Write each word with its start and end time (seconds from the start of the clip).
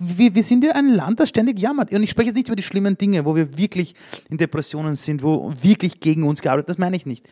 wir, 0.00 0.34
wir 0.34 0.42
sind 0.42 0.64
ja 0.64 0.72
ein 0.72 0.88
Land, 0.88 1.20
das 1.20 1.28
ständig 1.28 1.58
jammert. 1.58 1.92
Und 1.92 2.02
ich 2.02 2.10
spreche 2.10 2.28
jetzt 2.28 2.36
nicht 2.36 2.48
über 2.48 2.56
die 2.56 2.62
schlimmen 2.62 2.96
Dinge, 2.96 3.26
wo 3.26 3.36
wir 3.36 3.56
wirklich 3.58 3.94
in 4.30 4.38
Depressionen 4.38 4.94
sind, 4.94 5.22
wo 5.22 5.52
wirklich 5.60 6.00
gegen 6.00 6.24
uns 6.24 6.40
gearbeitet 6.40 6.70
das 6.70 6.78
meine 6.78 6.96
ich 6.96 7.04
nicht. 7.04 7.26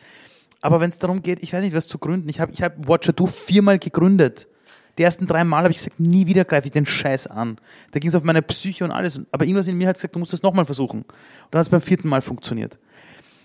Aber 0.61 0.79
wenn 0.79 0.89
es 0.89 0.99
darum 0.99 1.23
geht, 1.23 1.41
ich 1.41 1.51
weiß 1.51 1.63
nicht, 1.63 1.75
was 1.75 1.87
zu 1.87 1.97
gründen. 1.97 2.29
Ich 2.29 2.39
habe 2.39 2.51
ich 2.51 2.61
hab 2.61 2.87
Watcher 2.87 3.13
Do 3.13 3.25
viermal 3.25 3.79
gegründet. 3.79 4.47
Die 4.97 5.03
ersten 5.03 5.25
drei 5.25 5.43
Mal 5.43 5.63
habe 5.63 5.71
ich 5.71 5.77
gesagt, 5.77 5.99
nie 5.99 6.27
wieder 6.27 6.45
greife 6.45 6.67
ich 6.67 6.73
den 6.73 6.85
Scheiß 6.85 7.27
an. 7.27 7.57
Da 7.91 7.99
ging 7.99 8.09
es 8.09 8.15
auf 8.15 8.23
meine 8.23 8.41
Psyche 8.41 8.83
und 8.83 8.91
alles. 8.91 9.21
Aber 9.31 9.45
irgendwas 9.45 9.67
in 9.67 9.77
mir 9.77 9.87
hat 9.87 9.95
gesagt, 9.95 10.13
du 10.13 10.19
musst 10.19 10.33
das 10.33 10.43
nochmal 10.43 10.65
versuchen. 10.65 11.01
Und 11.01 11.07
dann 11.51 11.59
hat 11.59 11.65
es 11.65 11.69
beim 11.69 11.81
vierten 11.81 12.09
Mal 12.09 12.21
funktioniert. 12.21 12.77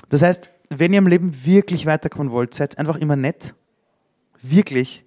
Das 0.09 0.23
heißt, 0.23 0.51
wenn 0.71 0.93
ihr 0.93 0.99
im 0.99 1.07
Leben 1.07 1.33
wirklich 1.47 1.87
weiterkommen 1.87 2.33
wollt, 2.33 2.55
seid 2.55 2.79
einfach 2.79 2.97
immer 2.97 3.17
nett. 3.17 3.55
Wirklich. 4.43 5.04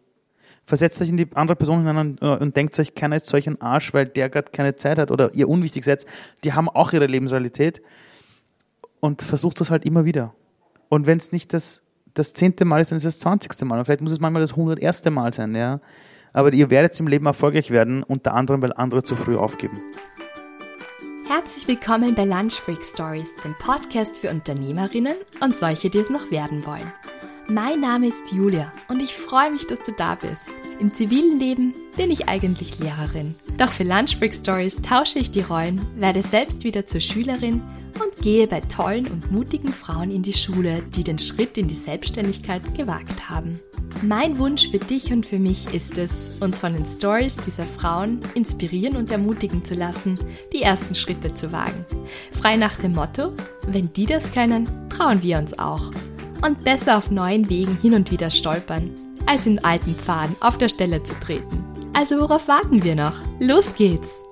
Versetzt 0.68 1.02
euch 1.02 1.08
in 1.08 1.16
die 1.16 1.30
andere 1.34 1.56
Person 1.56 1.80
hinein 1.80 2.18
und, 2.20 2.22
und 2.22 2.58
denkt 2.58 2.78
euch, 2.78 2.94
keiner 2.94 3.16
ist 3.16 3.28
solch 3.28 3.48
ein 3.48 3.62
Arsch, 3.62 3.94
weil 3.94 4.06
der 4.06 4.28
gerade 4.28 4.52
keine 4.52 4.76
Zeit 4.76 5.00
hat 5.00 5.12
oder 5.12 5.34
ihr 5.34 5.48
unwichtig 5.48 5.86
seid. 5.86 6.06
Die 6.44 6.52
haben 6.52 6.68
auch 6.68 6.92
ihre 6.92 7.06
Lebensrealität. 7.06 7.82
Und 9.00 9.22
versucht 9.22 9.62
das 9.62 9.72
halt 9.72 9.86
immer 9.86 10.04
wieder. 10.04 10.34
Und 10.90 11.06
wenn 11.06 11.20
es 11.20 11.32
nicht 11.32 11.54
das, 11.54 11.84
das 12.16 12.34
zehnte 12.34 12.66
Mal 12.66 12.82
ist, 12.82 12.92
dann 12.92 12.98
ist 12.98 13.06
es 13.06 13.16
das 13.16 13.22
zwanzigste 13.22 13.64
Mal. 13.64 13.80
Und 13.80 13.86
vielleicht 13.86 14.02
muss 14.02 14.12
es 14.12 14.20
manchmal 14.20 14.42
das 14.42 14.58
hunderterste 14.58 15.10
Mal 15.10 15.34
sein, 15.34 15.56
ja. 15.56 15.80
Aber 16.34 16.52
ihr 16.52 16.70
werdet 16.70 17.00
im 17.00 17.08
Leben 17.08 17.28
erfolgreich 17.28 17.72
werden, 17.72 18.04
unter 18.04 18.34
anderem, 18.34 18.62
weil 18.62 18.74
andere 18.74 19.04
zu 19.04 19.16
früh 19.16 19.38
aufgeben. 19.38 19.80
Herzlich 21.30 21.66
willkommen 21.68 22.14
bei 22.14 22.26
Lunch 22.26 22.62
Break 22.66 22.84
Stories, 22.84 23.30
dem 23.46 23.56
Podcast 23.60 24.18
für 24.18 24.32
Unternehmerinnen 24.32 25.16
und 25.40 25.56
solche, 25.56 25.90
die 25.90 26.00
es 26.00 26.10
noch 26.10 26.30
werden 26.30 26.66
wollen. 26.66 26.92
Mein 27.50 27.80
Name 27.80 28.08
ist 28.08 28.34
Julia 28.34 28.74
und 28.90 29.02
ich 29.02 29.14
freue 29.14 29.52
mich, 29.52 29.66
dass 29.68 29.82
du 29.82 29.94
da 29.94 30.16
bist. 30.16 30.50
Im 30.80 30.94
zivilen 30.94 31.40
Leben 31.40 31.74
bin 31.96 32.12
ich 32.12 32.28
eigentlich 32.28 32.78
Lehrerin. 32.78 33.36
Doch 33.58 33.72
für 33.72 33.86
Lunch 33.86 34.20
Break 34.20 34.36
Stories 34.36 34.82
tausche 34.82 35.20
ich 35.20 35.32
die 35.32 35.42
Rollen, 35.42 35.80
werde 35.96 36.24
selbst 36.24 36.66
wieder 36.66 36.86
zur 36.86 37.00
Schülerin 37.00 37.64
und 38.02 38.22
gehe 38.22 38.48
bei 38.48 38.60
tollen 38.60 39.08
und 39.08 39.32
mutigen 39.32 39.72
Frauen 39.72 40.12
in 40.12 40.24
die 40.24 40.34
Schule, 40.34 40.84
die 40.94 41.06
den 41.06 41.18
Schritt 41.20 41.58
in 41.58 41.70
die 41.70 41.76
Selbstständigkeit 41.76 42.76
gewagt 42.76 43.30
haben. 43.30 43.58
Mein 44.02 44.38
Wunsch 44.40 44.70
für 44.70 44.80
dich 44.80 45.14
und 45.14 45.26
für 45.26 45.40
mich 45.40 45.74
ist 45.74 45.98
es, 45.98 46.36
uns 46.42 46.60
von 46.60 46.74
den 46.74 46.86
Stories 46.86 47.38
dieser 47.38 47.66
Frauen 47.66 48.20
inspirieren 48.36 48.98
und 48.98 49.10
ermutigen 49.10 49.64
zu 49.64 49.74
lassen, 49.74 50.20
die 50.52 50.64
ersten 50.64 50.96
Schritte 50.96 51.34
zu 51.34 51.54
wagen. 51.54 51.86
Frei 52.34 52.58
nach 52.58 52.76
dem 52.76 52.94
Motto, 52.94 53.32
wenn 53.68 53.94
die 53.94 54.06
das 54.06 54.34
können, 54.34 54.68
trauen 54.90 55.24
wir 55.24 55.38
uns 55.38 55.58
auch. 55.58 55.92
Und 56.44 56.64
besser 56.64 56.98
auf 56.98 57.10
neuen 57.10 57.50
Wegen 57.50 57.78
hin 57.78 57.96
und 57.96 58.12
wieder 58.12 58.30
stolpern, 58.30 58.92
als 59.26 59.46
in 59.48 59.64
alten 59.64 59.94
Pfaden 59.94 60.36
auf 60.40 60.58
der 60.58 60.70
Stelle 60.70 61.02
zu 61.04 61.14
treten. 61.20 61.66
Also 61.94 62.20
worauf 62.20 62.48
warten 62.48 62.84
wir 62.84 62.96
noch? 62.96 63.16
Los 63.40 63.74
geht's! 63.76 64.24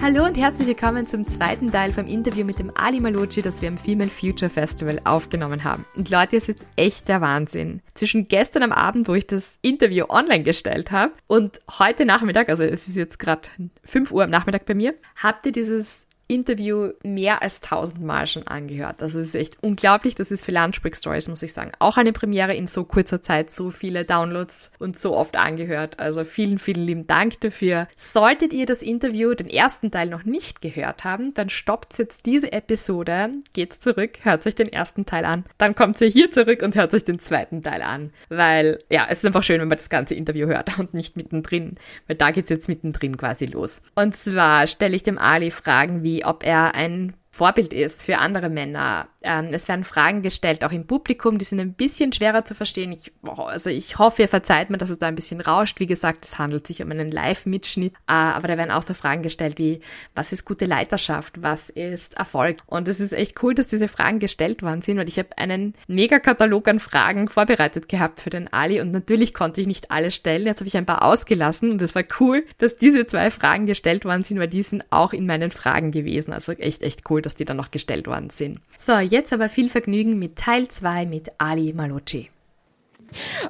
Hallo 0.00 0.24
und 0.24 0.36
herzlich 0.36 0.68
willkommen 0.68 1.04
zum 1.04 1.26
zweiten 1.26 1.72
Teil 1.72 1.92
vom 1.92 2.06
Interview 2.06 2.44
mit 2.44 2.58
dem 2.58 2.70
Ali 2.76 3.00
Malocci, 3.00 3.42
das 3.42 3.60
wir 3.60 3.68
am 3.68 3.76
Female 3.76 4.08
Future 4.08 4.48
Festival 4.48 5.00
aufgenommen 5.04 5.64
haben. 5.64 5.84
Und 5.96 6.10
Leute, 6.10 6.36
ihr 6.36 6.40
seid 6.40 6.58
echt 6.76 7.08
der 7.08 7.20
Wahnsinn. 7.20 7.82
Zwischen 7.94 8.28
gestern 8.28 8.62
am 8.62 8.72
Abend, 8.72 9.08
wo 9.08 9.14
ich 9.14 9.26
das 9.26 9.58
Interview 9.62 10.06
online 10.08 10.44
gestellt 10.44 10.90
habe, 10.92 11.12
und 11.26 11.60
heute 11.78 12.06
Nachmittag, 12.06 12.48
also 12.48 12.62
es 12.62 12.86
ist 12.86 12.96
jetzt 12.96 13.18
gerade 13.18 13.48
5 13.84 14.12
Uhr 14.12 14.22
am 14.24 14.30
Nachmittag 14.30 14.64
bei 14.64 14.74
mir, 14.74 14.94
habt 15.16 15.44
ihr 15.44 15.52
dieses 15.52 16.05
Interview 16.28 16.90
mehr 17.04 17.42
als 17.42 17.60
tausendmal 17.60 18.26
schon 18.26 18.46
angehört. 18.46 18.96
Das 18.98 19.14
ist 19.14 19.34
echt 19.34 19.58
unglaublich. 19.62 20.14
Das 20.14 20.30
ist 20.30 20.44
für 20.44 20.52
Lunchbreak 20.52 20.96
Stories, 20.96 21.28
muss 21.28 21.42
ich 21.42 21.52
sagen, 21.52 21.72
auch 21.78 21.96
eine 21.96 22.12
Premiere 22.12 22.54
in 22.54 22.66
so 22.66 22.84
kurzer 22.84 23.22
Zeit, 23.22 23.50
so 23.50 23.70
viele 23.70 24.04
Downloads 24.04 24.72
und 24.78 24.98
so 24.98 25.16
oft 25.16 25.36
angehört. 25.36 26.00
Also 26.00 26.24
vielen, 26.24 26.58
vielen 26.58 26.84
lieben 26.84 27.06
Dank 27.06 27.40
dafür. 27.40 27.86
Solltet 27.96 28.52
ihr 28.52 28.66
das 28.66 28.82
Interview, 28.82 29.34
den 29.34 29.48
ersten 29.48 29.90
Teil 29.90 30.08
noch 30.08 30.24
nicht 30.24 30.60
gehört 30.60 31.04
haben, 31.04 31.32
dann 31.34 31.48
stoppt 31.48 31.98
jetzt 31.98 32.26
diese 32.26 32.52
Episode, 32.52 33.30
geht 33.52 33.72
zurück, 33.72 34.18
hört 34.22 34.42
sich 34.42 34.54
den 34.54 34.72
ersten 34.72 35.06
Teil 35.06 35.24
an. 35.24 35.44
Dann 35.58 35.74
kommt 35.74 36.00
ihr 36.00 36.08
hier 36.08 36.30
zurück 36.30 36.62
und 36.62 36.74
hört 36.74 36.90
sich 36.90 37.04
den 37.04 37.18
zweiten 37.18 37.62
Teil 37.62 37.82
an. 37.82 38.10
Weil, 38.28 38.82
ja, 38.90 39.06
es 39.08 39.18
ist 39.18 39.26
einfach 39.26 39.42
schön, 39.42 39.60
wenn 39.60 39.68
man 39.68 39.78
das 39.78 39.90
ganze 39.90 40.14
Interview 40.14 40.46
hört 40.46 40.78
und 40.78 40.94
nicht 40.94 41.16
mittendrin. 41.16 41.74
Weil 42.06 42.16
da 42.16 42.30
geht's 42.32 42.50
jetzt 42.50 42.68
mittendrin 42.68 43.16
quasi 43.16 43.46
los. 43.46 43.82
Und 43.94 44.16
zwar 44.16 44.66
stelle 44.66 44.96
ich 44.96 45.02
dem 45.02 45.18
Ali 45.18 45.50
Fragen 45.50 46.02
wie, 46.02 46.15
ob 46.24 46.42
er 46.44 46.74
ein 46.74 47.14
Vorbild 47.36 47.74
ist 47.74 48.02
für 48.02 48.16
andere 48.16 48.48
Männer. 48.48 49.08
Ähm, 49.20 49.48
es 49.52 49.68
werden 49.68 49.84
Fragen 49.84 50.22
gestellt, 50.22 50.64
auch 50.64 50.72
im 50.72 50.86
Publikum, 50.86 51.36
die 51.36 51.44
sind 51.44 51.60
ein 51.60 51.74
bisschen 51.74 52.10
schwerer 52.10 52.46
zu 52.46 52.54
verstehen. 52.54 52.92
Ich, 52.92 53.12
also 53.24 53.68
ich 53.68 53.98
hoffe, 53.98 54.22
ihr 54.22 54.28
verzeiht 54.28 54.70
mir, 54.70 54.78
dass 54.78 54.88
es 54.88 54.98
da 54.98 55.08
ein 55.08 55.16
bisschen 55.16 55.42
rauscht. 55.42 55.78
Wie 55.78 55.86
gesagt, 55.86 56.24
es 56.24 56.38
handelt 56.38 56.66
sich 56.66 56.82
um 56.82 56.90
einen 56.90 57.10
Live-Mitschnitt, 57.10 57.92
äh, 57.92 58.12
aber 58.12 58.48
da 58.48 58.56
werden 58.56 58.70
auch 58.70 58.82
so 58.82 58.94
Fragen 58.94 59.22
gestellt 59.22 59.58
wie, 59.58 59.80
was 60.14 60.32
ist 60.32 60.46
gute 60.46 60.64
Leiterschaft, 60.64 61.42
was 61.42 61.68
ist 61.68 62.16
Erfolg? 62.16 62.56
Und 62.64 62.88
es 62.88 63.00
ist 63.00 63.12
echt 63.12 63.42
cool, 63.42 63.54
dass 63.54 63.66
diese 63.66 63.88
Fragen 63.88 64.18
gestellt 64.18 64.62
worden 64.62 64.80
sind, 64.80 64.96
weil 64.96 65.08
ich 65.08 65.18
habe 65.18 65.36
einen 65.36 65.74
Megakatalog 65.88 66.66
an 66.68 66.80
Fragen 66.80 67.28
vorbereitet 67.28 67.90
gehabt 67.90 68.20
für 68.20 68.30
den 68.30 68.50
Ali 68.50 68.80
und 68.80 68.92
natürlich 68.92 69.34
konnte 69.34 69.60
ich 69.60 69.66
nicht 69.66 69.90
alle 69.90 70.10
stellen. 70.10 70.46
Jetzt 70.46 70.60
habe 70.60 70.68
ich 70.68 70.76
ein 70.78 70.86
paar 70.86 71.02
ausgelassen 71.02 71.70
und 71.70 71.82
es 71.82 71.94
war 71.94 72.04
cool, 72.18 72.46
dass 72.56 72.76
diese 72.76 73.04
zwei 73.04 73.30
Fragen 73.30 73.66
gestellt 73.66 74.06
worden 74.06 74.22
sind, 74.22 74.38
weil 74.38 74.48
die 74.48 74.62
sind 74.62 74.84
auch 74.88 75.12
in 75.12 75.26
meinen 75.26 75.50
Fragen 75.50 75.90
gewesen. 75.90 76.32
Also 76.32 76.52
echt, 76.52 76.82
echt 76.82 77.10
cool 77.10 77.25
dass 77.26 77.34
die 77.34 77.44
dann 77.44 77.56
noch 77.56 77.70
gestellt 77.70 78.06
worden 78.06 78.30
sind. 78.30 78.60
So, 78.78 78.96
jetzt 78.98 79.32
aber 79.32 79.48
viel 79.48 79.68
Vergnügen 79.68 80.18
mit 80.18 80.36
Teil 80.36 80.68
2 80.68 81.06
mit 81.06 81.30
Ali 81.38 81.72
Malocci. 81.72 82.30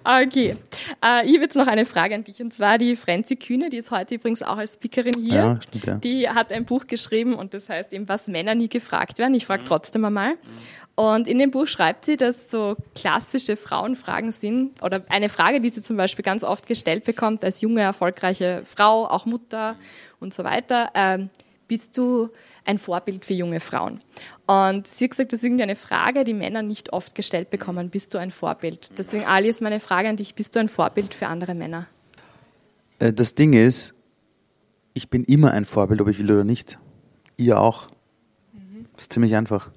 Okay, 0.04 0.56
äh, 1.04 1.26
ich 1.26 1.34
habe 1.34 1.42
jetzt 1.42 1.56
noch 1.56 1.66
eine 1.66 1.84
Frage 1.84 2.14
an 2.14 2.24
dich 2.24 2.40
und 2.40 2.52
zwar 2.52 2.78
die 2.78 2.96
Frenzi 2.96 3.36
Kühne, 3.36 3.70
die 3.70 3.78
ist 3.78 3.90
heute 3.90 4.16
übrigens 4.16 4.42
auch 4.42 4.58
als 4.58 4.74
Speakerin 4.74 5.14
hier. 5.18 5.34
Ja, 5.34 5.60
stimmt, 5.62 5.86
ja. 5.86 5.94
Die 5.96 6.28
hat 6.28 6.52
ein 6.52 6.64
Buch 6.64 6.86
geschrieben 6.86 7.34
und 7.34 7.54
das 7.54 7.68
heißt 7.68 7.92
eben, 7.92 8.08
was 8.08 8.28
Männer 8.28 8.54
nie 8.54 8.68
gefragt 8.68 9.18
werden. 9.18 9.34
Ich 9.34 9.46
frage 9.46 9.62
mhm. 9.62 9.66
trotzdem 9.66 10.04
einmal. 10.04 10.34
Und 10.94 11.28
in 11.28 11.38
dem 11.38 11.50
Buch 11.50 11.66
schreibt 11.66 12.06
sie, 12.06 12.16
dass 12.16 12.50
so 12.50 12.76
klassische 12.94 13.56
Frauenfragen 13.56 14.32
sind 14.32 14.82
oder 14.82 15.04
eine 15.10 15.28
Frage, 15.28 15.60
die 15.60 15.68
sie 15.68 15.82
zum 15.82 15.96
Beispiel 15.98 16.22
ganz 16.22 16.42
oft 16.42 16.66
gestellt 16.66 17.04
bekommt 17.04 17.44
als 17.44 17.60
junge, 17.60 17.82
erfolgreiche 17.82 18.62
Frau, 18.64 19.06
auch 19.06 19.26
Mutter 19.26 19.76
und 20.20 20.32
so 20.32 20.44
weiter. 20.44 20.90
Ähm, 20.94 21.28
bist 21.68 21.98
du 21.98 22.30
ein 22.66 22.78
Vorbild 22.78 23.24
für 23.24 23.34
junge 23.34 23.60
Frauen. 23.60 24.00
Und 24.46 24.86
sie 24.86 25.04
hat 25.04 25.10
gesagt, 25.10 25.32
das 25.32 25.40
ist 25.40 25.44
irgendwie 25.44 25.62
eine 25.62 25.76
Frage, 25.76 26.24
die 26.24 26.34
Männer 26.34 26.62
nicht 26.62 26.92
oft 26.92 27.14
gestellt 27.14 27.50
bekommen. 27.50 27.90
Bist 27.90 28.14
du 28.14 28.18
ein 28.18 28.30
Vorbild? 28.30 28.90
Deswegen, 28.98 29.24
Ali, 29.24 29.48
ist 29.48 29.62
meine 29.62 29.80
Frage 29.80 30.08
an 30.08 30.16
dich. 30.16 30.34
Bist 30.34 30.54
du 30.54 30.60
ein 30.60 30.68
Vorbild 30.68 31.14
für 31.14 31.26
andere 31.26 31.54
Männer? 31.54 31.88
Äh, 32.98 33.12
das 33.12 33.34
Ding 33.34 33.52
ist, 33.52 33.94
ich 34.94 35.10
bin 35.10 35.24
immer 35.24 35.52
ein 35.52 35.64
Vorbild, 35.64 36.00
ob 36.00 36.08
ich 36.08 36.18
will 36.18 36.30
oder 36.30 36.44
nicht. 36.44 36.78
Ihr 37.36 37.60
auch. 37.60 37.88
Mhm. 38.52 38.86
Das 38.94 39.04
ist 39.04 39.12
ziemlich 39.12 39.34
einfach. 39.36 39.70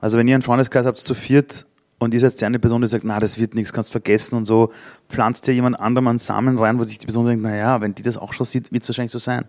Also 0.00 0.18
wenn 0.18 0.28
ihr 0.28 0.34
einen 0.34 0.42
Freundeskreis 0.42 0.84
habt 0.84 0.98
zu 0.98 1.14
viert 1.14 1.64
und 1.98 2.12
ihr 2.12 2.20
seid 2.20 2.38
die 2.38 2.44
eine 2.44 2.58
Person, 2.58 2.82
die 2.82 2.86
sagt, 2.86 3.04
na, 3.04 3.18
das 3.20 3.38
wird 3.38 3.54
nichts, 3.54 3.72
kannst 3.72 3.90
vergessen 3.90 4.36
und 4.36 4.44
so, 4.44 4.72
pflanzt 5.08 5.48
ihr 5.48 5.54
jemand 5.54 5.80
anderem 5.80 6.08
einen 6.08 6.18
Samen 6.18 6.58
rein, 6.58 6.78
wo 6.78 6.84
sich 6.84 6.98
die 6.98 7.06
Person 7.06 7.24
denkt, 7.24 7.42
na 7.42 7.56
ja, 7.56 7.80
wenn 7.80 7.94
die 7.94 8.02
das 8.02 8.18
auch 8.18 8.34
schon 8.34 8.44
sieht, 8.44 8.70
wird 8.70 8.82
es 8.82 8.88
wahrscheinlich 8.90 9.12
so 9.12 9.18
sein. 9.18 9.46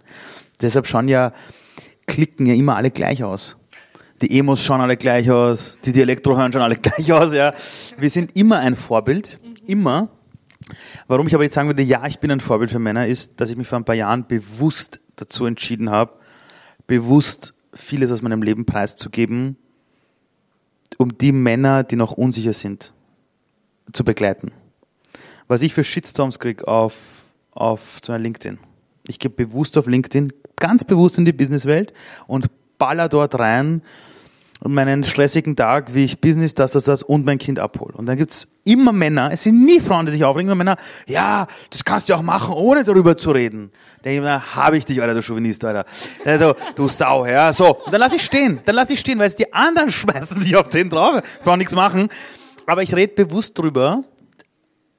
Deshalb 0.61 0.87
schauen 0.87 1.09
ja 1.09 1.33
klicken 2.05 2.45
ja 2.45 2.53
immer 2.53 2.75
alle 2.75 2.91
gleich 2.91 3.23
aus. 3.23 3.57
Die 4.21 4.39
Emos 4.39 4.63
schauen 4.63 4.81
alle 4.81 4.95
gleich 4.95 5.29
aus, 5.29 5.77
die, 5.83 5.91
die 5.91 6.01
Elektro 6.01 6.37
hören 6.37 6.51
schauen 6.51 6.61
alle 6.61 6.75
gleich 6.81 7.11
aus, 7.11 7.33
ja. 7.33 7.53
Wir 7.97 8.09
sind 8.09 8.35
immer 8.35 8.59
ein 8.59 8.75
Vorbild, 8.75 9.39
immer. 9.67 10.09
Warum 11.07 11.27
ich 11.27 11.35
aber 11.35 11.43
jetzt 11.43 11.53
sagen 11.53 11.67
würde, 11.67 11.83
ja, 11.83 12.05
ich 12.05 12.19
bin 12.19 12.31
ein 12.31 12.39
Vorbild 12.39 12.71
für 12.71 12.79
Männer, 12.79 13.07
ist, 13.07 13.39
dass 13.39 13.49
ich 13.49 13.57
mich 13.57 13.67
vor 13.67 13.77
ein 13.77 13.85
paar 13.85 13.95
Jahren 13.95 14.25
bewusst 14.25 14.99
dazu 15.17 15.45
entschieden 15.45 15.89
habe, 15.89 16.13
bewusst 16.87 17.53
vieles 17.73 18.11
aus 18.11 18.21
meinem 18.21 18.41
Leben 18.41 18.65
preiszugeben, 18.65 19.57
um 20.97 21.17
die 21.17 21.31
Männer, 21.31 21.83
die 21.83 21.97
noch 21.97 22.13
unsicher 22.13 22.53
sind, 22.53 22.93
zu 23.91 24.03
begleiten. 24.03 24.51
Was 25.47 25.61
ich 25.61 25.73
für 25.73 25.83
Shitstorms 25.83 26.39
kriege 26.39 26.67
auf, 26.67 27.33
auf 27.51 27.99
Beispiel 28.01 28.15
LinkedIn. 28.17 28.59
Ich 29.07 29.19
gehe 29.19 29.29
bewusst 29.29 29.77
auf 29.77 29.87
LinkedIn, 29.87 30.33
ganz 30.67 30.83
bewusst 30.83 31.19
in 31.19 31.25
die 31.25 31.33
Businesswelt 31.33 31.93
und 32.25 32.47
baller 32.79 33.07
dort 33.07 33.37
rein 33.37 33.83
meinen 34.63 35.03
stressigen 35.03 35.55
Tag, 35.55 35.93
wie 35.93 36.05
ich 36.05 36.21
Business, 36.21 36.55
das, 36.55 36.71
das, 36.71 36.85
das 36.85 37.03
und 37.03 37.23
mein 37.23 37.37
Kind 37.37 37.59
abhole. 37.59 37.93
Und 37.93 38.07
dann 38.07 38.17
gibt's 38.17 38.47
immer 38.63 38.91
Männer, 38.91 39.29
es 39.31 39.43
sind 39.43 39.63
nie 39.63 39.79
Frauen, 39.79 40.07
die 40.07 40.11
sich 40.11 40.23
aufregen, 40.23 40.49
immer 40.49 40.55
Männer, 40.55 40.77
ja, 41.05 41.45
das 41.69 41.85
kannst 41.85 42.09
du 42.09 42.15
auch 42.15 42.23
machen, 42.23 42.55
ohne 42.55 42.83
darüber 42.83 43.15
zu 43.15 43.29
reden. 43.29 43.71
Denke 44.03 44.17
ich 44.17 44.23
mir, 44.23 44.55
habe 44.55 44.77
ich 44.77 44.85
dich, 44.85 44.99
Alter, 45.01 45.13
du 45.13 45.21
Chauvinist, 45.21 45.63
Alter. 45.65 45.85
Also, 46.23 46.55
du 46.75 46.87
Sau, 46.87 47.27
ja, 47.27 47.53
so. 47.53 47.75
Und 47.75 47.93
dann 47.93 47.99
lass 47.99 48.13
ich 48.13 48.23
stehen, 48.23 48.59
dann 48.65 48.73
lass 48.73 48.89
ich 48.89 48.99
stehen, 48.99 49.19
weil 49.19 49.27
es 49.27 49.35
die 49.35 49.53
anderen 49.53 49.91
schmeißen 49.91 50.41
sich 50.41 50.55
auf 50.55 50.69
den 50.69 50.89
drauf, 50.89 51.21
ich 51.21 51.43
brauche 51.43 51.57
nichts 51.57 51.75
machen. 51.75 52.09
Aber 52.65 52.81
ich 52.81 52.95
rede 52.95 53.13
bewusst 53.13 53.59
drüber, 53.59 54.03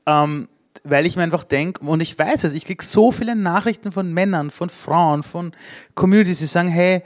ähm, 0.07 0.49
weil 0.85 1.07
ich 1.07 1.17
mir 1.17 1.23
einfach 1.23 1.45
denke, 1.45 1.85
und 1.85 2.01
ich 2.01 2.19
weiß 2.19 2.45
es, 2.45 2.55
ich 2.55 2.65
kriege 2.65 2.85
so 2.85 3.13
viele 3.13 3.35
Nachrichten 3.35 3.93
von 3.93 4.13
Männern, 4.13 4.51
von 4.51 4.69
Frauen, 4.69 5.23
von 5.23 5.53
Communities, 5.95 6.39
die 6.39 6.47
sagen, 6.47 6.69
hey, 6.69 7.03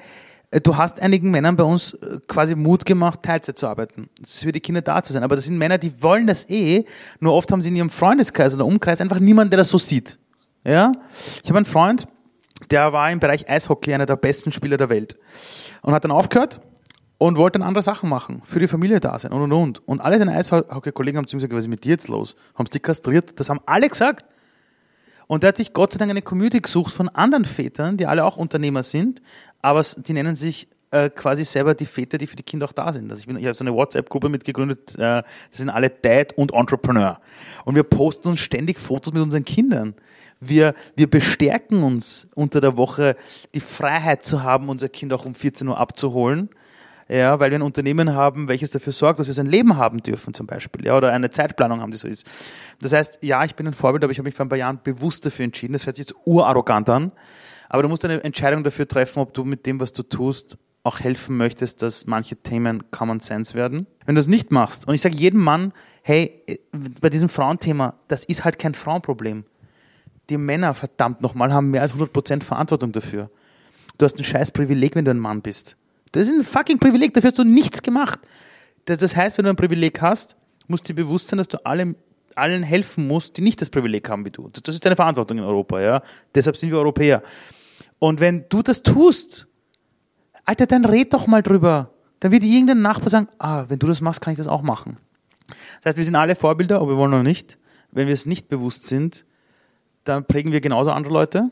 äh, 0.50 0.61
du 0.61 0.76
hast 0.76 1.00
einigen 1.00 1.31
Männern 1.31 1.56
bei 1.56 1.64
uns 1.64 1.94
äh, 1.94 2.19
quasi 2.26 2.55
Mut 2.55 2.84
gemacht, 2.84 3.22
Teilzeit 3.22 3.58
zu 3.58 3.67
arbeiten. 3.67 4.08
Das 4.20 4.34
ist 4.34 4.43
für 4.43 4.52
die 4.52 4.61
Kinder 4.61 4.82
da 4.82 5.02
zu 5.02 5.12
sein. 5.12 5.22
Aber 5.22 5.37
das 5.37 5.44
sind 5.44 5.58
Männer, 5.58 5.78
die 5.78 6.02
wollen 6.02 6.26
das 6.26 6.49
eh, 6.49 6.84
nur 7.20 7.34
oft 7.34 7.50
haben 7.52 7.62
sie 7.62 7.69
in 7.69 7.76
ihrem 7.76 7.90
Freundeskreis 7.90 8.55
oder 8.55 8.67
Umkreis 8.67 9.00
einfach 9.00 9.20
niemanden, 9.20 9.50
der 9.50 9.58
das 9.58 9.70
so 9.70 9.78
sieht. 9.78 10.19
Ja? 10.64 10.93
Ich 11.43 11.49
habe 11.49 11.58
einen 11.58 11.67
Freund, 11.67 12.06
der 12.70 12.93
war 12.93 13.11
im 13.11 13.20
Bereich 13.20 13.49
Eishockey 13.49 13.94
einer 13.94 14.06
der 14.06 14.17
besten 14.17 14.52
Spieler 14.52 14.76
der 14.76 14.90
Welt 14.90 15.17
und 15.82 15.94
hat 15.94 16.05
dann 16.05 16.11
aufgehört 16.11 16.61
und 17.20 17.37
wollte 17.37 17.58
dann 17.58 17.69
andere 17.69 17.82
Sachen 17.82 18.08
machen, 18.08 18.40
für 18.46 18.61
die 18.61 18.67
Familie 18.67 18.99
da 18.99 19.19
sein 19.19 19.31
und 19.32 19.43
und 19.43 19.52
und. 19.52 19.87
Und 19.87 20.00
alle 20.00 20.19
seine 20.19 20.32
Eishockey-Kollegen 20.32 21.19
haben 21.19 21.26
zu 21.26 21.37
ihm 21.37 21.40
gesagt, 21.40 21.52
was 21.52 21.64
ist 21.64 21.69
mit 21.69 21.84
dir 21.84 21.90
jetzt 21.90 22.08
los? 22.08 22.34
Haben 22.55 22.64
sie 22.64 22.70
dich 22.70 22.82
kastriert? 22.82 23.38
Das 23.38 23.50
haben 23.50 23.61
alle 23.67 23.90
gesagt. 23.90 24.25
Und 25.26 25.44
er 25.44 25.49
hat 25.49 25.58
sich 25.58 25.75
Gott 25.75 25.93
sei 25.93 25.99
Dank 25.99 26.11
eine 26.11 26.22
Community 26.22 26.61
gesucht 26.61 26.94
von 26.94 27.11
anderen 27.11 27.44
Vätern, 27.44 27.99
die 27.99 28.06
alle 28.06 28.25
auch 28.25 28.38
Unternehmer 28.38 28.82
sind, 28.82 29.20
aber 29.61 29.82
die 29.99 30.14
nennen 30.14 30.34
sich 30.34 30.67
äh, 30.93 31.11
quasi 31.11 31.44
selber 31.44 31.75
die 31.75 31.84
Väter, 31.84 32.17
die 32.17 32.26
für 32.26 32.37
die 32.37 32.43
Kinder 32.43 32.64
auch 32.64 32.72
da 32.72 32.90
sind. 32.90 33.11
Also 33.11 33.20
ich, 33.20 33.26
bin, 33.26 33.37
ich 33.37 33.44
habe 33.44 33.55
so 33.55 33.64
eine 33.64 33.75
WhatsApp-Gruppe 33.75 34.31
mitgegründet, 34.31 34.94
äh, 34.94 35.22
das 35.22 35.25
sind 35.50 35.69
alle 35.69 35.90
Dad 35.90 36.32
und 36.38 36.55
Entrepreneur. 36.55 37.20
Und 37.67 37.75
wir 37.75 37.82
posten 37.82 38.28
uns 38.28 38.40
ständig 38.40 38.78
Fotos 38.78 39.12
mit 39.12 39.22
unseren 39.22 39.44
Kindern. 39.44 39.93
Wir, 40.40 40.72
wir 40.96 41.11
bestärken 41.11 41.82
uns 41.82 42.28
unter 42.34 42.62
der 42.62 42.78
Woche, 42.78 43.14
die 43.52 43.61
Freiheit 43.61 44.25
zu 44.25 44.43
haben, 44.43 44.70
unser 44.70 44.88
Kind 44.88 45.12
auch 45.12 45.26
um 45.26 45.34
14 45.34 45.69
Uhr 45.69 45.78
abzuholen 45.78 46.49
ja, 47.11 47.41
weil 47.41 47.51
wir 47.51 47.59
ein 47.59 47.62
Unternehmen 47.62 48.15
haben, 48.15 48.47
welches 48.47 48.71
dafür 48.71 48.93
sorgt, 48.93 49.19
dass 49.19 49.27
wir 49.27 49.35
sein 49.35 49.47
Leben 49.47 49.77
haben 49.77 50.01
dürfen 50.01 50.33
zum 50.33 50.47
Beispiel, 50.47 50.87
ja, 50.87 50.97
oder 50.97 51.12
eine 51.12 51.31
Zeitplanung 51.31 51.81
haben, 51.81 51.91
die 51.91 51.99
so 51.99 52.07
ist. 52.07 52.25
Das 52.81 52.93
heißt, 52.93 53.19
ja, 53.23 53.45
ich 53.45 53.57
bin 53.57 53.67
ein 53.67 53.73
Vorbild, 53.73 54.05
aber 54.05 54.12
ich 54.12 54.19
habe 54.19 54.29
mich 54.29 54.37
vor 54.37 54.47
ein 54.47 54.49
paar 54.49 54.59
Jahren 54.59 54.79
bewusst 54.85 55.27
dafür 55.27 55.45
entschieden. 55.45 55.73
Das 55.73 55.87
hört 55.87 55.97
sich 55.97 56.07
jetzt 56.07 56.17
urarrogant 56.25 56.89
an, 56.89 57.11
aber 57.69 57.83
du 57.83 57.89
musst 57.89 58.05
eine 58.05 58.23
Entscheidung 58.23 58.62
dafür 58.62 58.87
treffen, 58.87 59.19
ob 59.19 59.35
du 59.35 59.45
mit 59.45 59.67
dem, 59.67 59.81
was 59.81 59.93
du 59.93 60.05
tust, 60.05 60.57
auch 60.85 61.01
helfen 61.01 61.37
möchtest, 61.37 61.83
dass 61.83 62.07
manche 62.07 62.37
Themen 62.37 62.91
Common 62.93 63.19
Sense 63.19 63.55
werden. 63.55 63.87
Wenn 64.06 64.15
du 64.15 64.21
es 64.21 64.29
nicht 64.29 64.53
machst, 64.53 64.87
und 64.87 64.95
ich 64.95 65.01
sage 65.01 65.17
jedem 65.17 65.41
Mann, 65.41 65.73
hey, 66.03 66.45
bei 67.01 67.11
diesem 67.11 67.29
Frauenthema, 67.29 67.97
das 68.06 68.25
ist 68.25 68.45
halt 68.45 68.59
kein 68.59 68.75
Frauenproblem. 68.75 69.45
Die 70.31 70.39
Männer, 70.39 70.75
verdammt 70.75 71.23
nochmal, 71.23 71.53
haben 71.53 71.71
mehr 71.71 71.83
als 71.83 71.93
100% 71.93 72.45
Verantwortung 72.45 72.93
dafür. 72.93 73.31
Du 73.99 74.05
hast 74.05 74.17
ein 74.17 74.25
scheiß 74.25 74.53
Privileg, 74.53 74.95
wenn 74.95 75.05
du 75.05 75.11
ein 75.11 75.19
Mann 75.19 75.43
bist. 75.43 75.77
Das 76.12 76.27
ist 76.27 76.33
ein 76.33 76.45
fucking 76.45 76.79
Privileg, 76.79 77.15
dafür 77.15 77.29
hast 77.29 77.39
du 77.39 77.45
nichts 77.45 77.83
gemacht. 77.83 78.21
Das 78.85 79.15
heißt, 79.15 79.39
wenn 79.39 79.45
du 79.45 79.51
ein 79.51 79.57
Privileg 79.57 80.01
hast, 80.01 80.37
musst 80.67 80.89
du 80.89 80.93
dir 80.93 81.05
bewusst 81.05 81.29
sein, 81.29 81.39
dass 81.39 81.49
du 81.49 81.65
allem, 81.65 81.97
allen 82.35 82.62
helfen 82.62 83.07
musst, 83.07 83.37
die 83.37 83.43
nicht 83.43 83.61
das 83.61 83.71
Privileg 83.71 84.09
haben 84.09 84.25
wie 84.25 84.31
du. 84.31 84.49
Das 84.49 84.75
ist 84.75 84.85
deine 84.85 84.97
Verantwortung 84.97 85.39
in 85.39 85.45
Europa, 85.45 85.81
ja. 85.81 86.03
Deshalb 86.35 86.57
sind 86.57 86.71
wir 86.71 86.79
Europäer. 86.79 87.23
Und 87.99 88.21
wenn 88.21 88.47
du 88.49 88.62
das 88.62 88.83
tust, 88.83 89.47
Alter, 90.45 90.67
dann 90.67 90.85
red 90.85 91.12
doch 91.12 91.27
mal 91.27 91.43
drüber. 91.43 91.91
Dann 92.21 92.33
wird 92.33 92.43
irgendein 92.43 92.83
Nachbar 92.83 93.09
sagen, 93.09 93.29
ah, 93.39 93.67
wenn 93.69 93.79
du 93.79 93.87
das 93.87 94.01
machst, 94.01 94.21
kann 94.21 94.33
ich 94.33 94.39
das 94.39 94.49
auch 94.49 94.63
machen. 94.63 94.99
Das 95.83 95.91
heißt, 95.91 95.97
wir 95.99 96.05
sind 96.05 96.17
alle 96.17 96.35
Vorbilder, 96.35 96.77
aber 96.77 96.89
wir 96.89 96.97
wollen 96.97 97.11
noch 97.11 97.23
nicht. 97.23 97.59
Wenn 97.93 98.06
wir 98.06 98.15
es 98.15 98.27
nicht 98.27 98.49
bewusst 98.49 98.87
sind, 98.87 99.25
dann 100.05 100.25
prägen 100.25 100.53
wir 100.53 100.61
genauso 100.61 100.91
andere 100.93 101.13
Leute. 101.13 101.51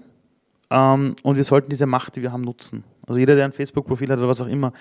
Ähm, 0.70 1.16
und 1.22 1.36
wir 1.36 1.44
sollten 1.44 1.70
diese 1.70 1.86
Macht, 1.86 2.16
die 2.16 2.22
wir 2.22 2.32
haben, 2.32 2.42
nutzen. 2.42 2.84
Also 3.08 3.18
jeder, 3.18 3.36
der 3.36 3.46
ein 3.46 3.52
Facebook-Profil 3.52 4.10
hat 4.10 4.18
oder 4.18 4.28
was 4.28 4.40
auch 4.40 4.48
immer, 4.48 4.72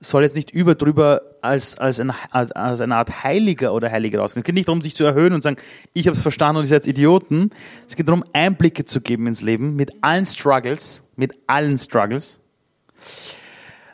soll 0.00 0.22
jetzt 0.22 0.36
nicht 0.36 0.50
über 0.50 0.74
drüber 0.74 1.22
als, 1.40 1.78
als, 1.78 2.00
ein, 2.00 2.12
als, 2.30 2.52
als 2.52 2.80
eine 2.80 2.96
Art 2.96 3.24
Heiliger 3.24 3.72
oder 3.72 3.90
Heilige 3.90 4.18
rausgehen. 4.18 4.42
Es 4.42 4.44
geht 4.44 4.54
nicht 4.54 4.68
darum, 4.68 4.82
sich 4.82 4.94
zu 4.94 5.04
erhöhen 5.04 5.32
und 5.32 5.42
sagen, 5.42 5.56
ich 5.94 6.06
habe 6.06 6.14
es 6.14 6.22
verstanden 6.22 6.58
und 6.58 6.64
ihr 6.64 6.68
seid 6.68 6.86
Idioten. 6.86 7.50
Es 7.88 7.96
geht 7.96 8.08
darum, 8.08 8.24
Einblicke 8.32 8.84
zu 8.84 9.00
geben 9.00 9.26
ins 9.26 9.40
Leben 9.40 9.74
mit 9.74 9.92
allen 10.02 10.26
Struggles, 10.26 11.02
mit 11.16 11.34
allen 11.46 11.78
Struggles. 11.78 12.38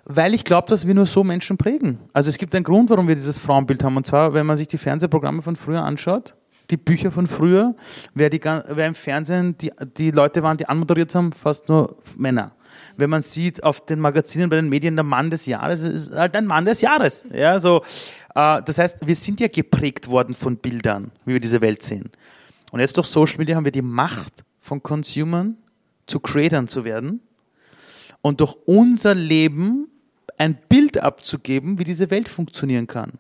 Weil 0.05 0.35
ich 0.35 0.45
glaube, 0.45 0.69
dass 0.69 0.87
wir 0.87 0.95
nur 0.95 1.07
so 1.07 1.23
Menschen 1.23 1.57
prägen. 1.57 1.99
Also 2.13 2.29
es 2.29 2.39
gibt 2.39 2.55
einen 2.55 2.65
Grund, 2.65 2.91
warum 2.91 3.07
wir 3.07 3.15
dieses 3.15 3.39
Frauenbild 3.39 3.85
haben. 3.85 3.97
Und 3.97 4.07
zwar, 4.07 4.35
wenn 4.35 4.47
man 4.47 4.57
sich 4.57 4.67
die 4.67 4.79
Fernsehprogramme 4.79 5.43
von 5.43 5.55
früher 5.55 5.83
anschaut, 5.83 6.35
die 6.71 6.77
Bücher 6.77 7.13
von 7.13 7.29
früher, 7.29 7.77
wer, 8.15 8.29
die, 8.29 8.41
wer 8.43 8.87
im 8.87 8.95
Fernsehen 8.95 9.57
die, 9.59 9.71
die 9.97 10.11
Leute 10.11 10.43
waren, 10.43 10.57
die 10.57 10.69
anmoderiert 10.69 11.15
haben, 11.15 11.33
fast 11.33 11.69
nur 11.69 11.97
Männer. 12.17 12.53
Wenn 12.97 13.11
man 13.11 13.23
sieht 13.23 13.63
auf 13.65 13.85
den 13.85 14.01
Magazinen, 14.01 14.51
bei 14.51 14.57
den 14.57 14.69
Medien, 14.69 14.97
der 14.97 15.05
Mann 15.05 15.31
des 15.31 15.47
Jahres 15.47 15.83
ist 15.83 16.13
halt 16.15 16.37
ein 16.37 16.47
Mann 16.47 16.65
des 16.65 16.81
Jahres. 16.81 17.25
Ja, 17.33 17.59
so, 17.61 17.83
äh, 18.35 18.63
das 18.63 18.79
heißt, 18.79 19.07
wir 19.07 19.17
sind 19.17 19.41
ja 19.41 19.49
geprägt 19.49 20.09
worden 20.09 20.35
von 20.35 20.57
Bildern, 20.57 21.11
wie 21.25 21.35
wir 21.35 21.41
diese 21.41 21.61
Welt 21.61 21.83
sehen. 21.83 22.11
Und 22.71 22.81
jetzt 22.81 22.97
durch 22.97 23.07
Social 23.07 23.39
Media 23.39 23.57
haben 23.57 23.65
wir 23.65 23.73
die 23.73 23.83
Macht 23.83 24.45
von 24.59 24.83
Consumern 24.83 25.57
zu 26.07 26.21
Creatern 26.21 26.69
zu 26.69 26.85
werden 26.85 27.21
und 28.23 28.41
durch 28.41 28.57
unser 28.67 29.15
Leben 29.15 29.89
ein 30.39 30.59
Bild 30.69 30.99
abzugeben, 30.99 31.79
wie 31.79 31.85
diese 31.85 32.11
Welt 32.11 32.29
funktionieren 32.29 32.87
kann. 32.87 33.13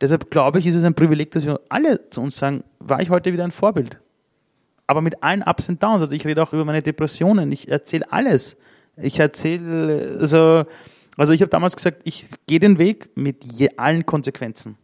Deshalb 0.00 0.30
glaube 0.30 0.58
ich, 0.58 0.66
ist 0.66 0.74
es 0.74 0.84
ein 0.84 0.94
Privileg, 0.94 1.30
dass 1.30 1.46
wir 1.46 1.60
alle 1.68 2.10
zu 2.10 2.20
uns 2.20 2.36
sagen, 2.36 2.64
war 2.78 3.00
ich 3.00 3.08
heute 3.08 3.32
wieder 3.32 3.44
ein 3.44 3.52
Vorbild. 3.52 3.98
Aber 4.86 5.00
mit 5.00 5.22
allen 5.22 5.42
Ups 5.42 5.68
und 5.68 5.82
Downs. 5.82 6.02
Also 6.02 6.14
ich 6.14 6.26
rede 6.26 6.42
auch 6.42 6.52
über 6.52 6.64
meine 6.64 6.82
Depressionen. 6.82 7.50
Ich 7.50 7.68
erzähle 7.68 8.10
alles. 8.12 8.56
Ich 8.96 9.18
erzähle, 9.18 10.16
also, 10.20 10.64
also 11.16 11.32
ich 11.32 11.42
habe 11.42 11.50
damals 11.50 11.76
gesagt, 11.76 12.02
ich 12.04 12.28
gehe 12.46 12.60
den 12.60 12.78
Weg 12.78 13.10
mit 13.14 13.44
je, 13.44 13.70
allen 13.76 14.06
Konsequenzen. 14.06 14.76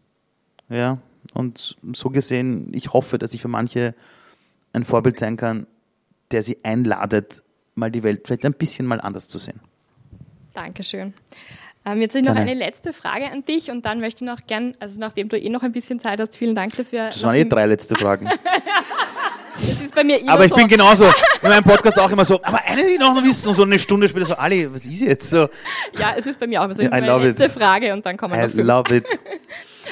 Ja. 0.68 0.98
Und 1.34 1.76
so 1.92 2.10
gesehen, 2.10 2.70
ich 2.74 2.92
hoffe, 2.92 3.18
dass 3.18 3.32
ich 3.32 3.40
für 3.40 3.48
manche 3.48 3.94
ein 4.72 4.84
Vorbild 4.84 5.18
sein 5.18 5.36
kann, 5.36 5.66
der 6.30 6.42
sie 6.42 6.58
einladet, 6.62 7.42
mal 7.74 7.90
die 7.90 8.02
Welt 8.02 8.22
vielleicht 8.26 8.44
ein 8.44 8.54
bisschen 8.54 8.86
mal 8.86 9.00
anders 9.00 9.28
zu 9.28 9.38
sehen. 9.38 9.60
Dankeschön. 10.54 11.14
Ähm, 11.84 12.00
jetzt 12.00 12.14
habe 12.14 12.20
ich 12.20 12.28
noch 12.28 12.34
Gerne. 12.34 12.50
eine 12.50 12.58
letzte 12.58 12.92
Frage 12.92 13.30
an 13.30 13.44
dich 13.44 13.70
und 13.70 13.84
dann 13.84 14.00
möchte 14.00 14.24
ich 14.24 14.30
noch 14.30 14.46
gern, 14.46 14.72
also 14.78 15.00
nachdem 15.00 15.28
du 15.28 15.38
eh 15.38 15.48
noch 15.48 15.62
ein 15.62 15.72
bisschen 15.72 15.98
Zeit 15.98 16.20
hast, 16.20 16.36
vielen 16.36 16.54
Dank 16.54 16.76
dafür. 16.76 17.06
Das 17.06 17.22
waren 17.24 17.34
eh 17.34 17.44
drei 17.44 17.66
letzte 17.66 17.96
Fragen. 17.96 18.28
das 19.68 19.80
ist 19.80 19.94
bei 19.94 20.04
mir 20.04 20.20
immer 20.20 20.32
Aber 20.32 20.44
ich 20.44 20.50
so. 20.50 20.56
bin 20.56 20.68
genauso, 20.68 21.04
in 21.04 21.48
meinem 21.48 21.64
Podcast 21.64 21.98
auch 21.98 22.10
immer 22.10 22.24
so, 22.24 22.40
aber 22.42 22.60
eine, 22.66 22.86
die 22.86 22.98
noch 22.98 23.22
wissen, 23.22 23.48
und 23.48 23.54
so 23.54 23.62
eine 23.62 23.78
Stunde 23.78 24.08
später 24.08 24.26
so, 24.26 24.34
Ali, 24.34 24.72
was 24.72 24.86
ist 24.86 25.00
jetzt 25.00 25.30
so? 25.30 25.48
Ja, 25.98 26.14
es 26.16 26.26
ist 26.26 26.38
bei 26.38 26.46
mir 26.46 26.60
auch 26.60 26.64
immer 26.66 26.74
so, 26.74 26.82
I 26.82 26.88
meine 26.88 27.18
letzte 27.18 27.46
it. 27.46 27.52
Frage 27.52 27.92
und 27.92 28.04
dann 28.04 28.16
kommen 28.16 28.34
I 28.34 28.42
noch 28.42 28.50
fünf. 28.50 28.66
love 28.66 28.94
it. 28.96 29.06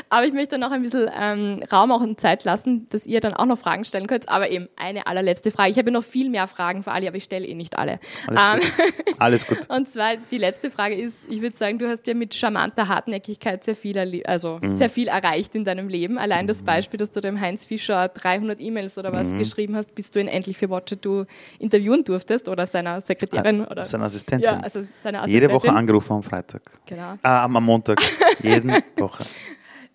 Aber 0.09 0.27
ich 0.27 0.33
möchte 0.33 0.59
noch 0.59 0.71
ein 0.71 0.83
bisschen 0.83 1.11
ähm, 1.19 1.63
Raum 1.71 1.93
auch 1.93 2.01
und 2.01 2.21
Zeit 2.21 2.45
lassen, 2.45 2.87
dass 2.91 3.07
ihr 3.07 3.21
dann 3.21 3.35
auch 3.35 3.47
noch 3.47 3.59
Fragen 3.59 3.85
stellen 3.85 4.07
könnt. 4.07 4.29
Aber 4.29 4.51
eben 4.51 4.69
eine 4.77 5.07
allerletzte 5.07 5.51
Frage. 5.51 5.71
Ich 5.71 5.79
habe 5.79 5.91
noch 5.91 6.05
viel 6.05 6.31
mehr 6.31 6.47
Fragen 6.47 6.83
für 6.83 6.93
Ali, 6.93 7.07
aber 7.07 7.17
ich 7.17 7.25
stelle 7.25 7.47
eh 7.47 7.55
nicht 7.55 7.79
alle. 7.79 8.01
Alles, 8.27 8.43
ähm, 8.43 8.61
gut. 8.77 9.15
Alles 9.19 9.47
gut. 9.47 9.59
Und 9.69 9.89
zwar 9.89 10.17
die 10.31 10.39
letzte 10.39 10.71
Frage 10.71 10.95
ist, 10.95 11.25
ich 11.29 11.43
würde 11.43 11.57
sagen, 11.57 11.79
du 11.79 11.89
hast 11.89 12.07
ja 12.07 12.15
mit 12.15 12.35
charmanter 12.35 12.89
Hartnäckigkeit 12.89 13.65
sehr 13.65 13.77
viel, 13.77 14.23
also 14.27 14.59
mhm. 14.61 14.77
sehr 14.77 14.91
viel 14.91 15.09
erreicht 15.09 15.55
in 15.55 15.65
deinem 15.65 15.89
Leben. 15.89 16.19
Allein 16.19 16.47
das 16.47 16.63
mhm. 16.63 16.67
Beispiel, 16.67 16.99
dass 16.99 17.11
du 17.11 17.21
dem 17.21 17.41
Heinz 17.41 17.65
Fischer 17.65 18.09
300 18.09 18.61
E-Mails 18.61 18.99
oder 18.99 19.13
was 19.13 19.29
mhm. 19.29 19.39
geschrieben 19.39 19.77
hast, 19.77 19.95
bis 19.95 20.11
du 20.11 20.21
ihn 20.21 20.29
endlich 20.29 20.57
für 20.57 20.71
Watcher 20.71 20.97
du 20.97 21.25
interviewen 21.59 22.05
durftest 22.05 22.49
oder 22.49 22.67
seiner 22.67 23.01
Sekretärin 23.01 23.61
äh, 23.61 23.67
oder 23.67 23.83
seiner 23.83 24.05
Assistentin. 24.05 24.45
Ja, 24.45 24.61
also 24.61 24.81
seine 25.03 25.21
Assistentin. 25.21 25.33
Jede 25.33 25.53
Woche 25.53 25.73
angerufen 25.73 26.15
am 26.15 26.23
Freitag. 26.23 26.63
Genau. 26.87 27.15
Äh, 27.23 27.29
am 27.29 27.53
Montag. 27.65 28.01
Jeden 28.43 28.73
Woche. 28.97 29.25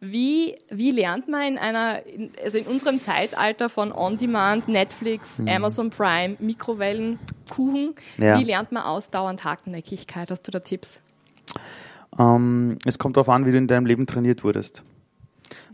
Wie, 0.02 0.56
wie 0.70 0.92
lernt 0.92 1.28
man 1.28 1.44
in 1.44 1.58
einer, 1.58 2.02
also 2.44 2.58
in 2.58 2.68
unserem 2.68 3.02
Zeitalter 3.02 3.70
von 3.70 3.92
On-Demand, 3.92 4.68
Netflix, 4.68 5.40
mhm. 5.40 5.48
Amazon 5.48 5.90
Prime, 5.90 6.36
Mikrowellen, 6.40 7.18
Kuchen, 7.50 7.96
ja. 8.18 8.38
wie 8.38 8.44
lernt 8.44 8.72
man 8.72 8.84
ausdauernd 8.84 9.44
Hartnäckigkeit? 9.44 10.30
Hast 10.30 10.44
du 10.44 10.52
da 10.52 10.60
Tipps? 10.60 11.02
Ähm, 12.20 12.78
es 12.86 13.00
kommt 13.00 13.18
darauf 13.18 13.30
an, 13.30 13.46
wie 13.46 13.52
du 13.52 13.58
in 13.58 13.68
deinem 13.68 13.86
Leben 13.86 14.06
trainiert 14.06 14.44
wurdest. 14.44 14.84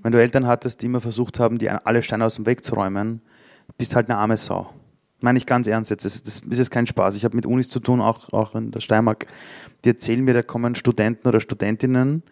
Wenn 0.01 0.11
du 0.11 0.19
Eltern 0.19 0.47
hattest, 0.47 0.81
die 0.81 0.87
immer 0.87 1.01
versucht 1.01 1.39
haben, 1.39 1.57
die 1.57 1.69
alle 1.69 2.03
Steine 2.03 2.25
aus 2.25 2.35
dem 2.35 2.45
Weg 2.45 2.63
zu 2.65 2.75
räumen, 2.75 3.21
bist 3.77 3.95
halt 3.95 4.09
eine 4.09 4.17
arme 4.17 4.37
Sau. 4.37 4.69
Meine 5.19 5.37
ich 5.37 5.45
ganz 5.45 5.67
ernst 5.67 5.91
jetzt. 5.91 6.03
Das, 6.03 6.23
das 6.23 6.39
ist 6.39 6.59
jetzt 6.59 6.71
kein 6.71 6.87
Spaß. 6.87 7.15
Ich 7.15 7.23
habe 7.25 7.35
mit 7.35 7.45
Unis 7.45 7.69
zu 7.69 7.79
tun, 7.79 8.01
auch, 8.01 8.33
auch 8.33 8.55
in 8.55 8.71
der 8.71 8.81
Steiermark. 8.81 9.27
Die 9.85 9.89
erzählen 9.89 10.23
mir, 10.23 10.33
da 10.33 10.41
kommen 10.41 10.73
Studenten 10.73 11.27
oder 11.27 11.39
Studentinnen 11.39 12.23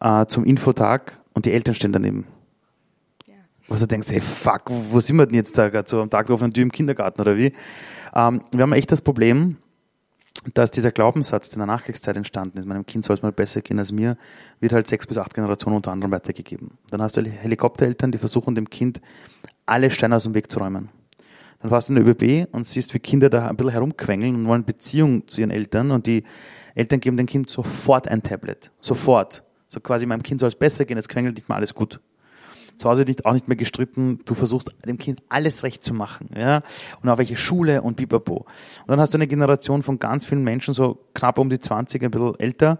äh, 0.00 0.26
zum 0.26 0.44
Infotag 0.44 1.18
und 1.36 1.44
die 1.44 1.52
Eltern 1.52 1.74
stehen 1.74 1.92
daneben. 1.92 2.26
Ja. 3.26 3.34
Was 3.68 3.80
du 3.80 3.86
denkst, 3.86 4.08
hey, 4.08 4.22
fuck, 4.22 4.62
wo 4.68 5.00
sind 5.00 5.16
wir 5.16 5.26
denn 5.26 5.34
jetzt 5.34 5.56
da 5.56 5.68
gerade 5.68 5.88
so 5.88 6.00
am 6.00 6.08
Tag 6.08 6.26
drauf 6.26 6.40
Tür 6.40 6.62
im 6.62 6.72
Kindergarten 6.72 7.20
oder 7.20 7.36
wie? 7.36 7.52
Ähm, 8.14 8.40
wir 8.52 8.62
haben 8.62 8.72
echt 8.72 8.90
das 8.90 9.02
Problem, 9.02 9.58
dass 10.54 10.70
dieser 10.70 10.92
Glaubenssatz, 10.92 11.50
der 11.50 11.56
in 11.56 11.58
der 11.60 11.66
Nachkriegszeit 11.66 12.16
entstanden 12.16 12.56
ist, 12.56 12.64
meinem 12.64 12.86
Kind 12.86 13.04
soll 13.04 13.14
es 13.14 13.22
mal 13.22 13.32
besser 13.32 13.60
gehen 13.60 13.78
als 13.78 13.92
mir, 13.92 14.16
wird 14.60 14.72
halt 14.72 14.86
sechs 14.86 15.06
bis 15.06 15.18
acht 15.18 15.34
Generationen 15.34 15.76
unter 15.76 15.92
anderem 15.92 16.10
weitergegeben. 16.10 16.70
Dann 16.90 17.02
hast 17.02 17.18
du 17.18 17.22
Helikoptereltern, 17.22 18.12
die 18.12 18.18
versuchen 18.18 18.54
dem 18.54 18.70
Kind 18.70 19.02
alle 19.66 19.90
Steine 19.90 20.16
aus 20.16 20.22
dem 20.22 20.32
Weg 20.32 20.50
zu 20.50 20.58
räumen. 20.58 20.88
Dann 21.60 21.70
fährst 21.70 21.90
du 21.90 21.94
in 21.94 22.02
der 22.02 22.14
ÖBB 22.14 22.48
und 22.54 22.64
siehst, 22.64 22.94
wie 22.94 22.98
Kinder 22.98 23.28
da 23.28 23.46
ein 23.46 23.56
bisschen 23.56 23.72
herumquengeln 23.72 24.36
und 24.36 24.46
wollen 24.46 24.64
Beziehung 24.64 25.28
zu 25.28 25.42
ihren 25.42 25.50
Eltern 25.50 25.90
und 25.90 26.06
die 26.06 26.24
Eltern 26.74 27.00
geben 27.00 27.18
dem 27.18 27.26
Kind 27.26 27.50
sofort 27.50 28.08
ein 28.08 28.22
Tablet. 28.22 28.70
Sofort. 28.80 29.42
So 29.68 29.80
quasi 29.80 30.06
meinem 30.06 30.22
Kind 30.22 30.40
soll 30.40 30.48
es 30.48 30.54
besser 30.54 30.84
gehen, 30.84 30.98
es 30.98 31.08
quengelt 31.08 31.36
nicht 31.36 31.48
mal 31.48 31.56
alles 31.56 31.74
gut. 31.74 32.00
zu 32.78 32.88
Hause 32.88 33.02
nicht, 33.02 33.24
auch 33.24 33.32
nicht 33.32 33.48
mehr 33.48 33.56
gestritten. 33.56 34.20
Du 34.24 34.34
versuchst 34.34 34.70
dem 34.84 34.98
Kind 34.98 35.22
alles 35.28 35.62
recht 35.62 35.82
zu 35.82 35.94
machen, 35.94 36.30
ja. 36.36 36.62
Und 37.02 37.08
auf 37.08 37.18
welche 37.18 37.36
Schule 37.36 37.82
und 37.82 37.96
bipapo. 37.96 38.36
Und 38.36 38.88
dann 38.88 39.00
hast 39.00 39.14
du 39.14 39.18
eine 39.18 39.26
Generation 39.26 39.82
von 39.82 39.98
ganz 39.98 40.24
vielen 40.24 40.44
Menschen, 40.44 40.74
so 40.74 40.98
knapp 41.14 41.38
um 41.38 41.50
die 41.50 41.58
20, 41.58 42.02
ein 42.02 42.10
bisschen 42.10 42.38
älter, 42.38 42.78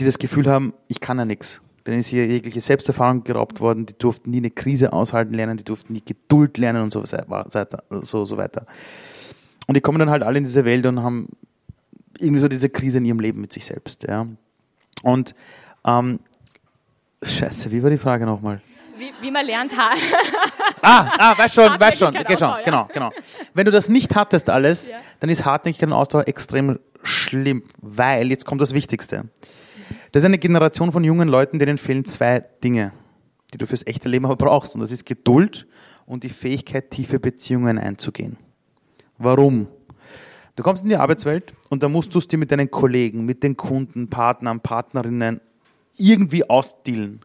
die 0.00 0.04
das 0.04 0.18
Gefühl 0.18 0.46
haben, 0.46 0.74
ich 0.88 1.00
kann 1.00 1.18
ja 1.18 1.24
nichts. 1.24 1.62
Denen 1.86 2.00
ist 2.00 2.08
hier 2.08 2.26
jegliche 2.26 2.60
Selbsterfahrung 2.60 3.24
geraubt 3.24 3.60
worden, 3.60 3.86
die 3.86 3.96
durften 3.96 4.30
nie 4.30 4.38
eine 4.38 4.50
Krise 4.50 4.92
aushalten 4.92 5.32
lernen, 5.32 5.56
die 5.56 5.64
durften 5.64 5.94
nie 5.94 6.02
Geduld 6.04 6.58
lernen 6.58 6.82
und 6.82 6.92
so, 6.92 7.02
so, 8.02 8.24
so 8.24 8.36
weiter. 8.36 8.66
Und 9.66 9.76
die 9.76 9.80
kommen 9.80 9.98
dann 9.98 10.10
halt 10.10 10.22
alle 10.22 10.36
in 10.38 10.44
diese 10.44 10.64
Welt 10.66 10.84
und 10.84 11.02
haben 11.02 11.28
irgendwie 12.18 12.40
so 12.40 12.48
diese 12.48 12.68
Krise 12.68 12.98
in 12.98 13.06
ihrem 13.06 13.20
Leben 13.20 13.40
mit 13.40 13.52
sich 13.52 13.64
selbst. 13.64 14.04
Ja. 14.06 14.26
Und 15.02 15.34
ähm, 15.84 16.20
Scheiße, 17.22 17.70
wie 17.70 17.82
war 17.82 17.90
die 17.90 17.98
Frage 17.98 18.26
nochmal? 18.26 18.60
Wie, 18.96 19.12
wie 19.20 19.30
man 19.30 19.46
lernt. 19.46 19.72
ah, 20.82 21.12
ah, 21.18 21.38
weiß 21.38 21.54
schon, 21.54 21.78
weiß 21.78 21.98
schon, 21.98 22.12
geht 22.12 22.38
schon, 22.38 22.52
genau, 22.64 22.88
genau. 22.92 23.12
Wenn 23.54 23.64
du 23.64 23.70
das 23.70 23.88
nicht 23.88 24.16
hattest 24.16 24.50
alles, 24.50 24.88
ja. 24.88 24.96
dann 25.20 25.30
ist 25.30 25.44
Hartnäckigkeit 25.44 25.88
und 25.88 25.94
Ausdauer 25.94 26.26
extrem 26.26 26.80
schlimm, 27.04 27.62
weil, 27.80 28.28
jetzt 28.30 28.44
kommt 28.44 28.60
das 28.60 28.74
Wichtigste. 28.74 29.28
Das 30.12 30.22
ist 30.22 30.26
eine 30.26 30.38
Generation 30.38 30.90
von 30.90 31.04
jungen 31.04 31.28
Leuten, 31.28 31.58
denen 31.58 31.78
fehlen 31.78 32.04
zwei 32.04 32.40
Dinge, 32.64 32.92
die 33.52 33.58
du 33.58 33.66
fürs 33.66 33.86
echte 33.86 34.08
Leben 34.08 34.24
aber 34.26 34.36
brauchst. 34.36 34.74
Und 34.74 34.80
das 34.80 34.90
ist 34.90 35.06
Geduld 35.06 35.66
und 36.06 36.24
die 36.24 36.30
Fähigkeit, 36.30 36.90
tiefe 36.90 37.20
Beziehungen 37.20 37.78
einzugehen. 37.78 38.36
Warum? 39.18 39.68
Du 40.56 40.62
kommst 40.64 40.82
in 40.82 40.88
die 40.88 40.96
Arbeitswelt 40.96 41.54
und 41.68 41.84
da 41.84 41.88
musst 41.88 42.14
du 42.14 42.18
es 42.18 42.26
dir 42.26 42.36
mit 42.36 42.50
deinen 42.50 42.70
Kollegen, 42.70 43.24
mit 43.24 43.44
den 43.44 43.56
Kunden, 43.56 44.10
Partnern, 44.10 44.60
Partnerinnen 44.60 45.40
irgendwie 45.98 46.48
ausdealen. 46.48 47.20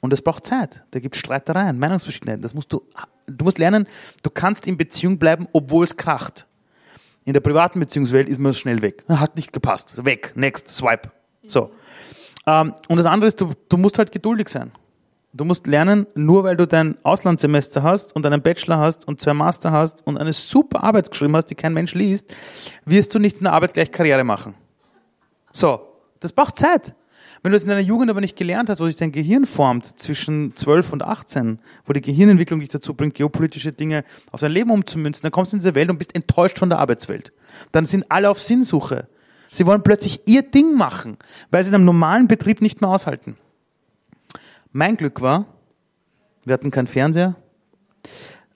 Und 0.00 0.12
das 0.12 0.22
braucht 0.22 0.46
Zeit. 0.46 0.82
Da 0.90 1.00
gibt 1.00 1.14
es 1.14 1.20
Streitereien, 1.20 1.78
Meinungsverschiedenheiten. 1.78 2.42
Das 2.42 2.54
musst 2.54 2.72
du, 2.72 2.82
du 3.26 3.44
musst 3.44 3.58
lernen, 3.58 3.86
du 4.22 4.30
kannst 4.30 4.66
in 4.66 4.76
Beziehung 4.76 5.18
bleiben, 5.18 5.46
obwohl 5.52 5.84
es 5.84 5.96
kracht. 5.96 6.46
In 7.24 7.34
der 7.34 7.40
privaten 7.40 7.78
Beziehungswelt 7.78 8.28
ist 8.28 8.40
man 8.40 8.52
schnell 8.52 8.82
weg. 8.82 9.04
Hat 9.08 9.36
nicht 9.36 9.52
gepasst. 9.52 10.04
Weg. 10.04 10.32
Next. 10.34 10.68
Swipe. 10.68 11.10
So. 11.46 11.70
Ähm, 12.46 12.74
und 12.88 12.96
das 12.96 13.06
andere 13.06 13.28
ist, 13.28 13.40
du, 13.40 13.52
du 13.68 13.76
musst 13.76 13.98
halt 13.98 14.10
geduldig 14.10 14.48
sein. 14.48 14.72
Du 15.34 15.44
musst 15.44 15.66
lernen, 15.66 16.06
nur 16.14 16.44
weil 16.44 16.56
du 16.56 16.66
dein 16.66 16.96
Auslandssemester 17.04 17.82
hast 17.82 18.14
und 18.14 18.26
einen 18.26 18.42
Bachelor 18.42 18.78
hast 18.78 19.08
und 19.08 19.20
zwei 19.20 19.32
Master 19.32 19.70
hast 19.70 20.06
und 20.06 20.18
eine 20.18 20.32
super 20.32 20.82
Arbeit 20.82 21.10
geschrieben 21.10 21.34
hast, 21.36 21.46
die 21.46 21.54
kein 21.54 21.72
Mensch 21.72 21.94
liest, 21.94 22.34
wirst 22.84 23.14
du 23.14 23.18
nicht 23.18 23.38
in 23.38 23.44
der 23.44 23.54
Arbeit 23.54 23.72
gleich 23.72 23.90
Karriere 23.90 24.24
machen. 24.24 24.54
So, 25.52 25.80
das 26.20 26.32
braucht 26.32 26.58
Zeit. 26.58 26.94
Wenn 27.42 27.50
du 27.50 27.56
es 27.56 27.64
in 27.64 27.70
deiner 27.70 27.80
Jugend 27.80 28.08
aber 28.08 28.20
nicht 28.20 28.36
gelernt 28.36 28.68
hast, 28.68 28.80
wo 28.80 28.86
sich 28.86 28.96
dein 28.96 29.10
Gehirn 29.10 29.46
formt 29.46 29.98
zwischen 29.98 30.54
12 30.54 30.92
und 30.92 31.02
18, 31.02 31.58
wo 31.84 31.92
die 31.92 32.00
Gehirnentwicklung 32.00 32.60
dich 32.60 32.68
dazu 32.68 32.94
bringt, 32.94 33.14
geopolitische 33.14 33.72
Dinge 33.72 34.04
auf 34.30 34.40
dein 34.40 34.52
Leben 34.52 34.70
umzumünzen, 34.70 35.22
dann 35.22 35.32
kommst 35.32 35.52
du 35.52 35.56
in 35.56 35.60
diese 35.60 35.74
Welt 35.74 35.90
und 35.90 35.98
bist 35.98 36.14
enttäuscht 36.14 36.60
von 36.60 36.70
der 36.70 36.78
Arbeitswelt. 36.78 37.32
Dann 37.72 37.84
sind 37.84 38.06
alle 38.10 38.30
auf 38.30 38.40
Sinnsuche. 38.40 39.08
Sie 39.50 39.66
wollen 39.66 39.82
plötzlich 39.82 40.20
ihr 40.26 40.42
Ding 40.42 40.76
machen, 40.76 41.16
weil 41.50 41.64
sie 41.64 41.70
in 41.70 41.74
einem 41.74 41.84
normalen 41.84 42.28
Betrieb 42.28 42.62
nicht 42.62 42.80
mehr 42.80 42.90
aushalten. 42.90 43.36
Mein 44.70 44.96
Glück 44.96 45.20
war, 45.20 45.46
wir 46.44 46.54
hatten 46.54 46.70
keinen 46.70 46.86
Fernseher, 46.86 47.34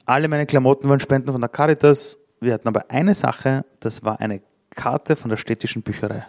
alle 0.05 0.29
meine 0.29 0.47
Klamotten 0.47 0.89
waren 0.89 1.01
Spenden 1.01 1.33
von 1.33 1.41
der 1.41 1.51
Caritas, 1.51 2.19
wir 2.41 2.55
hatten 2.55 2.69
aber 2.69 2.91
eine 2.91 3.15
Sache, 3.15 3.65
das 3.81 4.05
war 4.05 4.21
eine 4.21 4.41
Karte 4.71 5.17
von 5.17 5.29
der 5.29 5.37
städtischen 5.37 5.83
Bücherei. 5.83 6.25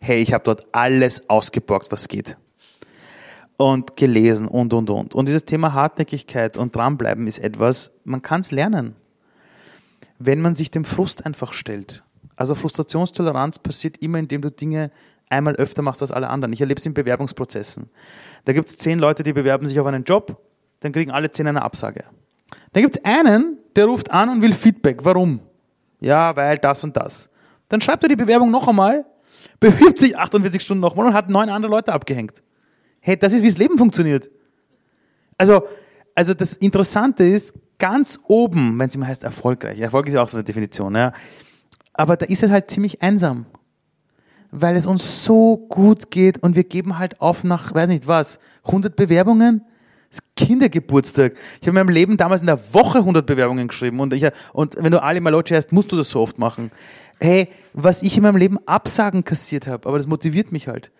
Hey, 0.00 0.22
ich 0.22 0.32
habe 0.32 0.44
dort 0.44 0.66
alles 0.72 1.28
ausgeborgt, 1.28 1.92
was 1.92 2.08
geht. 2.08 2.38
Und 3.58 3.96
gelesen 3.96 4.48
und, 4.48 4.72
und, 4.72 4.88
und. 4.88 5.14
Und 5.14 5.28
dieses 5.28 5.44
Thema 5.44 5.74
Hartnäckigkeit 5.74 6.56
und 6.56 6.74
dranbleiben 6.74 7.26
ist 7.26 7.38
etwas, 7.38 7.92
man 8.04 8.22
kann 8.22 8.40
es 8.40 8.50
lernen, 8.50 8.96
wenn 10.18 10.40
man 10.40 10.54
sich 10.54 10.70
dem 10.70 10.86
Frust 10.86 11.26
einfach 11.26 11.52
stellt. 11.52 12.02
Also 12.34 12.54
Frustrationstoleranz 12.54 13.58
passiert 13.58 13.98
immer, 13.98 14.18
indem 14.18 14.40
du 14.40 14.50
Dinge 14.50 14.90
einmal 15.28 15.56
öfter 15.56 15.82
machst 15.82 16.00
als 16.00 16.10
alle 16.10 16.30
anderen. 16.30 16.54
Ich 16.54 16.62
erlebe 16.62 16.78
es 16.78 16.86
in 16.86 16.94
Bewerbungsprozessen. 16.94 17.90
Da 18.46 18.54
gibt 18.54 18.70
es 18.70 18.78
zehn 18.78 18.98
Leute, 18.98 19.22
die 19.22 19.34
bewerben 19.34 19.66
sich 19.66 19.78
auf 19.78 19.86
einen 19.86 20.04
Job, 20.04 20.40
dann 20.80 20.92
kriegen 20.92 21.10
alle 21.10 21.30
zehn 21.30 21.46
eine 21.46 21.60
Absage. 21.60 22.04
Dann 22.72 22.82
gibt 22.82 22.96
es 22.96 23.04
einen, 23.04 23.58
der 23.76 23.84
ruft 23.84 24.10
an 24.10 24.30
und 24.30 24.40
will 24.40 24.54
Feedback. 24.54 25.04
Warum? 25.04 25.40
Ja, 26.00 26.34
weil 26.34 26.56
das 26.56 26.82
und 26.82 26.96
das. 26.96 27.28
Dann 27.68 27.82
schreibt 27.82 28.02
er 28.02 28.08
die 28.08 28.16
Bewerbung 28.16 28.50
noch 28.50 28.66
einmal, 28.66 29.04
bewirbt 29.58 29.98
sich 29.98 30.16
48 30.16 30.62
Stunden 30.62 30.80
nochmal 30.80 31.06
und 31.06 31.14
hat 31.14 31.28
neun 31.28 31.48
andere 31.48 31.70
Leute 31.70 31.92
abgehängt. 31.92 32.42
Hey, 33.00 33.16
das 33.16 33.32
ist, 33.32 33.42
wie 33.42 33.48
das 33.48 33.58
Leben 33.58 33.78
funktioniert. 33.78 34.30
Also, 35.38 35.62
also 36.14 36.34
das 36.34 36.54
Interessante 36.54 37.24
ist, 37.24 37.54
ganz 37.78 38.20
oben, 38.26 38.78
wenn 38.78 38.88
es 38.88 38.94
immer 38.94 39.06
heißt 39.06 39.24
erfolgreich, 39.24 39.80
Erfolg 39.80 40.06
ist 40.06 40.14
ja 40.14 40.22
auch 40.22 40.28
so 40.28 40.36
eine 40.36 40.44
Definition, 40.44 40.94
ja, 40.94 41.12
aber 41.94 42.16
da 42.16 42.26
ist 42.26 42.42
es 42.42 42.50
halt 42.50 42.70
ziemlich 42.70 43.00
einsam 43.00 43.46
weil 44.50 44.76
es 44.76 44.86
uns 44.86 45.24
so 45.24 45.56
gut 45.56 46.10
geht 46.10 46.42
und 46.42 46.56
wir 46.56 46.64
geben 46.64 46.98
halt 46.98 47.20
auf 47.20 47.44
nach, 47.44 47.74
weiß 47.74 47.88
nicht 47.88 48.08
was, 48.08 48.38
100 48.64 48.96
Bewerbungen? 48.96 49.62
Kindergeburtstag. 50.36 51.34
Ich 51.60 51.68
habe 51.68 51.70
in 51.70 51.86
meinem 51.86 51.94
Leben 51.94 52.16
damals 52.16 52.40
in 52.40 52.46
der 52.46 52.74
Woche 52.74 52.98
100 52.98 53.24
Bewerbungen 53.24 53.68
geschrieben 53.68 54.00
und, 54.00 54.12
ich, 54.12 54.26
und 54.52 54.76
wenn 54.78 54.90
du 54.90 55.02
Ali 55.02 55.20
Malocci 55.20 55.54
heißt, 55.54 55.72
musst 55.72 55.92
du 55.92 55.96
das 55.96 56.10
so 56.10 56.20
oft 56.20 56.38
machen. 56.38 56.70
Hey, 57.20 57.48
was 57.74 58.02
ich 58.02 58.16
in 58.16 58.22
meinem 58.22 58.36
Leben 58.36 58.58
Absagen 58.66 59.24
kassiert 59.24 59.66
habe, 59.66 59.86
aber 59.88 59.98
das 59.98 60.06
motiviert 60.06 60.50
mich 60.50 60.66
halt. 60.66 60.90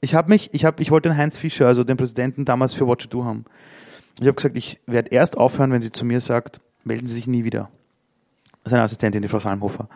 Ich 0.00 0.14
habe 0.14 0.28
mich, 0.28 0.50
ich 0.52 0.64
habe, 0.64 0.82
ich 0.82 0.90
wollte 0.90 1.08
den 1.08 1.16
Heinz 1.16 1.38
Fischer, 1.38 1.66
also 1.66 1.84
den 1.84 1.96
Präsidenten 1.96 2.44
damals 2.44 2.74
für 2.74 2.86
Watch 2.88 3.08
Do 3.08 3.24
haben. 3.24 3.44
Ich 4.20 4.26
habe 4.26 4.34
gesagt, 4.34 4.56
ich 4.56 4.80
werde 4.86 5.10
erst 5.10 5.38
aufhören, 5.38 5.72
wenn 5.72 5.80
sie 5.80 5.92
zu 5.92 6.04
mir 6.04 6.20
sagt, 6.20 6.60
melden 6.84 7.06
Sie 7.06 7.14
sich 7.14 7.26
nie 7.26 7.44
wieder. 7.44 7.70
Seine 8.64 8.82
Assistentin, 8.82 9.22
die 9.22 9.28
Frau 9.28 9.38
Salmhofer. 9.38 9.88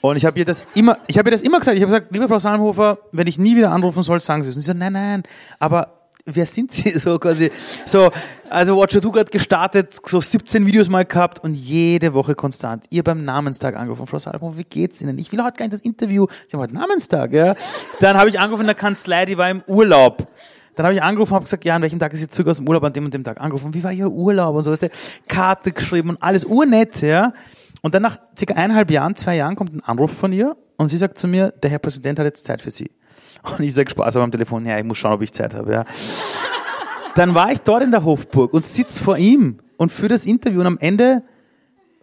Und 0.00 0.16
ich 0.16 0.24
habe 0.24 0.38
ihr 0.38 0.44
das 0.44 0.66
immer, 0.74 0.98
ihr 1.06 1.22
das 1.22 1.42
immer 1.42 1.58
gesagt. 1.58 1.76
Ich 1.76 1.82
habe 1.82 1.92
gesagt, 1.92 2.12
liebe 2.12 2.28
Frau 2.28 2.38
Salmhofer, 2.38 2.98
wenn 3.12 3.26
ich 3.26 3.38
nie 3.38 3.56
wieder 3.56 3.70
anrufen 3.70 4.02
soll, 4.02 4.20
sagen 4.20 4.42
Sie 4.42 4.50
es. 4.50 4.56
Und 4.56 4.62
sie 4.62 4.72
so, 4.72 4.76
nein, 4.76 4.92
nein, 4.92 5.22
aber 5.58 5.95
wer 6.26 6.46
sind 6.46 6.72
Sie 6.72 6.90
so 6.98 7.18
quasi? 7.18 7.50
So, 7.86 8.10
also 8.50 8.76
Watcher 8.76 9.00
du 9.00 9.10
gerade 9.10 9.30
gestartet, 9.30 9.96
so 10.04 10.20
17 10.20 10.66
Videos 10.66 10.88
mal 10.88 11.04
gehabt 11.04 11.42
und 11.42 11.54
jede 11.54 12.12
Woche 12.12 12.34
konstant. 12.34 12.84
Ihr 12.90 13.02
beim 13.02 13.24
Namenstag 13.24 13.76
angerufen, 13.76 14.06
Frau 14.06 14.18
Salmhofer, 14.18 14.58
wie 14.58 14.64
geht's 14.64 15.00
Ihnen? 15.00 15.18
Ich 15.18 15.32
will 15.32 15.42
heute 15.42 15.58
gar 15.58 15.64
nicht 15.66 15.74
das 15.74 15.80
Interview. 15.80 16.26
Ich 16.46 16.54
habe 16.54 16.64
heute 16.64 16.74
Namenstag, 16.74 17.32
ja. 17.32 17.54
Dann 18.00 18.16
habe 18.16 18.28
ich 18.28 18.38
angerufen 18.38 18.62
in 18.62 18.68
der 18.68 18.74
Kanzlei, 18.74 19.24
die 19.24 19.38
war 19.38 19.50
im 19.50 19.62
Urlaub. 19.66 20.28
Dann 20.74 20.84
habe 20.84 20.94
ich 20.94 21.02
angerufen 21.02 21.34
und 21.34 21.44
gesagt, 21.44 21.64
ja, 21.64 21.74
an 21.74 21.82
welchem 21.82 21.98
Tag 21.98 22.12
ist 22.12 22.20
sie 22.20 22.28
zurück 22.28 22.48
aus 22.48 22.58
dem 22.58 22.68
Urlaub, 22.68 22.84
an 22.84 22.92
dem 22.92 23.06
und 23.06 23.14
dem 23.14 23.24
Tag 23.24 23.40
angerufen. 23.40 23.72
Wie 23.72 23.82
war 23.82 23.92
Ihr 23.92 24.10
Urlaub 24.10 24.56
und 24.56 24.62
so, 24.62 24.70
weißt 24.70 24.82
du, 24.82 24.90
Karte 25.26 25.72
geschrieben 25.72 26.10
und 26.10 26.22
alles 26.22 26.44
urnett, 26.44 27.00
ja. 27.00 27.32
Und 27.80 27.94
dann 27.94 28.02
nach 28.02 28.18
circa 28.36 28.54
eineinhalb 28.54 28.90
Jahren, 28.90 29.14
zwei 29.14 29.36
Jahren 29.36 29.56
kommt 29.56 29.74
ein 29.74 29.80
Anruf 29.80 30.12
von 30.12 30.32
ihr 30.32 30.56
und 30.76 30.88
sie 30.88 30.96
sagt 30.96 31.18
zu 31.18 31.28
mir, 31.28 31.52
der 31.52 31.70
Herr 31.70 31.78
Präsident 31.78 32.18
hat 32.18 32.26
jetzt 32.26 32.44
Zeit 32.44 32.60
für 32.60 32.70
Sie. 32.70 32.90
Und 33.42 33.60
ich 33.60 33.74
sage 33.74 33.90
Spaß 33.90 34.16
am 34.16 34.30
Telefon, 34.30 34.64
ja, 34.66 34.78
ich 34.78 34.84
muss 34.84 34.98
schauen, 34.98 35.12
ob 35.12 35.22
ich 35.22 35.32
Zeit 35.32 35.54
habe. 35.54 35.72
Ja. 35.72 35.84
Dann 37.14 37.34
war 37.34 37.52
ich 37.52 37.60
dort 37.60 37.82
in 37.82 37.90
der 37.90 38.04
Hofburg 38.04 38.52
und 38.52 38.64
sitze 38.64 39.02
vor 39.02 39.16
ihm 39.16 39.58
und 39.76 39.90
für 39.90 40.08
das 40.08 40.26
Interview 40.26 40.60
und 40.60 40.66
am 40.66 40.78
Ende 40.78 41.22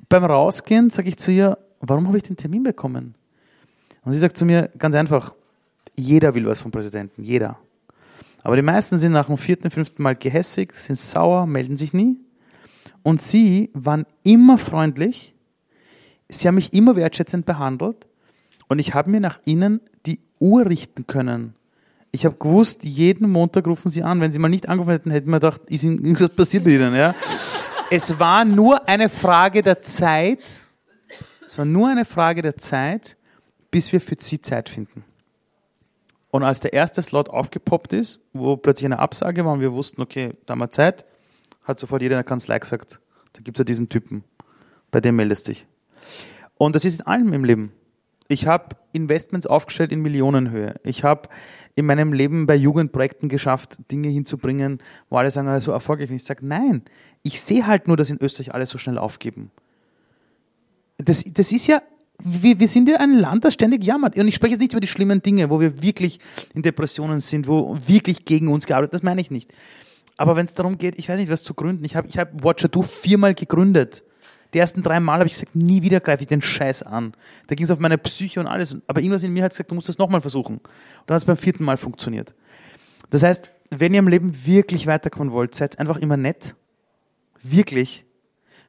beim 0.10 0.24
Rausgehen 0.26 0.90
sage 0.90 1.10
ich 1.10 1.18
zu 1.18 1.32
ihr, 1.32 1.58
warum 1.80 2.08
habe 2.08 2.18
ich 2.18 2.24
den 2.24 2.38
Termin 2.38 2.64
bekommen? 2.64 3.16
Und 4.04 4.14
sie 4.14 4.20
sagt 4.20 4.38
zu 4.38 4.46
mir 4.46 4.70
ganz 4.78 4.96
einfach, 4.96 5.34
jeder 5.96 6.34
will 6.34 6.46
was 6.46 6.62
vom 6.62 6.72
Präsidenten, 6.72 7.24
jeder. 7.24 7.58
Aber 8.44 8.56
die 8.56 8.62
meisten 8.62 9.00
sind 9.00 9.12
nach 9.12 9.28
dem 9.28 9.38
vierten, 9.38 9.70
fünften 9.70 10.04
Mal 10.04 10.16
gehässig, 10.16 10.74
sind 10.74 10.98
sauer, 10.98 11.46
melden 11.46 11.78
sich 11.78 11.94
nie. 11.94 12.18
Und 13.02 13.22
sie 13.22 13.70
waren 13.74 14.06
immer 14.24 14.58
freundlich 14.58 15.34
Sie 16.30 16.48
haben 16.48 16.56
mich 16.56 16.74
immer 16.74 16.96
wertschätzend 16.96 17.46
behandelt 17.46 18.08
und 18.68 18.80
ich 18.80 18.94
habe 18.94 19.10
mir 19.10 19.20
nach 19.20 19.40
Ihnen 19.46 19.82
Uhr 20.44 20.66
richten 20.66 21.08
können. 21.08 21.56
Ich 22.12 22.26
habe 22.26 22.36
gewusst, 22.36 22.84
jeden 22.84 23.30
Montag 23.32 23.66
rufen 23.66 23.90
Sie 23.90 24.04
an. 24.04 24.22
Wenn 24.22 24.32
Sie 24.32 24.38
mal 24.38 24.50
nicht 24.50 24.70
angerufen 24.70 24.92
hätten, 24.92 25.10
hätten 25.10 25.30
wir 25.30 25.40
gedacht, 25.40 25.62
ist 25.68 25.84
Ihnen 25.84 26.04
irgendwas 26.04 26.30
passiert 26.30 26.66
mit 26.66 26.76
Ihnen. 26.76 26.94
Ja? 26.94 27.16
Es 27.90 28.20
war 28.20 28.46
nur 28.46 28.88
eine 28.88 29.10
Frage 29.10 29.64
der 29.64 29.82
Zeit. 29.82 30.44
Es 31.46 31.58
war 31.58 31.66
nur 31.66 31.90
eine 31.90 32.06
Frage 32.06 32.42
der 32.42 32.58
Zeit, 32.58 33.18
bis 33.72 33.92
wir 33.92 34.02
für 34.02 34.16
Sie 34.20 34.42
Zeit 34.42 34.70
finden. 34.70 35.04
Und 36.30 36.44
als 36.44 36.60
der 36.60 36.74
erste 36.74 37.02
Slot 37.02 37.30
aufgepoppt 37.30 37.94
ist, 37.94 38.22
wo 38.34 38.58
plötzlich 38.58 38.86
eine 38.86 39.00
Absage 39.00 39.46
war 39.46 39.54
und 39.54 39.62
wir 39.62 39.74
wussten, 39.74 40.02
okay, 40.02 40.34
da 40.46 40.52
haben 40.54 40.60
wir 40.60 40.72
Zeit, 40.72 41.06
hat 41.64 41.80
sofort 41.80 42.02
jeder 42.02 42.16
in 42.16 42.18
der 42.18 42.24
Kanzlei 42.24 42.60
gesagt, 42.60 43.00
da 43.34 43.42
gibt 43.42 43.58
es 43.58 43.60
ja 43.60 43.66
diesen 43.66 43.90
Typen, 43.90 44.24
bei 44.92 45.00
dem 45.00 45.16
meldest 45.16 45.48
dich. 45.48 45.66
Und 46.58 46.76
das 46.76 46.86
ist 46.86 47.00
in 47.00 47.08
allem 47.08 47.34
im 47.34 47.44
Leben. 47.44 47.72
Ich 48.28 48.48
habe 48.48 48.76
Investments 48.94 49.48
aufgestellt 49.48 49.92
in 49.92 50.02
Millionenhöhe. 50.02 50.76
Ich 50.84 51.04
habe 51.04 51.30
in 51.76 51.86
meinem 51.86 52.14
Leben 52.14 52.46
bei 52.46 52.56
Jugendprojekten 52.56 53.30
geschafft, 53.30 53.78
Dinge 53.92 54.10
hinzubringen, 54.10 54.80
wo 55.10 55.18
alle 55.18 55.32
sagen, 55.32 55.48
so 55.48 55.54
also 55.54 55.72
erfolgreich. 55.72 56.10
Und 56.10 56.16
ich 56.16 56.24
sage, 56.24 56.46
nein, 56.46 56.84
ich 57.24 57.42
sehe 57.42 57.66
halt 57.66 57.88
nur, 57.88 57.98
dass 57.98 58.10
in 58.10 58.22
Österreich 58.22 58.54
alle 58.54 58.66
so 58.66 58.78
schnell 58.78 58.98
aufgeben. 58.98 59.52
Das, 60.98 61.24
das 61.24 61.52
ist 61.52 61.68
ja, 61.68 61.82
wir, 62.22 62.60
wir 62.60 62.68
sind 62.68 62.88
ja 62.88 62.98
ein 62.98 63.14
Land, 63.14 63.44
das 63.44 63.56
ständig 63.56 63.84
jammert. 63.84 64.18
Und 64.18 64.28
ich 64.28 64.36
spreche 64.36 64.54
jetzt 64.54 64.62
nicht 64.62 64.74
über 64.74 64.82
die 64.82 64.88
schlimmen 64.88 65.22
Dinge, 65.22 65.50
wo 65.50 65.60
wir 65.60 65.82
wirklich 65.82 66.20
in 66.54 66.62
Depressionen 66.62 67.20
sind, 67.20 67.48
wo 67.48 67.78
wirklich 67.88 68.26
gegen 68.26 68.48
uns 68.48 68.68
gearbeitet, 68.68 68.94
das 68.94 69.04
meine 69.04 69.20
ich 69.20 69.32
nicht. 69.32 69.52
Aber 70.16 70.36
wenn 70.36 70.46
es 70.46 70.54
darum 70.54 70.78
geht, 70.78 70.98
ich 70.98 71.10
weiß 71.10 71.20
nicht, 71.20 71.32
was 71.32 71.44
zu 71.44 71.56
gründen, 71.56 71.84
ich 71.84 71.96
habe 71.96 72.08
ich 72.08 72.18
hab 72.20 72.44
Watcher 72.44 72.68
Do 72.68 72.84
viermal 72.84 73.34
gegründet. 73.34 74.04
Die 74.54 74.60
ersten 74.60 74.84
drei 74.84 75.00
Mal 75.00 75.20
habe 75.20 75.28
ich 75.28 75.34
gesagt, 75.34 75.56
nie 75.56 75.82
wieder 75.82 76.00
greife 76.00 76.22
ich 76.22 76.28
den 76.28 76.42
Scheiß 76.42 76.84
an. 76.84 77.14
Da 77.48 77.56
ging 77.56 77.66
es 77.66 77.72
auf 77.72 77.80
meine 77.80 77.98
Psyche 77.98 78.40
und 78.40 78.48
alles. 78.48 78.78
Aber 78.88 79.02
irgendwas 79.02 79.24
in 79.24 79.34
mir 79.34 79.44
hat 79.44 79.52
gesagt, 79.52 79.72
du 79.72 79.76
musst 79.76 79.90
das 79.90 79.98
nochmal 79.98 80.22
versuchen. 80.22 80.58
Und 80.58 80.70
dann 81.08 81.16
hat 81.16 81.22
es 81.22 81.26
beim 81.26 81.38
vierten 81.38 81.64
Mal 81.64 81.78
funktioniert. 81.78 82.36
Das 83.10 83.24
heißt, 83.24 83.52
wenn 83.72 83.94
ihr 83.94 84.00
im 84.00 84.08
Leben 84.08 84.46
wirklich 84.46 84.86
weiterkommen 84.88 85.34
wollt, 85.34 85.56
seid 85.56 85.80
einfach 85.80 85.98
immer 85.98 86.18
nett. 86.18 86.56
Wirklich. 87.42 88.06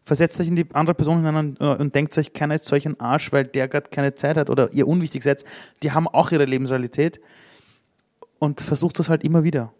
Versetzt 0.05 0.41
euch 0.41 0.49
in 0.49 0.57
die 0.57 0.67
andere 0.73 0.95
Person 0.95 1.25
hinein 1.25 1.57
und, 1.57 1.61
und 1.61 1.95
denkt 1.95 2.17
euch, 2.19 2.33
keiner 2.33 2.55
ist 2.55 2.67
solch 2.67 2.87
ein 2.87 3.00
Arsch, 3.00 3.33
weil 3.33 3.45
der 3.45 3.69
gerade 3.69 3.91
keine 3.91 4.14
Zeit 4.14 4.37
hat 4.37 4.50
oder 4.50 4.73
ihr 4.73 4.87
unwichtig 4.87 5.23
seid. 5.23 5.45
Die 5.83 5.93
haben 5.93 6.09
auch 6.09 6.31
ihre 6.33 6.45
Lebensrealität. 6.45 7.21
Und 8.38 8.61
versucht 8.61 8.99
das 8.99 9.09
halt 9.09 9.25
immer 9.25 9.45
wieder. 9.45 9.73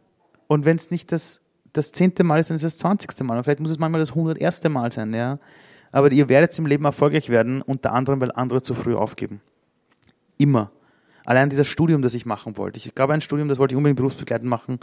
Und 0.47 0.65
wenn 0.65 0.77
es 0.77 0.91
nicht 0.91 1.13
das, 1.13 1.43
das 1.73 1.93
zehnte 1.93 2.25
Mal 2.25 2.41
ist, 2.41 2.49
dann 2.49 2.57
ist 2.57 2.63
es 2.63 2.75
das 2.75 2.79
zwanzigste 2.79 3.25
Mal. 3.25 3.37
Und 3.37 3.45
vielleicht 3.45 3.61
muss 3.61 3.71
es 3.71 3.79
manchmal 3.79 4.01
das 4.01 4.15
hunderterste 4.15 4.69
Mal 4.69 4.93
sein. 4.93 5.13
Ja? 5.13 5.39
Aber 5.95 6.11
ihr 6.11 6.29
werdet 6.29 6.59
im 6.59 6.67
Leben 6.67 6.85
erfolgreich 6.85 7.29
werden, 7.29 7.63
unter 7.63 7.93
anderem, 7.93 8.21
weil 8.21 8.33
andere 8.33 8.63
zu 8.63 8.75
früh 8.75 8.97
aufgeben. 8.97 9.41
Immer. 10.37 10.73
Allein 11.25 11.51
dieses 11.51 11.69
Studium, 11.69 12.03
das 12.03 12.15
ich 12.15 12.27
machen 12.27 12.57
wollte. 12.57 12.79
Ich 12.79 12.97
gab 12.97 13.11
ein 13.11 13.21
Studium, 13.21 13.49
das 13.49 13.59
wollte 13.59 13.75
ich 13.75 13.77
unbedingt 13.77 13.99
berufsbegleitend 13.99 14.51
machen. 14.51 14.81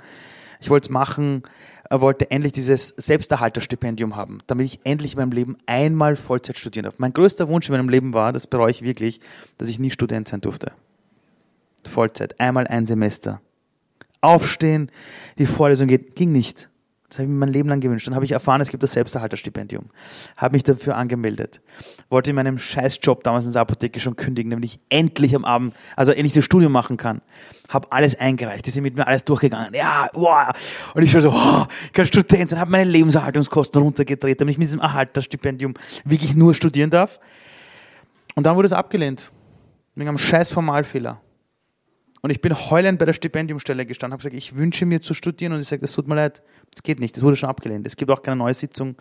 Ich 0.62 0.70
wollte 0.70 0.86
es 0.86 0.90
machen, 0.90 1.44
wollte 1.90 2.32
endlich 2.32 2.54
dieses 2.54 2.88
Selbsterhalterstipendium 2.96 4.16
haben, 4.16 4.40
damit 4.48 4.68
ich 4.68 4.80
endlich 4.86 5.14
in 5.14 5.20
meinem 5.20 5.34
Leben 5.34 5.58
einmal 5.66 6.16
Vollzeit 6.16 6.58
studieren 6.58 6.86
darf. 6.86 6.98
Mein 6.98 7.12
größter 7.12 7.50
Wunsch 7.50 7.68
in 7.68 7.76
meinem 7.76 7.90
Leben 7.90 8.14
war, 8.14 8.32
das 8.32 8.48
bereue 8.48 8.72
ich 8.72 8.82
wirklich, 8.82 9.20
dass 9.58 9.68
ich 9.68 9.80
nie 9.80 9.92
Student 9.92 10.30
sein 10.30 10.40
durfte. 10.40 10.72
Vollzeit, 11.84 12.40
einmal 12.40 12.68
ein 12.68 12.86
Semester. 12.86 13.42
Aufstehen, 14.22 14.90
die 15.38 15.46
Vorlesung 15.46 15.90
geht, 15.90 16.16
ging 16.16 16.32
nicht. 16.32 16.70
Das 17.12 17.20
habe 17.20 17.26
ich 17.26 17.34
mir 17.34 17.40
mein 17.40 17.52
Leben 17.52 17.68
lang 17.68 17.82
gewünscht. 17.82 18.08
Dann 18.08 18.16
habe 18.16 18.24
ich 18.24 18.32
erfahren, 18.32 18.62
es 18.62 18.70
gibt 18.70 18.84
das 18.84 18.94
Selbsterhalterstipendium. 18.94 19.90
Habe 20.38 20.54
mich 20.54 20.64
dafür 20.64 20.96
angemeldet. 20.96 21.60
Wollte 22.10 22.30
in 22.30 22.38
meinem 22.38 22.58
Scheißjob 22.58 23.22
damals 23.26 23.46
in 23.46 23.52
der 23.52 23.64
Apotheke 23.64 24.00
schon 24.00 24.16
kündigen, 24.16 24.50
damit 24.50 24.64
ich 24.64 24.80
endlich 24.88 25.36
am 25.36 25.44
Abend, 25.44 25.76
also 25.98 26.14
endlich 26.14 26.32
das 26.32 26.46
Studium 26.46 26.72
machen 26.72 26.96
kann. 26.96 27.22
Habe 27.68 27.92
alles 27.92 28.18
eingereicht. 28.18 28.66
Die 28.66 28.70
sind 28.70 28.84
mit 28.84 28.96
mir 28.96 29.08
alles 29.08 29.26
durchgegangen. 29.26 29.74
Ja, 29.74 30.08
wow. 30.14 30.54
Und 30.96 31.04
ich 31.04 31.12
schon 31.12 31.20
so, 31.20 31.32
oh, 31.32 31.66
ich 31.84 31.92
kann 31.92 32.06
Student 32.06 32.50
sein. 32.50 32.62
Habe 32.62 32.72
meine 32.72 32.90
Lebenserhaltungskosten 32.90 33.82
runtergedreht, 33.82 34.40
damit 34.40 34.54
ich 34.54 34.58
mit 34.58 34.70
diesem 34.70 34.80
Erhalterstipendium 34.80 35.74
wirklich 36.06 36.34
nur 36.34 36.56
studieren 36.56 36.92
darf. 36.92 37.20
Und 38.36 38.46
dann 38.46 38.56
wurde 38.56 38.68
es 38.68 38.74
abgelehnt. 38.74 39.30
Wegen 39.96 40.08
einem 40.08 40.18
scheiß 40.18 40.50
Formalfehler. 40.50 41.20
Und 42.22 42.30
ich 42.30 42.40
bin 42.40 42.54
heulend 42.54 43.00
bei 43.00 43.06
der 43.06 43.14
Stipendiumstelle 43.14 43.86
gestanden, 43.86 44.14
habe 44.14 44.20
gesagt, 44.20 44.36
ich 44.36 44.56
wünsche 44.56 44.86
mir 44.86 45.02
zu 45.02 45.14
studieren 45.14 45.54
und 45.54 45.60
ich 45.60 45.68
sage, 45.68 45.84
es 45.84 45.94
tut 45.94 46.08
mir 46.08 46.16
leid, 46.16 46.44
es 46.74 46.84
geht 46.84 47.00
nicht, 47.00 47.16
das 47.16 47.24
wurde 47.24 47.36
schon 47.36 47.50
abgelehnt. 47.50 47.86
Es 47.88 47.96
gibt 47.96 48.12
auch 48.12 48.22
keine 48.22 48.38
neue 48.38 48.54
Sitzung. 48.54 48.96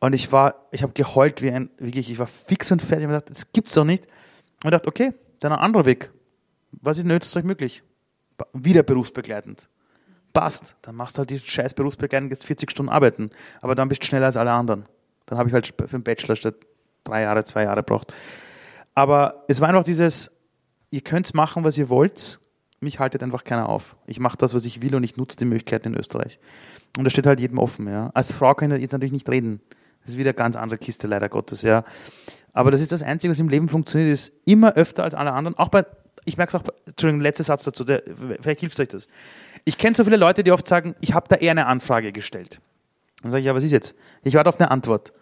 Und 0.00 0.14
ich 0.14 0.30
war, 0.30 0.66
ich 0.70 0.82
habe 0.82 0.92
geheult 0.92 1.40
wie 1.42 1.50
ein, 1.50 1.70
wirklich, 1.78 2.10
ich 2.10 2.18
war 2.18 2.26
fix 2.26 2.70
und 2.70 2.82
fertig. 2.82 3.04
Ich 3.04 3.04
habe 3.04 3.14
gedacht, 3.14 3.30
das 3.30 3.52
gibt's 3.52 3.72
doch 3.72 3.84
nicht. 3.84 4.04
Und 4.62 4.66
ich 4.66 4.70
dachte, 4.70 4.88
okay, 4.88 5.14
dann 5.40 5.52
ein 5.52 5.58
anderer 5.58 5.86
Weg. 5.86 6.10
Was 6.72 6.98
ist 6.98 7.04
in 7.04 7.10
Österreich 7.10 7.44
möglich? 7.44 7.82
Wieder 8.52 8.82
berufsbegleitend. 8.82 9.68
Passt. 10.32 10.76
Dann 10.82 10.94
machst 10.94 11.16
du 11.16 11.20
halt 11.20 11.30
die 11.30 11.38
scheiß 11.38 11.74
berufsbegleitend, 11.74 12.30
jetzt 12.30 12.44
40 12.44 12.70
Stunden 12.70 12.90
arbeiten. 12.90 13.30
Aber 13.60 13.74
dann 13.74 13.88
bist 13.88 14.02
du 14.02 14.06
schneller 14.06 14.26
als 14.26 14.36
alle 14.36 14.52
anderen. 14.52 14.84
Dann 15.26 15.38
habe 15.38 15.48
ich 15.48 15.54
halt 15.54 15.66
für 15.66 15.86
den 15.86 16.02
Bachelor 16.02 16.36
statt 16.36 16.54
drei 17.04 17.22
Jahre, 17.22 17.44
zwei 17.44 17.64
Jahre 17.64 17.82
braucht. 17.82 18.12
Aber 18.94 19.44
es 19.48 19.60
war 19.60 19.68
einfach 19.68 19.84
dieses, 19.84 20.30
ihr 20.90 21.00
könnt 21.00 21.32
machen, 21.34 21.64
was 21.64 21.78
ihr 21.78 21.88
wollt, 21.88 22.40
mich 22.80 22.98
haltet 22.98 23.22
einfach 23.22 23.44
keiner 23.44 23.68
auf. 23.68 23.96
Ich 24.06 24.20
mache 24.20 24.38
das, 24.38 24.54
was 24.54 24.64
ich 24.64 24.82
will 24.82 24.94
und 24.94 25.04
ich 25.04 25.16
nutze 25.16 25.36
die 25.36 25.44
Möglichkeiten 25.44 25.88
in 25.88 25.98
Österreich. 25.98 26.38
Und 26.96 27.04
das 27.04 27.12
steht 27.12 27.26
halt 27.26 27.40
jedem 27.40 27.58
offen. 27.58 27.86
Ja. 27.88 28.10
Als 28.14 28.32
Frau 28.32 28.54
kann 28.54 28.72
ich 28.72 28.80
jetzt 28.80 28.92
natürlich 28.92 29.12
nicht 29.12 29.28
reden. 29.28 29.60
Das 30.02 30.12
ist 30.12 30.18
wieder 30.18 30.30
eine 30.30 30.36
ganz 30.36 30.56
andere 30.56 30.78
Kiste, 30.78 31.06
leider 31.06 31.28
Gottes. 31.28 31.62
Ja. 31.62 31.84
Aber 32.52 32.70
das 32.70 32.80
ist 32.80 32.90
das 32.90 33.02
Einzige, 33.02 33.30
was 33.30 33.38
im 33.38 33.48
Leben 33.48 33.68
funktioniert, 33.68 34.10
ist 34.10 34.32
immer 34.44 34.74
öfter 34.74 35.04
als 35.04 35.14
alle 35.14 35.32
anderen. 35.32 35.56
Auch 35.58 35.68
bei, 35.68 35.84
ich 36.24 36.36
merke 36.36 36.50
es 36.50 36.54
auch, 36.54 36.62
bei, 36.62 36.72
Entschuldigung, 36.86 37.20
letzter 37.20 37.44
Satz 37.44 37.64
dazu, 37.64 37.84
der, 37.84 38.02
vielleicht 38.40 38.60
hilft 38.60 38.80
euch 38.80 38.88
das. 38.88 39.08
Ich 39.64 39.78
kenne 39.78 39.94
so 39.94 40.02
viele 40.04 40.16
Leute, 40.16 40.42
die 40.42 40.50
oft 40.50 40.66
sagen, 40.66 40.94
ich 41.00 41.14
habe 41.14 41.28
da 41.28 41.36
eher 41.36 41.50
eine 41.50 41.66
Anfrage 41.66 42.12
gestellt. 42.12 42.60
Dann 43.22 43.30
sage 43.30 43.40
ich, 43.40 43.46
ja, 43.46 43.54
was 43.54 43.62
ist 43.62 43.72
jetzt? 43.72 43.94
Ich 44.22 44.34
warte 44.34 44.48
auf 44.48 44.58
eine 44.58 44.70
Antwort. 44.70 45.12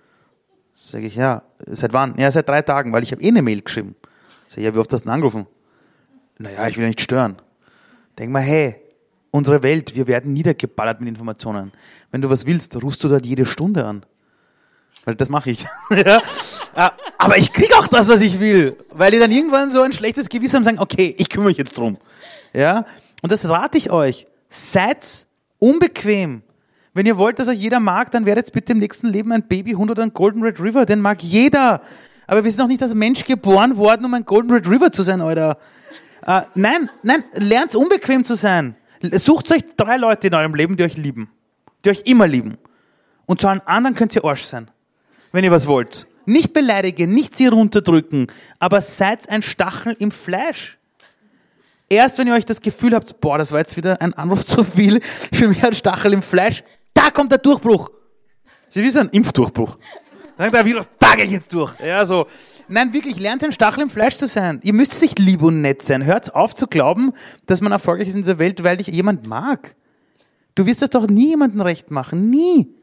Sage 0.73 1.07
ich, 1.07 1.17
ja, 1.17 1.43
seit 1.67 1.93
wann? 1.93 2.17
Ja, 2.17 2.31
seit 2.31 2.49
drei 2.49 2.63
Tagen, 2.63 2.93
weil 2.93 3.03
ich 3.03 3.11
habe 3.11 3.21
eh 3.21 3.29
eine 3.29 3.43
Mail 3.43 3.63
geschrieben. 3.63 3.97
Sag 4.47 4.59
ich, 4.59 4.65
ja, 4.65 4.75
wie 4.75 4.79
oft 4.79 4.93
hast 4.93 5.01
du 5.01 5.07
denn 5.07 5.13
angerufen? 5.13 5.47
Naja, 6.39 6.69
ich 6.69 6.77
will 6.77 6.87
nicht 6.87 7.01
stören. 7.01 7.37
Denk 8.19 8.31
mal, 8.31 8.41
hey, 8.41 8.77
unsere 9.31 9.63
Welt, 9.63 9.95
wir 9.95 10.07
werden 10.07 10.33
niedergeballert 10.33 11.01
mit 11.01 11.09
Informationen. 11.09 11.73
Wenn 12.11 12.23
du 12.23 12.31
was 12.31 12.47
willst, 12.47 12.81
rufst 12.83 13.03
du 13.05 13.09
dort 13.09 13.27
jede 13.27 13.45
Stunde 13.45 13.85
an. 13.85 14.05
Weil 15.05 15.15
das 15.15 15.29
mache 15.29 15.51
ich. 15.51 15.67
ja? 15.91 16.21
Ah, 16.75 16.93
aber 17.17 17.39
ich 17.39 17.53
kriege 17.53 17.75
auch 17.77 17.87
das, 17.87 18.09
was 18.09 18.21
ich 18.21 18.41
will. 18.41 18.77
Weil 18.91 19.11
die 19.11 19.19
dann 19.19 19.31
irgendwann 19.31 19.71
so 19.71 19.83
ein 19.83 19.93
schlechtes 19.93 20.29
Gewissen 20.29 20.57
haben 20.57 20.61
und 20.61 20.65
sagen, 20.65 20.79
okay, 20.81 21.15
ich 21.19 21.29
kümmere 21.29 21.49
mich 21.49 21.57
jetzt 21.57 21.77
drum. 21.77 21.99
Ja? 22.53 22.85
Und 23.23 23.33
das 23.33 23.49
rate 23.49 23.79
ich 23.79 23.91
euch. 23.91 24.27
Seid 24.49 25.27
unbequem. 25.59 26.43
Wenn 26.95 27.07
ihr 27.07 27.19
wollt, 27.19 27.39
dass 27.39 27.49
euch 27.49 27.59
jeder 27.59 27.81
mag, 27.81 28.11
dann 28.11 28.27
werdet 28.27 28.53
bitte 28.53 28.73
im 28.73 28.79
nächsten 28.79 29.09
Leben 29.09 29.33
ein 29.33 29.47
Babyhund 29.47 29.91
oder 29.91 30.03
ein 30.03 30.13
Golden 30.13 30.43
Red 30.43 30.61
River. 30.61 30.87
Den 30.87 31.01
mag 31.01 31.23
jeder. 31.23 31.83
Aber 32.27 32.45
wir 32.45 32.51
sind 32.51 32.61
noch 32.61 32.69
nicht 32.69 32.83
als 32.83 32.95
Mensch 32.95 33.25
geboren 33.25 33.77
worden, 33.77 34.05
um 34.05 34.15
ein 34.15 34.25
Golden 34.25 34.51
Red 34.53 34.69
River 34.69 34.93
zu 34.93 35.03
sein, 35.03 35.21
Alter. 35.21 35.59
Äh, 36.27 36.43
nein, 36.55 36.91
nein, 37.03 37.25
lernt 37.35 37.75
unbequem 37.75 38.25
zu 38.25 38.35
sein. 38.35 38.77
Sucht 39.13 39.51
euch 39.53 39.63
drei 39.77 39.97
Leute 39.97 40.29
in 40.29 40.35
eurem 40.35 40.55
Leben, 40.55 40.77
die 40.77 40.83
euch 40.83 40.97
lieben. 40.97 41.31
Die 41.85 41.91
euch 41.91 42.03
immer 42.07 42.27
lieben. 42.27 42.59
Und 43.27 43.41
zu 43.41 43.49
allen 43.49 43.61
anderen 43.61 43.95
könnt 43.95 44.15
ihr 44.17 44.25
Arsch 44.25 44.45
sein. 44.45 44.71
Wenn 45.33 45.45
ihr 45.45 45.51
was 45.51 45.67
wollt. 45.67 46.07
Nicht 46.25 46.53
beleidigen, 46.53 47.11
nicht 47.11 47.37
sie 47.37 47.47
runterdrücken, 47.47 48.27
aber 48.59 48.81
seid 48.81 49.29
ein 49.31 49.43
Stachel 49.43 49.97
im 49.99 50.11
Fleisch. 50.11 50.79
Erst 51.89 52.19
wenn 52.19 52.27
ihr 52.27 52.35
euch 52.35 52.45
das 52.45 52.61
Gefühl 52.61 52.95
habt, 52.95 53.19
boah, 53.21 53.39
das 53.39 53.51
war 53.51 53.61
jetzt 53.61 53.77
wieder 53.77 54.01
ein 54.03 54.13
Anruf 54.15 54.45
zu 54.47 54.65
viel, 54.65 55.01
für 55.33 55.49
mich 55.49 55.65
ein 55.65 55.75
Stachel 55.75 56.13
im 56.13 56.23
Fleisch, 56.23 56.63
da 56.93 57.11
kommt 57.11 57.31
der 57.31 57.39
Durchbruch. 57.39 57.91
Sie 58.69 58.83
wissen, 58.83 59.01
ein 59.01 59.09
Impfdurchbruch. 59.09 59.79
Dann 60.37 60.53
der 60.53 60.65
Virus, 60.65 60.89
da 60.99 61.15
gehe 61.15 61.25
ich 61.25 61.33
jetzt 61.33 61.53
durch. 61.53 61.73
Ja, 61.81 62.05
so. 62.05 62.27
Nein, 62.71 62.93
wirklich, 62.93 63.19
lernt 63.19 63.43
ein 63.43 63.53
Stachel 63.53 63.83
im 63.83 63.91
Fleisch 63.91 64.17
zu 64.17 64.29
sein. 64.29 64.61
Ihr 64.63 64.75
müsst 64.75 65.01
nicht 65.01 65.19
lieb 65.19 65.43
und 65.43 65.63
nett 65.63 65.83
sein. 65.83 66.05
Hört 66.05 66.35
auf 66.35 66.55
zu 66.55 66.67
glauben, 66.67 67.13
dass 67.47 67.61
man 67.61 67.73
erfolgreich 67.73 68.09
ist 68.09 68.15
in 68.15 68.23
dieser 68.23 68.39
Welt, 68.39 68.63
weil 68.63 68.77
dich 68.77 68.89
jemand 68.89 69.27
mag. 69.27 69.75
Du 70.55 70.67
wirst 70.67 70.83
das 70.83 70.91
doch 70.91 71.07
nie 71.07 71.29
jemandem 71.29 71.61
recht 71.63 71.91
machen. 71.91 72.29
Nie. 72.29 72.75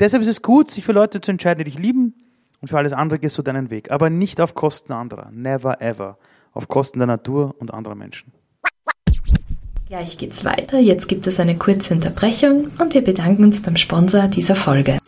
Deshalb 0.00 0.22
ist 0.22 0.28
es 0.28 0.42
gut, 0.42 0.70
sich 0.70 0.84
für 0.84 0.92
Leute 0.92 1.20
zu 1.20 1.30
entscheiden, 1.30 1.64
die 1.64 1.70
dich 1.70 1.78
lieben 1.78 2.14
und 2.60 2.68
für 2.68 2.78
alles 2.78 2.92
andere 2.92 3.18
gehst 3.18 3.38
du 3.38 3.42
deinen 3.42 3.70
Weg. 3.70 3.90
Aber 3.92 4.10
nicht 4.10 4.40
auf 4.40 4.54
Kosten 4.54 4.92
anderer. 4.92 5.30
Never 5.32 5.80
ever. 5.80 6.18
Auf 6.52 6.66
Kosten 6.66 6.98
der 6.98 7.06
Natur 7.06 7.54
und 7.58 7.72
anderer 7.72 7.94
Menschen. 7.94 8.32
Gleich 9.86 10.18
geht's 10.18 10.44
weiter. 10.44 10.78
Jetzt 10.78 11.08
gibt 11.08 11.26
es 11.26 11.40
eine 11.40 11.56
kurze 11.56 11.94
Unterbrechung 11.94 12.70
und 12.78 12.94
wir 12.94 13.02
bedanken 13.02 13.44
uns 13.44 13.62
beim 13.62 13.76
Sponsor 13.76 14.28
dieser 14.28 14.56
Folge. 14.56 14.98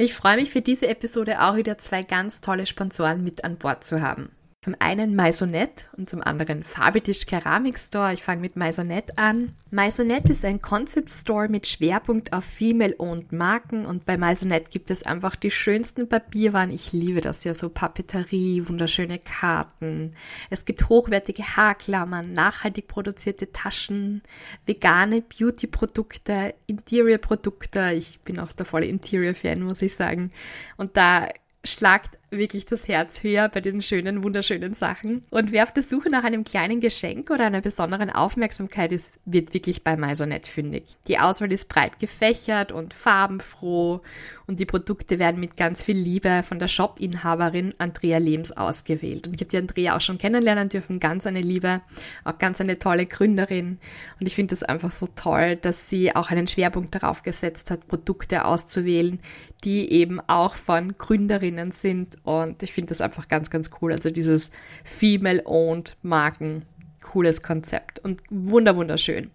Ich 0.00 0.14
freue 0.14 0.36
mich 0.36 0.50
für 0.50 0.62
diese 0.62 0.86
Episode 0.86 1.42
auch 1.42 1.56
wieder 1.56 1.76
zwei 1.76 2.04
ganz 2.04 2.40
tolle 2.40 2.66
Sponsoren 2.66 3.24
mit 3.24 3.42
an 3.42 3.56
Bord 3.56 3.82
zu 3.82 4.00
haben. 4.00 4.30
Zum 4.60 4.74
einen 4.80 5.14
Maisonette 5.14 5.84
und 5.96 6.10
zum 6.10 6.20
anderen 6.20 6.64
Farbetisch 6.64 7.26
Keramik 7.26 7.78
Store. 7.78 8.12
Ich 8.12 8.24
fange 8.24 8.40
mit 8.40 8.56
Maisonette 8.56 9.16
an. 9.16 9.52
Maisonette 9.70 10.32
ist 10.32 10.44
ein 10.44 10.60
Concept 10.60 11.12
Store 11.12 11.48
mit 11.48 11.68
Schwerpunkt 11.68 12.32
auf 12.32 12.44
Female-Owned 12.44 13.30
Marken 13.30 13.86
und 13.86 14.04
bei 14.04 14.16
Maisonette 14.16 14.68
gibt 14.68 14.90
es 14.90 15.04
einfach 15.04 15.36
die 15.36 15.52
schönsten 15.52 16.08
Papierwaren. 16.08 16.72
Ich 16.72 16.92
liebe 16.92 17.20
das 17.20 17.44
ja, 17.44 17.54
so 17.54 17.68
Papeterie, 17.68 18.68
wunderschöne 18.68 19.20
Karten. 19.20 20.16
Es 20.50 20.64
gibt 20.64 20.88
hochwertige 20.88 21.44
Haarklammern, 21.44 22.32
nachhaltig 22.32 22.88
produzierte 22.88 23.52
Taschen, 23.52 24.22
vegane 24.66 25.22
Beauty-Produkte, 25.22 26.56
Interior-Produkte. 26.66 27.92
Ich 27.92 28.18
bin 28.22 28.40
auch 28.40 28.50
der 28.50 28.66
volle 28.66 28.86
Interior-Fan, 28.86 29.62
muss 29.62 29.82
ich 29.82 29.94
sagen. 29.94 30.32
Und 30.76 30.96
da 30.96 31.28
schlagt 31.64 32.18
wirklich 32.30 32.66
das 32.66 32.88
Herz 32.88 33.22
höher 33.22 33.48
bei 33.48 33.60
den 33.60 33.80
schönen, 33.82 34.22
wunderschönen 34.22 34.74
Sachen. 34.74 35.22
Und 35.30 35.52
wer 35.52 35.62
auf 35.62 35.72
der 35.72 35.82
Suche 35.82 36.08
nach 36.10 36.24
einem 36.24 36.44
kleinen 36.44 36.80
Geschenk 36.80 37.30
oder 37.30 37.46
einer 37.46 37.60
besonderen 37.60 38.10
Aufmerksamkeit 38.10 38.92
ist, 38.92 39.18
wird 39.24 39.54
wirklich 39.54 39.82
bei 39.82 39.96
Maisonet 39.96 40.46
fündig. 40.46 40.84
Die 41.06 41.18
Auswahl 41.18 41.52
ist 41.52 41.68
breit 41.68 41.98
gefächert 41.98 42.72
und 42.72 42.94
farbenfroh 42.94 44.02
und 44.46 44.60
die 44.60 44.66
Produkte 44.66 45.18
werden 45.18 45.40
mit 45.40 45.56
ganz 45.56 45.84
viel 45.84 45.96
Liebe 45.96 46.42
von 46.42 46.58
der 46.58 46.68
Shop-Inhaberin 46.68 47.74
Andrea 47.78 48.18
Lehms 48.18 48.52
ausgewählt. 48.52 49.26
Und 49.26 49.34
ich 49.34 49.40
habe 49.40 49.50
die 49.50 49.58
Andrea 49.58 49.96
auch 49.96 50.00
schon 50.00 50.18
kennenlernen 50.18 50.68
dürfen, 50.70 51.00
ganz 51.00 51.26
eine 51.26 51.40
Liebe, 51.40 51.82
auch 52.24 52.38
ganz 52.38 52.60
eine 52.60 52.78
tolle 52.78 53.06
Gründerin. 53.06 53.78
Und 54.18 54.26
ich 54.26 54.34
finde 54.34 54.54
das 54.54 54.62
einfach 54.62 54.90
so 54.90 55.06
toll, 55.16 55.56
dass 55.56 55.88
sie 55.90 56.16
auch 56.16 56.30
einen 56.30 56.46
Schwerpunkt 56.46 56.94
darauf 56.94 57.22
gesetzt 57.22 57.70
hat, 57.70 57.88
Produkte 57.88 58.44
auszuwählen, 58.44 59.20
die 59.64 59.90
eben 59.92 60.20
auch 60.28 60.54
von 60.54 60.96
Gründerinnen 60.96 61.72
sind 61.72 62.17
und 62.22 62.62
ich 62.62 62.72
finde 62.72 62.88
das 62.88 63.00
einfach 63.00 63.28
ganz, 63.28 63.50
ganz 63.50 63.70
cool. 63.80 63.92
Also 63.92 64.10
dieses 64.10 64.50
Female-Owned 64.84 65.96
Marken 66.02 66.64
cooles 67.02 67.42
Konzept 67.42 67.98
und 68.00 68.20
wunder 68.30 68.76
wunderschön. 68.76 69.30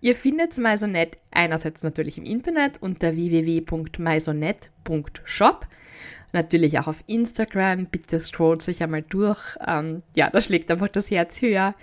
Ihr 0.00 0.14
findet 0.14 0.56
Maisonette 0.56 1.18
einerseits 1.32 1.82
natürlich 1.82 2.16
im 2.18 2.24
Internet 2.24 2.80
unter 2.80 3.16
www.maisonette.shop 3.16 5.66
natürlich 6.32 6.78
auch 6.78 6.86
auf 6.86 7.02
Instagram. 7.06 7.86
Bitte 7.86 8.20
scrollt 8.20 8.62
sich 8.62 8.82
einmal 8.82 9.02
durch. 9.02 9.56
Ähm, 9.66 10.02
ja, 10.14 10.30
da 10.30 10.40
schlägt 10.40 10.70
einfach 10.70 10.88
das 10.88 11.10
Herz 11.10 11.42
höher. 11.42 11.74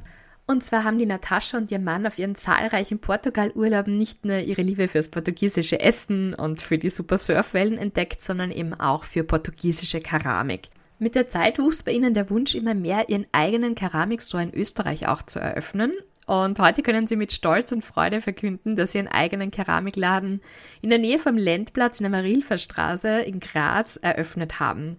Und 0.51 0.65
zwar 0.65 0.83
haben 0.83 0.99
die 0.99 1.05
Natascha 1.05 1.57
und 1.57 1.71
ihr 1.71 1.79
Mann 1.79 2.05
auf 2.05 2.19
ihren 2.19 2.35
zahlreichen 2.35 2.99
Portugal-Urlauben 2.99 3.97
nicht 3.97 4.25
nur 4.25 4.39
ihre 4.39 4.61
Liebe 4.63 4.89
fürs 4.89 5.07
portugiesische 5.07 5.79
Essen 5.79 6.33
und 6.33 6.61
für 6.61 6.77
die 6.77 6.89
super 6.89 7.17
Surfwellen 7.17 7.77
entdeckt, 7.77 8.21
sondern 8.21 8.51
eben 8.51 8.73
auch 8.73 9.05
für 9.05 9.23
portugiesische 9.23 10.01
Keramik. 10.01 10.67
Mit 10.99 11.15
der 11.15 11.29
Zeit 11.29 11.57
wuchs 11.57 11.83
bei 11.83 11.93
ihnen 11.93 12.13
der 12.13 12.29
Wunsch 12.29 12.53
immer 12.53 12.73
mehr, 12.73 13.07
ihren 13.07 13.27
eigenen 13.31 13.75
Keramikstore 13.75 14.43
in 14.43 14.53
Österreich 14.53 15.07
auch 15.07 15.23
zu 15.23 15.39
eröffnen. 15.39 15.93
Und 16.27 16.59
heute 16.59 16.83
können 16.83 17.07
sie 17.07 17.15
mit 17.15 17.31
Stolz 17.31 17.71
und 17.71 17.85
Freude 17.85 18.19
verkünden, 18.19 18.75
dass 18.75 18.91
sie 18.91 18.97
ihren 18.97 19.07
eigenen 19.07 19.51
Keramikladen 19.51 20.41
in 20.81 20.89
der 20.89 20.99
Nähe 20.99 21.17
vom 21.17 21.37
Lendplatz 21.37 22.01
in 22.01 22.03
der 22.03 22.11
Marilfer 22.11 22.57
Straße 22.57 23.21
in 23.21 23.39
Graz 23.39 23.95
eröffnet 23.95 24.59
haben. 24.59 24.97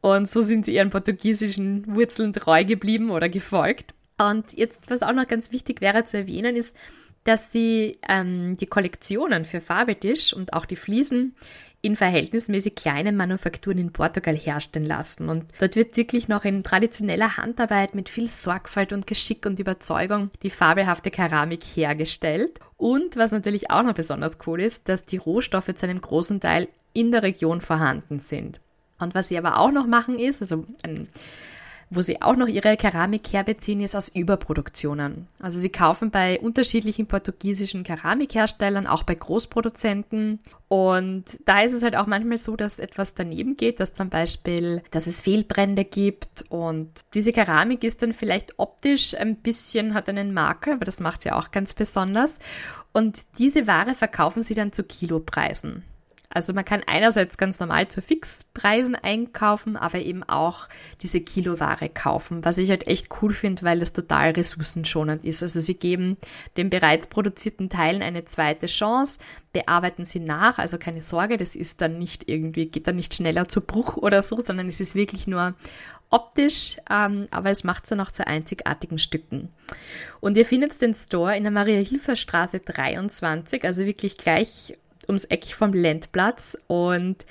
Und 0.00 0.26
so 0.26 0.40
sind 0.40 0.64
sie 0.64 0.74
ihren 0.74 0.88
portugiesischen 0.88 1.94
Wurzeln 1.94 2.32
treu 2.32 2.64
geblieben 2.64 3.10
oder 3.10 3.28
gefolgt. 3.28 3.92
Und 4.18 4.52
jetzt, 4.52 4.90
was 4.90 5.02
auch 5.02 5.12
noch 5.12 5.26
ganz 5.26 5.50
wichtig 5.50 5.80
wäre 5.80 6.04
zu 6.04 6.18
erwähnen, 6.18 6.56
ist, 6.56 6.76
dass 7.24 7.50
sie 7.50 7.98
ähm, 8.08 8.56
die 8.56 8.66
Kollektionen 8.66 9.44
für 9.44 9.60
Farbetisch 9.60 10.32
und 10.34 10.52
auch 10.52 10.66
die 10.66 10.76
Fliesen 10.76 11.34
in 11.84 11.96
verhältnismäßig 11.96 12.76
kleinen 12.76 13.14
Manufakturen 13.16 13.76
in 13.76 13.92
Portugal 13.92 14.34
herstellen 14.34 14.86
lassen. 14.86 15.28
Und 15.28 15.44
dort 15.58 15.76
wird 15.76 15.96
wirklich 15.98 16.28
noch 16.28 16.44
in 16.44 16.62
traditioneller 16.62 17.36
Handarbeit 17.36 17.94
mit 17.94 18.08
viel 18.08 18.28
Sorgfalt 18.28 18.94
und 18.94 19.06
Geschick 19.06 19.44
und 19.44 19.60
Überzeugung 19.60 20.30
die 20.42 20.48
fabelhafte 20.48 21.10
Keramik 21.10 21.62
hergestellt. 21.62 22.58
Und 22.78 23.16
was 23.16 23.32
natürlich 23.32 23.70
auch 23.70 23.82
noch 23.82 23.92
besonders 23.92 24.38
cool 24.46 24.62
ist, 24.62 24.88
dass 24.88 25.04
die 25.04 25.18
Rohstoffe 25.18 25.74
zu 25.74 25.86
einem 25.86 26.00
großen 26.00 26.40
Teil 26.40 26.68
in 26.94 27.12
der 27.12 27.22
Region 27.22 27.60
vorhanden 27.60 28.18
sind. 28.18 28.60
Und 28.98 29.14
was 29.14 29.28
sie 29.28 29.36
aber 29.36 29.58
auch 29.58 29.70
noch 29.70 29.86
machen 29.86 30.18
ist, 30.18 30.40
also 30.40 30.64
ein 30.82 31.08
wo 31.94 32.02
sie 32.02 32.22
auch 32.22 32.36
noch 32.36 32.48
ihre 32.48 32.76
Keramik 32.76 33.32
herbeziehen, 33.32 33.80
ist 33.80 33.94
aus 33.94 34.08
Überproduktionen. 34.08 35.26
Also 35.40 35.58
sie 35.60 35.70
kaufen 35.70 36.10
bei 36.10 36.40
unterschiedlichen 36.40 37.06
portugiesischen 37.06 37.84
Keramikherstellern, 37.84 38.86
auch 38.86 39.02
bei 39.02 39.14
Großproduzenten. 39.14 40.40
Und 40.68 41.24
da 41.44 41.62
ist 41.62 41.72
es 41.72 41.82
halt 41.82 41.96
auch 41.96 42.06
manchmal 42.06 42.38
so, 42.38 42.56
dass 42.56 42.78
etwas 42.78 43.14
daneben 43.14 43.56
geht, 43.56 43.80
dass 43.80 43.92
zum 43.92 44.08
Beispiel, 44.08 44.82
dass 44.90 45.06
es 45.06 45.20
Fehlbrände 45.20 45.84
gibt 45.84 46.44
und 46.48 46.88
diese 47.14 47.32
Keramik 47.32 47.84
ist 47.84 48.02
dann 48.02 48.12
vielleicht 48.12 48.58
optisch 48.58 49.14
ein 49.14 49.36
bisschen, 49.36 49.94
hat 49.94 50.08
einen 50.08 50.34
Makel, 50.34 50.74
aber 50.74 50.84
das 50.84 51.00
macht 51.00 51.22
sie 51.22 51.32
auch 51.32 51.50
ganz 51.50 51.74
besonders. 51.74 52.38
Und 52.92 53.22
diese 53.38 53.66
Ware 53.66 53.94
verkaufen 53.94 54.42
sie 54.42 54.54
dann 54.54 54.72
zu 54.72 54.84
Kilopreisen. 54.84 55.84
Also 56.30 56.52
man 56.52 56.64
kann 56.64 56.82
einerseits 56.86 57.38
ganz 57.38 57.60
normal 57.60 57.88
zu 57.88 58.02
Fixpreisen 58.02 58.96
einkaufen, 58.96 59.76
aber 59.76 60.00
eben 60.00 60.24
auch 60.24 60.68
diese 61.00 61.20
Kiloware 61.20 61.88
kaufen, 61.88 62.44
was 62.44 62.58
ich 62.58 62.70
halt 62.70 62.88
echt 62.88 63.08
cool 63.22 63.32
finde, 63.32 63.62
weil 63.62 63.80
es 63.80 63.92
total 63.92 64.32
ressourcenschonend 64.32 65.24
ist. 65.24 65.42
Also 65.42 65.60
sie 65.60 65.74
geben 65.74 66.16
den 66.56 66.70
bereits 66.70 67.06
produzierten 67.06 67.68
Teilen 67.68 68.02
eine 68.02 68.24
zweite 68.24 68.66
Chance, 68.66 69.20
bearbeiten 69.52 70.06
sie 70.06 70.18
nach, 70.18 70.58
also 70.58 70.76
keine 70.76 71.02
Sorge, 71.02 71.36
das 71.36 71.54
ist 71.54 71.80
dann 71.80 71.98
nicht 71.98 72.28
irgendwie, 72.28 72.66
geht 72.66 72.88
dann 72.88 72.96
nicht 72.96 73.14
schneller 73.14 73.48
zu 73.48 73.60
Bruch 73.60 73.96
oder 73.96 74.22
so, 74.22 74.40
sondern 74.42 74.68
es 74.68 74.80
ist 74.80 74.96
wirklich 74.96 75.28
nur 75.28 75.54
optisch, 76.10 76.76
ähm, 76.90 77.28
aber 77.30 77.50
es 77.50 77.64
macht 77.64 77.90
dann 77.90 78.00
auch 78.00 78.10
zu 78.10 78.26
einzigartigen 78.26 78.98
Stücken. 78.98 79.50
Und 80.20 80.36
ihr 80.36 80.46
findet 80.46 80.80
den 80.80 80.94
Store 80.94 81.36
in 81.36 81.44
der 81.44 81.52
Maria-Hilfer-Straße 81.52 82.60
23, 82.60 83.64
also 83.64 83.84
wirklich 83.84 84.16
gleich 84.16 84.74
ums 85.08 85.24
Eck 85.24 85.46
vom 85.46 85.72
Lendplatz 85.72 86.56
und 86.66 87.24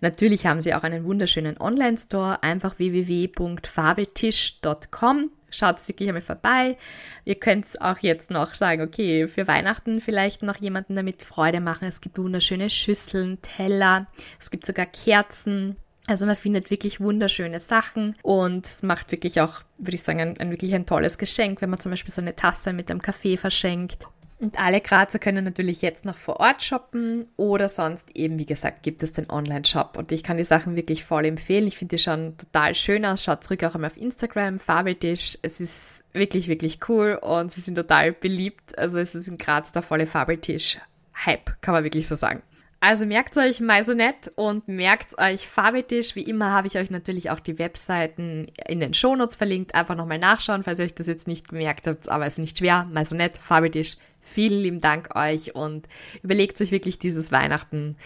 natürlich 0.00 0.46
haben 0.46 0.60
sie 0.60 0.74
auch 0.74 0.82
einen 0.82 1.04
wunderschönen 1.04 1.60
Online-Store, 1.60 2.42
einfach 2.42 2.78
www.farbetisch.com. 2.78 5.30
Schaut 5.50 5.86
wirklich 5.88 6.08
einmal 6.08 6.22
vorbei. 6.22 6.76
Ihr 7.24 7.34
könnt 7.34 7.80
auch 7.80 7.98
jetzt 7.98 8.30
noch 8.30 8.54
sagen, 8.54 8.82
okay, 8.82 9.26
für 9.26 9.48
Weihnachten 9.48 10.00
vielleicht 10.00 10.42
noch 10.42 10.56
jemanden 10.56 10.94
damit 10.94 11.22
Freude 11.22 11.60
machen. 11.60 11.88
Es 11.88 12.00
gibt 12.00 12.18
wunderschöne 12.18 12.70
Schüsseln, 12.70 13.42
Teller, 13.42 14.06
es 14.38 14.50
gibt 14.50 14.64
sogar 14.64 14.86
Kerzen. 14.86 15.76
Also 16.06 16.26
man 16.26 16.36
findet 16.36 16.70
wirklich 16.70 17.00
wunderschöne 17.00 17.60
Sachen 17.60 18.16
und 18.22 18.66
es 18.66 18.82
macht 18.82 19.12
wirklich 19.12 19.40
auch, 19.40 19.60
würde 19.78 19.94
ich 19.94 20.02
sagen, 20.02 20.20
ein, 20.20 20.40
ein 20.40 20.50
wirklich 20.50 20.74
ein 20.74 20.86
tolles 20.86 21.18
Geschenk, 21.18 21.62
wenn 21.62 21.70
man 21.70 21.78
zum 21.78 21.90
Beispiel 21.90 22.12
so 22.12 22.20
eine 22.20 22.34
Tasse 22.34 22.72
mit 22.72 22.90
einem 22.90 23.02
Kaffee 23.02 23.36
verschenkt. 23.36 24.06
Und 24.40 24.58
alle 24.58 24.80
Grazer 24.80 25.18
können 25.18 25.44
natürlich 25.44 25.82
jetzt 25.82 26.06
noch 26.06 26.16
vor 26.16 26.40
Ort 26.40 26.62
shoppen 26.62 27.26
oder 27.36 27.68
sonst 27.68 28.16
eben, 28.16 28.38
wie 28.38 28.46
gesagt, 28.46 28.82
gibt 28.82 29.02
es 29.02 29.12
den 29.12 29.28
Online-Shop. 29.28 29.98
Und 29.98 30.12
ich 30.12 30.22
kann 30.22 30.38
die 30.38 30.44
Sachen 30.44 30.76
wirklich 30.76 31.04
voll 31.04 31.26
empfehlen. 31.26 31.66
Ich 31.66 31.76
finde 31.76 31.96
die 31.96 32.02
schon 32.02 32.38
total 32.38 32.74
schön 32.74 33.04
aus. 33.04 33.22
Schaut 33.22 33.44
zurück 33.44 33.62
auch 33.64 33.74
einmal 33.74 33.90
auf 33.90 33.98
Instagram, 33.98 34.58
Fabeltisch. 34.58 35.36
Es 35.42 35.60
ist 35.60 36.04
wirklich, 36.14 36.48
wirklich 36.48 36.78
cool 36.88 37.18
und 37.20 37.52
sie 37.52 37.60
sind 37.60 37.74
total 37.74 38.12
beliebt. 38.12 38.78
Also 38.78 38.98
es 38.98 39.14
ist 39.14 39.28
in 39.28 39.36
Graz 39.36 39.72
der 39.72 39.82
volle 39.82 40.06
Fabeltisch-Hype, 40.06 41.60
kann 41.60 41.74
man 41.74 41.84
wirklich 41.84 42.08
so 42.08 42.14
sagen. 42.14 42.42
Also 42.82 43.04
merkt 43.04 43.36
euch 43.36 43.60
Maisonet 43.60 44.32
und 44.36 44.66
merkt 44.66 45.18
euch 45.18 45.46
Farbetisch. 45.46 46.16
Wie 46.16 46.22
immer 46.22 46.50
habe 46.50 46.66
ich 46.66 46.78
euch 46.78 46.90
natürlich 46.90 47.28
auch 47.28 47.40
die 47.40 47.58
Webseiten 47.58 48.50
in 48.66 48.80
den 48.80 48.94
Shownotes 48.94 49.36
verlinkt. 49.36 49.74
Einfach 49.74 49.96
nochmal 49.96 50.18
nachschauen, 50.18 50.62
falls 50.62 50.78
ihr 50.78 50.86
euch 50.86 50.94
das 50.94 51.06
jetzt 51.06 51.28
nicht 51.28 51.50
gemerkt 51.50 51.86
habt. 51.86 52.08
Aber 52.08 52.24
es 52.24 52.34
ist 52.34 52.38
nicht 52.38 52.58
schwer. 52.58 52.88
Maisonet, 52.90 53.36
Farbetisch. 53.36 53.96
Vielen 54.22 54.62
lieben 54.62 54.78
Dank 54.78 55.14
euch 55.14 55.54
und 55.54 55.88
überlegt 56.22 56.58
euch 56.62 56.70
wirklich 56.70 56.98
dieses 56.98 57.30
Weihnachten 57.30 57.96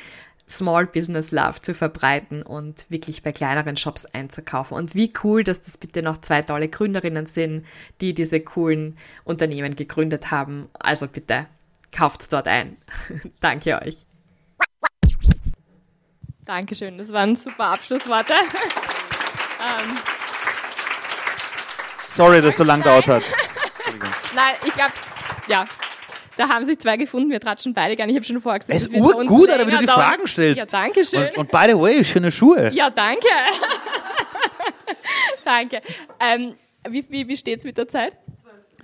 Small 0.49 0.87
Business 0.87 1.31
Love 1.31 1.61
zu 1.63 1.73
verbreiten 1.73 2.43
und 2.43 2.91
wirklich 2.91 3.23
bei 3.23 3.31
kleineren 3.31 3.77
Shops 3.77 4.07
einzukaufen. 4.07 4.77
Und 4.77 4.97
wie 4.97 5.13
cool, 5.23 5.45
dass 5.45 5.63
das 5.63 5.79
bitte 5.79 6.03
noch 6.03 6.19
zwei 6.19 6.43
tolle 6.43 6.69
Gründerinnen 6.69 7.27
sind, 7.27 7.65
die 8.01 8.13
diese 8.13 8.41
coolen 8.41 8.99
Unternehmen 9.23 9.77
gegründet 9.77 10.33
haben. 10.33 10.69
Also 10.75 11.07
bitte 11.07 11.47
kauft 11.93 12.33
dort 12.33 12.49
ein. 12.49 12.77
Danke 13.41 13.81
euch. 13.81 14.05
Dankeschön, 16.45 16.99
das 16.99 17.13
waren 17.13 17.37
super 17.37 17.65
Abschlussworte. 17.67 18.35
ähm, 19.63 19.97
Sorry, 22.07 22.43
dass 22.43 22.57
so 22.57 22.65
lang 22.65 22.81
gedauert 22.81 23.09
hat. 23.09 23.23
Nein, 24.35 24.55
ich 24.67 24.75
glaube, 24.75 24.93
ja, 25.49 25.65
da 26.37 26.49
haben 26.49 26.65
sich 26.65 26.79
zwei 26.79 26.97
gefunden, 26.97 27.31
wir 27.31 27.41
tratschen 27.41 27.73
beide 27.73 27.97
gar 27.97 28.07
nicht. 28.07 28.15
Ich 28.15 28.19
habe 28.19 28.27
schon 28.27 28.41
vorher 28.41 28.59
gesagt, 28.59 28.77
es 28.77 28.87
ist 28.87 28.95
urgut, 28.95 29.49
Alter, 29.51 29.67
wenn 29.67 29.73
du 29.75 29.79
die 29.79 29.87
dauern. 29.87 30.01
Fragen 30.01 30.27
stellst. 30.27 30.61
Ja, 30.61 30.67
danke 30.71 31.05
schön. 31.05 31.29
Und, 31.31 31.39
und 31.39 31.51
by 31.51 31.65
the 31.69 31.79
way, 31.79 32.05
schöne 32.05 32.31
Schuhe. 32.31 32.71
Ja, 32.75 32.91
danke. 32.91 33.27
danke. 35.45 35.81
Ähm, 36.21 36.55
wie 36.89 37.05
wie, 37.09 37.29
wie 37.29 37.37
steht 37.37 37.61
es 37.61 37.65
mit 37.65 37.79
der 37.79 37.89
Zeit? 37.89 38.13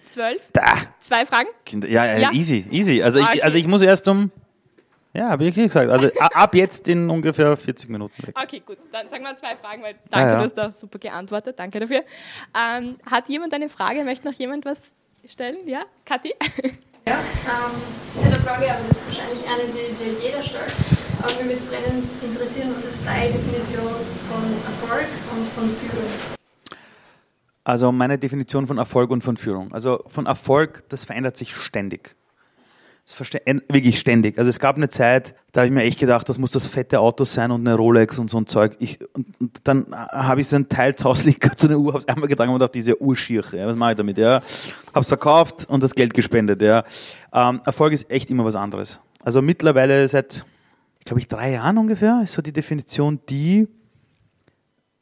Zwölf. 0.04 0.40
Da. 0.52 0.74
Zwei 0.98 1.26
Fragen? 1.26 1.48
Kinder, 1.64 1.88
ja, 1.88 2.04
ja, 2.04 2.18
Ja. 2.18 2.32
easy, 2.32 2.64
easy. 2.70 3.02
Also, 3.02 3.20
Okay. 3.20 3.36
ich, 3.36 3.44
also 3.44 3.58
ich 3.58 3.66
muss 3.66 3.82
erst 3.82 4.08
um, 4.08 4.32
ja, 5.12 5.30
habe 5.30 5.44
ich 5.44 5.54
gesagt, 5.54 5.90
also 5.90 6.08
ab 6.18 6.54
jetzt 6.54 6.86
in 6.86 7.10
ungefähr 7.10 7.56
40 7.56 7.90
Minuten 7.90 8.26
weg. 8.26 8.34
Okay, 8.40 8.62
gut. 8.64 8.78
Dann 8.92 9.08
sagen 9.08 9.24
wir 9.24 9.36
zwei 9.36 9.56
Fragen, 9.56 9.82
weil 9.82 9.96
danke, 10.08 10.30
ja. 10.30 10.36
du 10.36 10.42
hast 10.44 10.54
da 10.54 10.70
super 10.70 10.98
geantwortet. 10.98 11.58
Danke 11.58 11.80
dafür. 11.80 12.04
Ähm, 12.54 12.96
hat 13.10 13.28
jemand 13.28 13.52
eine 13.52 13.68
Frage? 13.68 14.04
Möchte 14.04 14.26
noch 14.28 14.34
jemand 14.34 14.64
was 14.64 14.92
stellen? 15.26 15.66
Ja? 15.66 15.82
Kathi? 16.04 16.34
Ja, 17.08 17.14
ähm, 17.14 17.80
ich 18.14 18.24
hätte 18.24 18.36
eine 18.36 18.44
Frage, 18.44 18.70
aber 18.70 18.80
das 18.86 18.98
ist 18.98 19.06
wahrscheinlich 19.06 19.48
eine, 19.48 19.64
die, 19.72 20.20
die 20.20 20.26
jeder 20.26 20.42
stellt. 20.42 20.70
Aber 21.22 21.30
mich 21.32 21.44
würde 21.44 21.54
es 21.54 21.64
brennend 21.64 22.04
interessieren, 22.22 22.70
was 22.76 22.84
ist 22.84 23.06
deine 23.06 23.32
Definition 23.32 23.92
von 24.28 24.44
Erfolg 24.66 25.06
und 25.34 25.48
von 25.48 25.70
Führung? 25.70 26.10
Also 27.64 27.90
meine 27.90 28.18
Definition 28.18 28.66
von 28.66 28.78
Erfolg 28.78 29.10
und 29.10 29.24
von 29.24 29.36
Führung. 29.36 29.72
Also 29.72 30.04
von 30.08 30.26
Erfolg, 30.26 30.84
das 30.88 31.04
verändert 31.04 31.36
sich 31.36 31.56
ständig. 31.56 32.16
Wirklich 33.18 33.98
ständig. 33.98 34.38
Also 34.38 34.48
es 34.48 34.58
gab 34.58 34.76
eine 34.76 34.88
Zeit, 34.88 35.34
da 35.52 35.60
habe 35.60 35.68
ich 35.68 35.72
mir 35.72 35.82
echt 35.82 35.98
gedacht, 35.98 36.28
das 36.28 36.38
muss 36.38 36.50
das 36.50 36.66
fette 36.66 37.00
Auto 37.00 37.24
sein 37.24 37.50
und 37.50 37.66
eine 37.66 37.76
Rolex 37.76 38.18
und 38.18 38.30
so 38.30 38.38
ein 38.38 38.46
Zeug. 38.46 38.76
Ich, 38.78 38.98
und, 39.14 39.40
und 39.40 39.60
dann 39.64 39.94
habe 39.94 40.40
ich 40.40 40.48
so 40.48 40.56
ein 40.56 40.68
Teil 40.68 40.94
zu 40.94 41.04
Hause 41.04 41.28
liegen 41.28 41.50
zu 41.56 41.68
einer 41.68 41.78
Uhr, 41.78 41.92
habe 41.92 41.98
es 41.98 42.08
einmal 42.08 42.28
getragen 42.28 42.50
und 42.50 42.58
gedacht, 42.58 42.74
diese 42.74 43.00
Urschier, 43.00 43.42
ja, 43.52 43.66
was 43.66 43.76
mache 43.76 43.92
ich 43.92 43.96
damit? 43.96 44.18
Ja, 44.18 44.42
habe 44.88 45.00
es 45.00 45.08
verkauft 45.08 45.66
und 45.68 45.82
das 45.82 45.94
Geld 45.94 46.14
gespendet. 46.14 46.62
Ja, 46.62 46.84
ähm, 47.32 47.60
Erfolg 47.64 47.92
ist 47.92 48.10
echt 48.10 48.30
immer 48.30 48.44
was 48.44 48.54
anderes. 48.54 49.00
Also 49.22 49.42
mittlerweile 49.42 50.06
seit, 50.08 50.44
glaube 51.04 51.20
ich, 51.20 51.28
drei 51.28 51.52
Jahren 51.52 51.78
ungefähr 51.78 52.20
ist 52.22 52.32
so 52.32 52.42
die 52.42 52.52
Definition 52.52 53.20
die, 53.28 53.68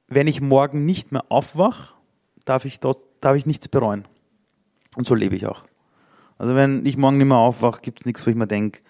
wenn 0.08 0.26
ich 0.26 0.40
morgen 0.40 0.84
nicht 0.84 1.12
mehr 1.12 1.24
aufwache, 1.28 1.94
darf 2.44 2.66
darf 3.20 3.36
ich 3.36 3.46
nichts 3.46 3.68
bereuen. 3.68 4.06
Und 4.96 5.06
so 5.06 5.14
lebe 5.14 5.36
ich 5.36 5.46
auch. 5.46 5.64
Also 6.38 6.54
wenn 6.54 6.86
ich 6.86 6.96
morgen 6.96 7.18
nicht 7.18 7.26
mehr 7.26 7.36
aufwache, 7.36 7.80
gibt 7.82 8.00
es 8.00 8.06
nichts, 8.06 8.24
wo 8.26 8.30
ich 8.30 8.36
mir 8.36 8.46
denke, 8.46 8.80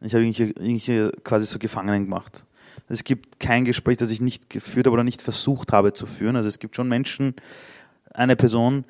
ich 0.00 0.14
habe 0.14 0.24
irgendwelche 0.24 1.10
quasi 1.24 1.46
so 1.46 1.58
Gefangenen 1.58 2.04
gemacht. 2.04 2.44
Es 2.88 3.04
gibt 3.04 3.40
kein 3.40 3.64
Gespräch, 3.64 3.96
das 3.96 4.10
ich 4.10 4.20
nicht 4.20 4.48
geführt 4.50 4.86
habe 4.86 4.94
oder 4.94 5.04
nicht 5.04 5.20
versucht 5.20 5.72
habe 5.72 5.92
zu 5.92 6.06
führen. 6.06 6.36
Also 6.36 6.48
es 6.48 6.58
gibt 6.58 6.76
schon 6.76 6.88
Menschen, 6.88 7.34
eine 8.14 8.36
Person, 8.36 8.84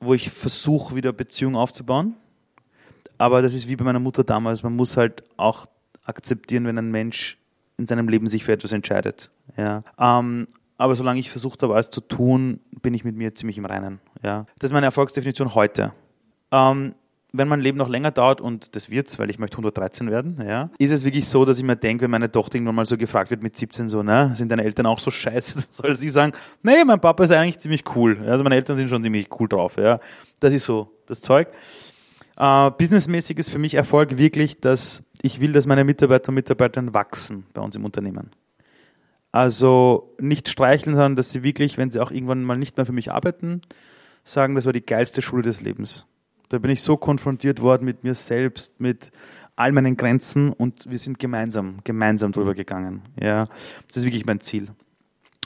wo 0.00 0.14
ich 0.14 0.30
versuche, 0.30 0.94
wieder 0.94 1.12
Beziehungen 1.12 1.56
aufzubauen. 1.56 2.14
Aber 3.18 3.42
das 3.42 3.54
ist 3.54 3.68
wie 3.68 3.76
bei 3.76 3.84
meiner 3.84 4.00
Mutter 4.00 4.24
damals. 4.24 4.62
Man 4.62 4.74
muss 4.74 4.96
halt 4.96 5.22
auch 5.36 5.66
akzeptieren, 6.04 6.64
wenn 6.64 6.78
ein 6.78 6.90
Mensch 6.90 7.38
in 7.76 7.86
seinem 7.86 8.08
Leben 8.08 8.26
sich 8.26 8.44
für 8.44 8.52
etwas 8.52 8.72
entscheidet. 8.72 9.30
Ja. 9.56 9.82
Ähm, 9.98 10.46
aber 10.76 10.96
solange 10.96 11.20
ich 11.20 11.30
versucht 11.30 11.62
habe, 11.62 11.74
alles 11.74 11.90
zu 11.90 12.00
tun, 12.00 12.60
bin 12.82 12.94
ich 12.94 13.04
mit 13.04 13.14
mir 13.14 13.34
ziemlich 13.34 13.58
im 13.58 13.66
Reinen. 13.66 14.00
Ja. 14.22 14.46
Das 14.58 14.70
ist 14.70 14.72
meine 14.72 14.86
Erfolgsdefinition 14.86 15.54
heute. 15.54 15.92
Ähm, 16.50 16.94
wenn 17.32 17.48
mein 17.48 17.60
Leben 17.60 17.78
noch 17.78 17.88
länger 17.88 18.10
dauert, 18.10 18.40
und 18.40 18.74
das 18.74 18.90
wird's, 18.90 19.18
weil 19.18 19.30
ich 19.30 19.38
möchte 19.38 19.54
113 19.54 20.10
werden, 20.10 20.42
ja, 20.46 20.70
ist 20.78 20.90
es 20.90 21.04
wirklich 21.04 21.28
so, 21.28 21.44
dass 21.44 21.58
ich 21.58 21.64
mir 21.64 21.76
denke, 21.76 22.04
wenn 22.04 22.10
meine 22.10 22.30
Tochter 22.30 22.56
irgendwann 22.56 22.74
mal 22.74 22.86
so 22.86 22.96
gefragt 22.96 23.30
wird 23.30 23.42
mit 23.42 23.56
17 23.56 23.88
so, 23.88 24.02
ne, 24.02 24.32
sind 24.34 24.50
deine 24.50 24.64
Eltern 24.64 24.86
auch 24.86 24.98
so 24.98 25.10
scheiße, 25.10 25.54
dann 25.54 25.64
soll 25.68 25.94
sie 25.94 26.08
sagen, 26.08 26.32
nee, 26.62 26.84
mein 26.84 27.00
Papa 27.00 27.24
ist 27.24 27.30
eigentlich 27.30 27.58
ziemlich 27.60 27.84
cool. 27.94 28.18
Also 28.26 28.42
meine 28.42 28.56
Eltern 28.56 28.76
sind 28.76 28.88
schon 28.88 29.02
ziemlich 29.02 29.28
cool 29.38 29.48
drauf, 29.48 29.76
ja. 29.76 30.00
Das 30.40 30.52
ist 30.54 30.64
so 30.64 30.90
das 31.06 31.20
Zeug. 31.20 31.48
Äh, 32.36 32.70
businessmäßig 32.70 33.38
ist 33.38 33.50
für 33.50 33.58
mich 33.58 33.74
Erfolg 33.74 34.18
wirklich, 34.18 34.60
dass 34.60 35.04
ich 35.22 35.40
will, 35.40 35.52
dass 35.52 35.66
meine 35.66 35.84
Mitarbeiter 35.84 36.30
und 36.30 36.36
Mitarbeiter 36.36 36.94
wachsen 36.94 37.44
bei 37.52 37.60
uns 37.60 37.76
im 37.76 37.84
Unternehmen. 37.84 38.30
Also 39.32 40.14
nicht 40.18 40.48
streicheln, 40.48 40.96
sondern 40.96 41.16
dass 41.16 41.30
sie 41.30 41.42
wirklich, 41.42 41.78
wenn 41.78 41.90
sie 41.90 42.00
auch 42.00 42.10
irgendwann 42.10 42.42
mal 42.42 42.56
nicht 42.56 42.76
mehr 42.76 42.86
für 42.86 42.92
mich 42.92 43.12
arbeiten, 43.12 43.60
sagen, 44.24 44.54
das 44.54 44.66
war 44.66 44.72
die 44.72 44.84
geilste 44.84 45.22
Schule 45.22 45.42
des 45.42 45.60
Lebens. 45.60 46.06
Da 46.50 46.58
bin 46.58 46.70
ich 46.70 46.82
so 46.82 46.96
konfrontiert 46.96 47.62
worden 47.62 47.84
mit 47.84 48.04
mir 48.04 48.14
selbst, 48.14 48.80
mit 48.80 49.12
all 49.56 49.72
meinen 49.72 49.96
Grenzen 49.96 50.52
und 50.52 50.90
wir 50.90 50.98
sind 50.98 51.18
gemeinsam, 51.18 51.78
gemeinsam 51.84 52.32
drüber 52.32 52.54
gegangen. 52.54 53.02
Ja, 53.20 53.46
das 53.86 53.98
ist 53.98 54.04
wirklich 54.04 54.26
mein 54.26 54.40
Ziel. 54.40 54.68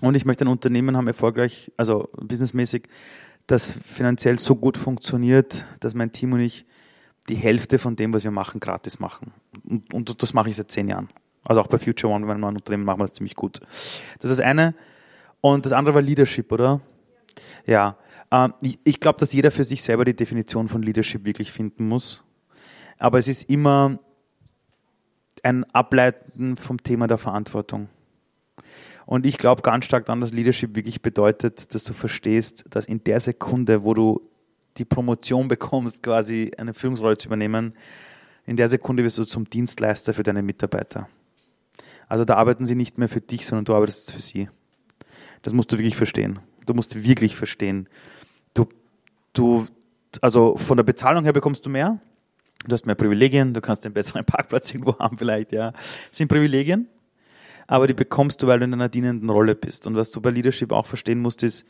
Und 0.00 0.16
ich 0.16 0.24
möchte 0.24 0.44
ein 0.44 0.48
Unternehmen 0.48 0.96
haben, 0.96 1.06
erfolgreich, 1.06 1.70
also 1.76 2.08
businessmäßig, 2.16 2.88
das 3.46 3.72
finanziell 3.84 4.38
so 4.38 4.56
gut 4.56 4.78
funktioniert, 4.78 5.66
dass 5.80 5.94
mein 5.94 6.12
Team 6.12 6.32
und 6.32 6.40
ich 6.40 6.64
die 7.28 7.36
Hälfte 7.36 7.78
von 7.78 7.96
dem, 7.96 8.14
was 8.14 8.24
wir 8.24 8.30
machen, 8.30 8.58
gratis 8.58 8.98
machen. 8.98 9.32
Und, 9.62 9.92
und 9.92 10.22
das 10.22 10.32
mache 10.32 10.48
ich 10.48 10.56
seit 10.56 10.70
zehn 10.70 10.88
Jahren. 10.88 11.10
Also 11.44 11.60
auch 11.60 11.66
bei 11.66 11.78
Future 11.78 12.12
One, 12.12 12.26
wenn 12.26 12.40
wir 12.40 12.48
ein 12.48 12.56
Unternehmen 12.56 12.84
machen, 12.84 13.00
wir 13.00 13.04
das 13.04 13.12
ziemlich 13.12 13.34
gut. 13.34 13.60
Das 14.20 14.30
ist 14.30 14.38
das 14.38 14.40
eine. 14.40 14.74
Und 15.42 15.66
das 15.66 15.72
andere 15.72 15.94
war 15.94 16.02
Leadership, 16.02 16.50
oder? 16.50 16.80
Ja. 17.66 17.98
Ähm, 18.30 18.54
ich, 18.60 18.78
ich 18.84 19.00
glaube, 19.00 19.18
dass 19.18 19.32
jeder 19.32 19.50
für 19.50 19.64
sich 19.64 19.82
selber 19.82 20.04
die 20.04 20.16
Definition 20.16 20.68
von 20.68 20.82
Leadership 20.82 21.24
wirklich 21.24 21.52
finden 21.52 21.88
muss. 21.88 22.22
Aber 22.98 23.18
es 23.18 23.28
ist 23.28 23.48
immer 23.50 23.98
ein 25.42 25.64
Ableiten 25.72 26.56
vom 26.56 26.82
Thema 26.82 27.06
der 27.06 27.18
Verantwortung. 27.18 27.88
Und 29.06 29.26
ich 29.26 29.36
glaube 29.36 29.62
ganz 29.62 29.84
stark 29.84 30.06
daran, 30.06 30.20
dass 30.20 30.32
Leadership 30.32 30.74
wirklich 30.74 31.02
bedeutet, 31.02 31.74
dass 31.74 31.84
du 31.84 31.92
verstehst, 31.92 32.64
dass 32.70 32.86
in 32.86 33.04
der 33.04 33.20
Sekunde, 33.20 33.84
wo 33.84 33.92
du 33.92 34.30
die 34.78 34.84
Promotion 34.84 35.48
bekommst, 35.48 36.02
quasi 36.02 36.52
eine 36.56 36.74
Führungsrolle 36.74 37.18
zu 37.18 37.28
übernehmen, 37.28 37.74
in 38.46 38.56
der 38.56 38.68
Sekunde 38.68 39.04
wirst 39.04 39.18
du 39.18 39.24
zum 39.24 39.48
Dienstleister 39.48 40.14
für 40.14 40.22
deine 40.22 40.42
Mitarbeiter. 40.42 41.08
Also 42.08 42.24
da 42.24 42.36
arbeiten 42.36 42.66
sie 42.66 42.74
nicht 42.74 42.98
mehr 42.98 43.08
für 43.08 43.20
dich, 43.20 43.46
sondern 43.46 43.64
du 43.64 43.74
arbeitest 43.74 44.12
für 44.12 44.20
sie. 44.20 44.48
Das 45.42 45.52
musst 45.52 45.72
du 45.72 45.78
wirklich 45.78 45.96
verstehen. 45.96 46.40
Du 46.66 46.74
musst 46.74 47.04
wirklich 47.04 47.36
verstehen. 47.36 47.88
Du, 49.34 49.66
also 50.22 50.56
von 50.56 50.78
der 50.78 50.84
Bezahlung 50.84 51.24
her 51.24 51.32
bekommst 51.32 51.66
du 51.66 51.70
mehr. 51.70 52.00
Du 52.66 52.72
hast 52.72 52.86
mehr 52.86 52.94
Privilegien, 52.94 53.52
du 53.52 53.60
kannst 53.60 53.84
einen 53.84 53.92
besseren 53.92 54.24
Parkplatz 54.26 54.72
irgendwo 54.72 54.98
haben 54.98 55.18
vielleicht, 55.18 55.52
ja. 55.52 55.72
Das 55.72 55.82
sind 56.12 56.28
Privilegien, 56.28 56.88
aber 57.66 57.86
die 57.86 57.94
bekommst 57.94 58.42
du, 58.42 58.46
weil 58.46 58.60
du 58.60 58.64
in 58.64 58.72
einer 58.72 58.88
dienenden 58.88 59.28
Rolle 59.28 59.54
bist. 59.54 59.86
Und 59.86 59.96
was 59.96 60.10
du 60.10 60.20
bei 60.20 60.30
Leadership 60.30 60.72
auch 60.72 60.86
verstehen 60.86 61.20
musst, 61.20 61.42
ist, 61.42 61.66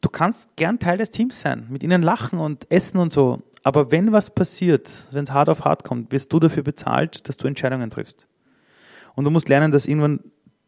du 0.00 0.08
kannst 0.08 0.56
gern 0.56 0.78
Teil 0.80 0.98
des 0.98 1.10
Teams 1.10 1.40
sein, 1.40 1.66
mit 1.68 1.84
ihnen 1.84 2.02
lachen 2.02 2.40
und 2.40 2.68
essen 2.70 2.98
und 2.98 3.12
so. 3.12 3.42
Aber 3.62 3.92
wenn 3.92 4.12
was 4.12 4.30
passiert, 4.34 4.90
wenn 5.12 5.24
es 5.24 5.30
hart 5.30 5.48
auf 5.48 5.64
hart 5.64 5.84
kommt, 5.84 6.10
wirst 6.10 6.32
du 6.32 6.40
dafür 6.40 6.62
bezahlt, 6.62 7.28
dass 7.28 7.36
du 7.36 7.46
Entscheidungen 7.46 7.90
triffst. 7.90 8.26
Und 9.14 9.24
du 9.24 9.30
musst 9.30 9.48
lernen, 9.48 9.72
dass 9.72 9.86
irgendwann 9.86 10.20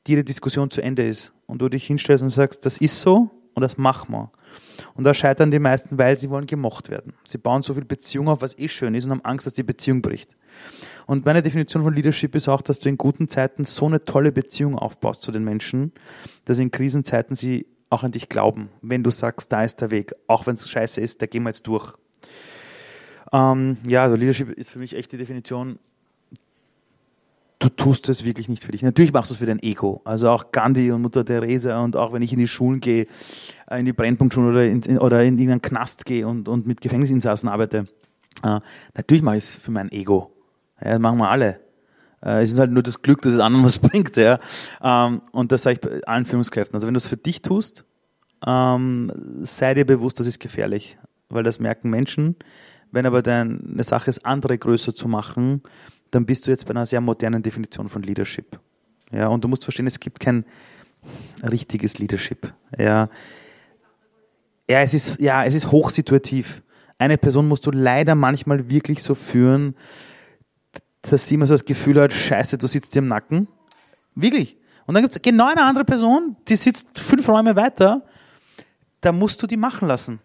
jede 0.07 0.25
Diskussion 0.25 0.71
zu 0.71 0.83
Ende 0.83 1.07
ist 1.07 1.33
und 1.47 1.63
du 1.63 1.69
dich 1.69 1.87
hinstellst 1.87 2.23
und 2.23 2.31
sagst, 2.31 2.67
das 2.67 2.79
ist 2.79 3.01
so 3.01 3.31
und 3.61 3.63
das 3.63 3.77
machen 3.77 4.13
wir. 4.13 4.31
Und 4.95 5.05
da 5.05 5.13
scheitern 5.13 5.51
die 5.51 5.59
meisten, 5.59 5.99
weil 5.99 6.19
sie 6.19 6.31
wollen 6.31 6.47
gemocht 6.47 6.89
werden. 6.89 7.13
Sie 7.25 7.39
bauen 7.39 7.63
so 7.63 7.75
viel 7.75 7.85
Beziehung 7.85 8.29
auf, 8.29 8.41
was 8.41 8.59
eh 8.59 8.69
schön 8.69 8.95
ist 8.95 9.05
und 9.05 9.11
haben 9.11 9.25
Angst, 9.25 9.47
dass 9.47 9.53
die 9.53 9.63
Beziehung 9.63 10.01
bricht. 10.01 10.37
Und 11.07 11.27
meine 11.27 11.43
Definition 11.43 11.83
von 11.83 11.95
Leadership 11.95 12.35
ist 12.35 12.49
auch, 12.49 12.63
dass 12.63 12.79
du 12.79 12.89
in 12.89 12.97
guten 12.97 13.29
Zeiten 13.29 13.65
so 13.65 13.87
eine 13.87 14.05
tolle 14.05 14.33
Beziehung 14.33 14.79
aufbaust 14.79 15.23
zu 15.23 15.31
den 15.31 15.45
Menschen, 15.45 15.93
dass 16.47 16.59
in 16.59 16.71
Krisenzeiten 16.71 17.37
sie 17.37 17.67
auch 17.91 18.03
an 18.03 18.13
dich 18.13 18.29
glauben, 18.29 18.71
wenn 18.81 19.03
du 19.03 19.11
sagst, 19.11 19.53
da 19.53 19.65
ist 19.65 19.81
der 19.81 19.91
Weg, 19.91 20.15
auch 20.27 20.47
wenn 20.47 20.55
es 20.55 20.71
scheiße 20.71 21.01
ist, 21.01 21.21
da 21.21 21.27
gehen 21.27 21.43
wir 21.43 21.51
jetzt 21.51 21.67
durch. 21.67 21.93
Ähm, 23.33 23.77
ja, 23.87 24.05
also 24.05 24.17
Leadership 24.17 24.51
ist 24.51 24.71
für 24.71 24.79
mich 24.79 24.95
echt 24.97 25.13
die 25.13 25.19
Definition, 25.19 25.79
du 27.61 27.69
tust 27.69 28.09
es 28.09 28.25
wirklich 28.25 28.49
nicht 28.49 28.65
für 28.65 28.73
dich. 28.73 28.83
Natürlich 28.83 29.13
machst 29.13 29.31
du 29.31 29.35
es 29.35 29.39
für 29.39 29.47
dein 29.47 29.63
Ego. 29.63 30.01
Also 30.05 30.31
auch 30.31 30.51
Gandhi 30.51 30.91
und 30.91 31.03
Mutter 31.03 31.25
Teresa 31.25 31.81
und 31.81 31.95
auch 31.95 32.13
wenn 32.13 32.23
ich 32.23 32.33
in 32.33 32.39
die 32.39 32.49
Schulen 32.49 32.81
gehe, 32.81 33.07
äh, 33.71 33.79
in 33.79 33.85
die 33.85 33.93
Brennpunktschulen 33.93 34.51
oder 34.51 34.65
in, 34.65 34.99
oder 34.99 35.23
in 35.23 35.39
irgendeinen 35.39 35.63
Knast 35.63 36.07
gehe 36.07 36.27
und, 36.27 36.49
und 36.49 36.67
mit 36.67 36.81
Gefängnisinsassen 36.81 37.49
arbeite, 37.49 37.85
äh, 38.43 38.61
natürlich 38.95 39.23
mache 39.23 39.37
ich 39.37 39.45
es 39.45 39.55
für 39.55 39.71
mein 39.71 39.93
Ego. 39.93 40.33
Ja, 40.83 40.93
das 40.93 40.99
machen 40.99 41.19
wir 41.19 41.29
alle. 41.29 41.61
Äh, 42.23 42.43
es 42.43 42.53
ist 42.53 42.59
halt 42.59 42.73
nur 42.73 42.83
das 42.83 43.03
Glück, 43.03 43.21
dass 43.23 43.35
es 43.35 43.41
anderen 43.41 43.65
was 43.67 43.79
bringt. 43.79 44.17
Ja. 44.17 44.41
Ähm, 44.83 45.21
und 45.33 45.53
das 45.53 45.63
sage 45.63 45.81
ich 45.83 46.09
allen 46.09 46.25
Führungskräften. 46.25 46.75
Also 46.75 46.87
wenn 46.87 46.95
du 46.95 46.99
es 46.99 47.09
für 47.09 47.19
dich 47.19 47.43
tust, 47.43 47.85
ähm, 48.47 49.13
sei 49.41 49.75
dir 49.75 49.85
bewusst, 49.85 50.19
das 50.19 50.27
ist 50.27 50.41
gefährlich. 50.41 50.99
Weil 51.29 51.45
das 51.45 51.61
merken 51.61 51.91
Menschen. 51.91 52.37
Wenn 52.91 53.07
aber 53.07 53.23
deine 53.23 53.85
Sache 53.85 54.11
ist, 54.11 54.25
andere 54.25 54.59
größer 54.59 54.95
zu 54.95 55.07
machen, 55.07 55.63
dann 56.11 56.27
bist 56.27 56.47
du 56.47 56.51
jetzt 56.51 56.67
bei 56.67 56.71
einer 56.71 56.87
sehr 56.87 57.01
modernen 57.01 57.43
Definition 57.43 57.89
von 57.89 58.03
Leadership. 58.03 58.59
Ja, 59.13 59.29
und 59.29 59.45
du 59.45 59.49
musst 59.49 59.65
verstehen, 59.65 59.87
es 59.87 60.01
gibt 60.01 60.21
kein 60.21 60.45
richtiges 61.43 61.99
Leadership. 61.99 62.53
Ja, 62.79 63.09
ja, 64.69 64.81
es 64.83 64.95
ist, 64.95 65.21
ja, 65.21 65.45
es 65.45 65.55
ist 65.55 65.73
hochsituativ. 65.73 66.63
Eine 66.97 67.19
Person 67.19 67.49
musst 67.49 67.67
du 67.67 67.73
leider 67.73 68.15
manchmal 68.15 68.71
wirklich 68.71 69.03
so 69.03 69.17
führen, 69.17 69.75
dass 71.03 71.27
sie 71.27 71.35
immer 71.35 71.47
so 71.47 71.55
das 71.55 71.65
Gefühl 71.65 72.01
hat, 72.01 72.13
scheiße, 72.13 72.59
du 72.59 72.67
sitzt 72.67 72.95
dir 72.95 73.01
im 73.01 73.07
Nacken. 73.07 73.49
Wirklich. 74.15 74.57
Und 74.87 74.95
dann 74.95 75.03
gibt 75.03 75.17
es 75.17 75.23
genau 75.23 75.49
eine 75.49 75.63
andere 75.63 75.85
Person, 75.85 76.37
die 76.47 76.57
sitzt 76.57 76.99
fünf 76.99 77.29
Räume 77.29 77.57
weiter, 77.57 78.03
da 79.01 79.13
musst 79.13 79.43
du 79.43 79.47
die 79.47 79.57
machen 79.57 79.89
lassen. 79.89 80.21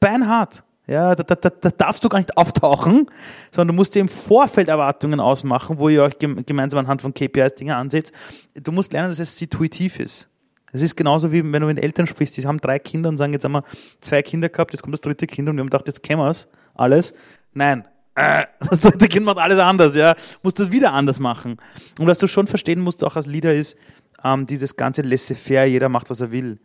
Beinhart. 0.00 0.62
Ja, 0.88 1.16
da, 1.16 1.24
da, 1.24 1.50
da, 1.50 1.70
darfst 1.70 2.04
du 2.04 2.08
gar 2.08 2.18
nicht 2.18 2.36
auftauchen, 2.36 3.10
sondern 3.50 3.74
du 3.74 3.74
musst 3.74 3.96
dir 3.96 4.00
im 4.00 4.08
Vorfeld 4.08 4.68
Erwartungen 4.68 5.18
ausmachen, 5.18 5.78
wo 5.78 5.88
ihr 5.88 6.04
euch 6.04 6.16
gemeinsam 6.18 6.78
anhand 6.78 7.02
von 7.02 7.12
KPIs 7.12 7.56
Dinge 7.56 7.74
ansetzt. 7.74 8.12
Du 8.54 8.70
musst 8.70 8.92
lernen, 8.92 9.08
dass 9.08 9.18
es 9.18 9.36
situativ 9.36 9.98
ist. 9.98 10.28
Es 10.72 10.82
ist 10.82 10.94
genauso 10.94 11.32
wie 11.32 11.42
wenn 11.52 11.60
du 11.60 11.66
mit 11.66 11.82
Eltern 11.82 12.06
sprichst, 12.06 12.36
die 12.36 12.46
haben 12.46 12.58
drei 12.58 12.78
Kinder 12.78 13.08
und 13.08 13.18
sagen, 13.18 13.32
jetzt 13.32 13.44
haben 13.44 13.52
wir 13.52 13.64
zwei 14.00 14.22
Kinder 14.22 14.48
gehabt, 14.48 14.72
jetzt 14.72 14.82
kommt 14.82 14.92
das 14.92 15.00
dritte 15.00 15.26
Kind 15.26 15.48
und 15.48 15.56
wir 15.56 15.60
haben 15.60 15.70
gedacht, 15.70 15.88
jetzt 15.88 16.02
kennen 16.04 16.20
wir 16.20 16.28
es 16.28 16.46
alles. 16.74 17.14
Nein, 17.52 17.88
äh, 18.14 18.44
das 18.70 18.80
dritte 18.80 19.08
Kind 19.08 19.26
macht 19.26 19.38
alles 19.38 19.58
anders, 19.58 19.96
ja. 19.96 20.14
Musst 20.44 20.60
das 20.60 20.70
wieder 20.70 20.92
anders 20.92 21.18
machen. 21.18 21.56
Und 21.98 22.06
was 22.06 22.18
du 22.18 22.28
schon 22.28 22.46
verstehen 22.46 22.80
musst, 22.80 23.02
auch 23.02 23.16
als 23.16 23.26
Leader, 23.26 23.52
ist 23.52 23.76
ähm, 24.22 24.46
dieses 24.46 24.76
ganze 24.76 25.02
laissez-faire, 25.02 25.64
jeder 25.64 25.88
macht, 25.88 26.10
was 26.10 26.20
er 26.20 26.30
will. 26.30 26.60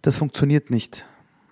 Das 0.00 0.16
funktioniert 0.16 0.70
nicht 0.70 1.04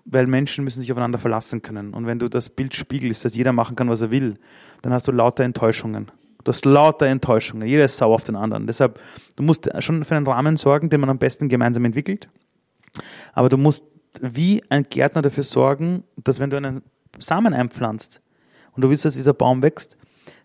weil 0.06 0.26
Menschen 0.26 0.64
müssen 0.64 0.80
sich 0.80 0.90
aufeinander 0.92 1.18
verlassen 1.18 1.62
können. 1.62 1.92
Und 1.92 2.06
wenn 2.06 2.18
du 2.18 2.28
das 2.28 2.48
Bild 2.50 2.74
spiegelst, 2.74 3.24
dass 3.24 3.34
jeder 3.34 3.52
machen 3.52 3.76
kann, 3.76 3.90
was 3.90 4.00
er 4.00 4.10
will, 4.10 4.34
dann 4.82 4.92
hast 4.92 5.08
du 5.08 5.12
lauter 5.12 5.44
Enttäuschungen. 5.44 6.10
Du 6.44 6.50
hast 6.50 6.64
lauter 6.64 7.06
Enttäuschungen. 7.06 7.66
Jeder 7.66 7.84
ist 7.84 7.98
sauer 7.98 8.14
auf 8.14 8.22
den 8.22 8.36
anderen. 8.36 8.68
Deshalb, 8.68 9.00
du 9.34 9.42
musst 9.42 9.68
schon 9.80 10.04
für 10.04 10.14
einen 10.14 10.26
Rahmen 10.26 10.56
sorgen, 10.56 10.90
den 10.90 11.00
man 11.00 11.10
am 11.10 11.18
besten 11.18 11.48
gemeinsam 11.48 11.84
entwickelt. 11.84 12.28
Aber 13.32 13.48
du 13.48 13.56
musst 13.56 13.84
wie 14.20 14.62
ein 14.68 14.84
Gärtner 14.88 15.22
dafür 15.22 15.42
sorgen, 15.42 16.04
dass 16.16 16.38
wenn 16.38 16.50
du 16.50 16.56
einen 16.56 16.82
Samen 17.18 17.52
einpflanzt 17.52 18.22
und 18.72 18.82
du 18.82 18.90
willst, 18.90 19.04
dass 19.04 19.14
dieser 19.14 19.34
Baum 19.34 19.62
wächst, 19.62 19.98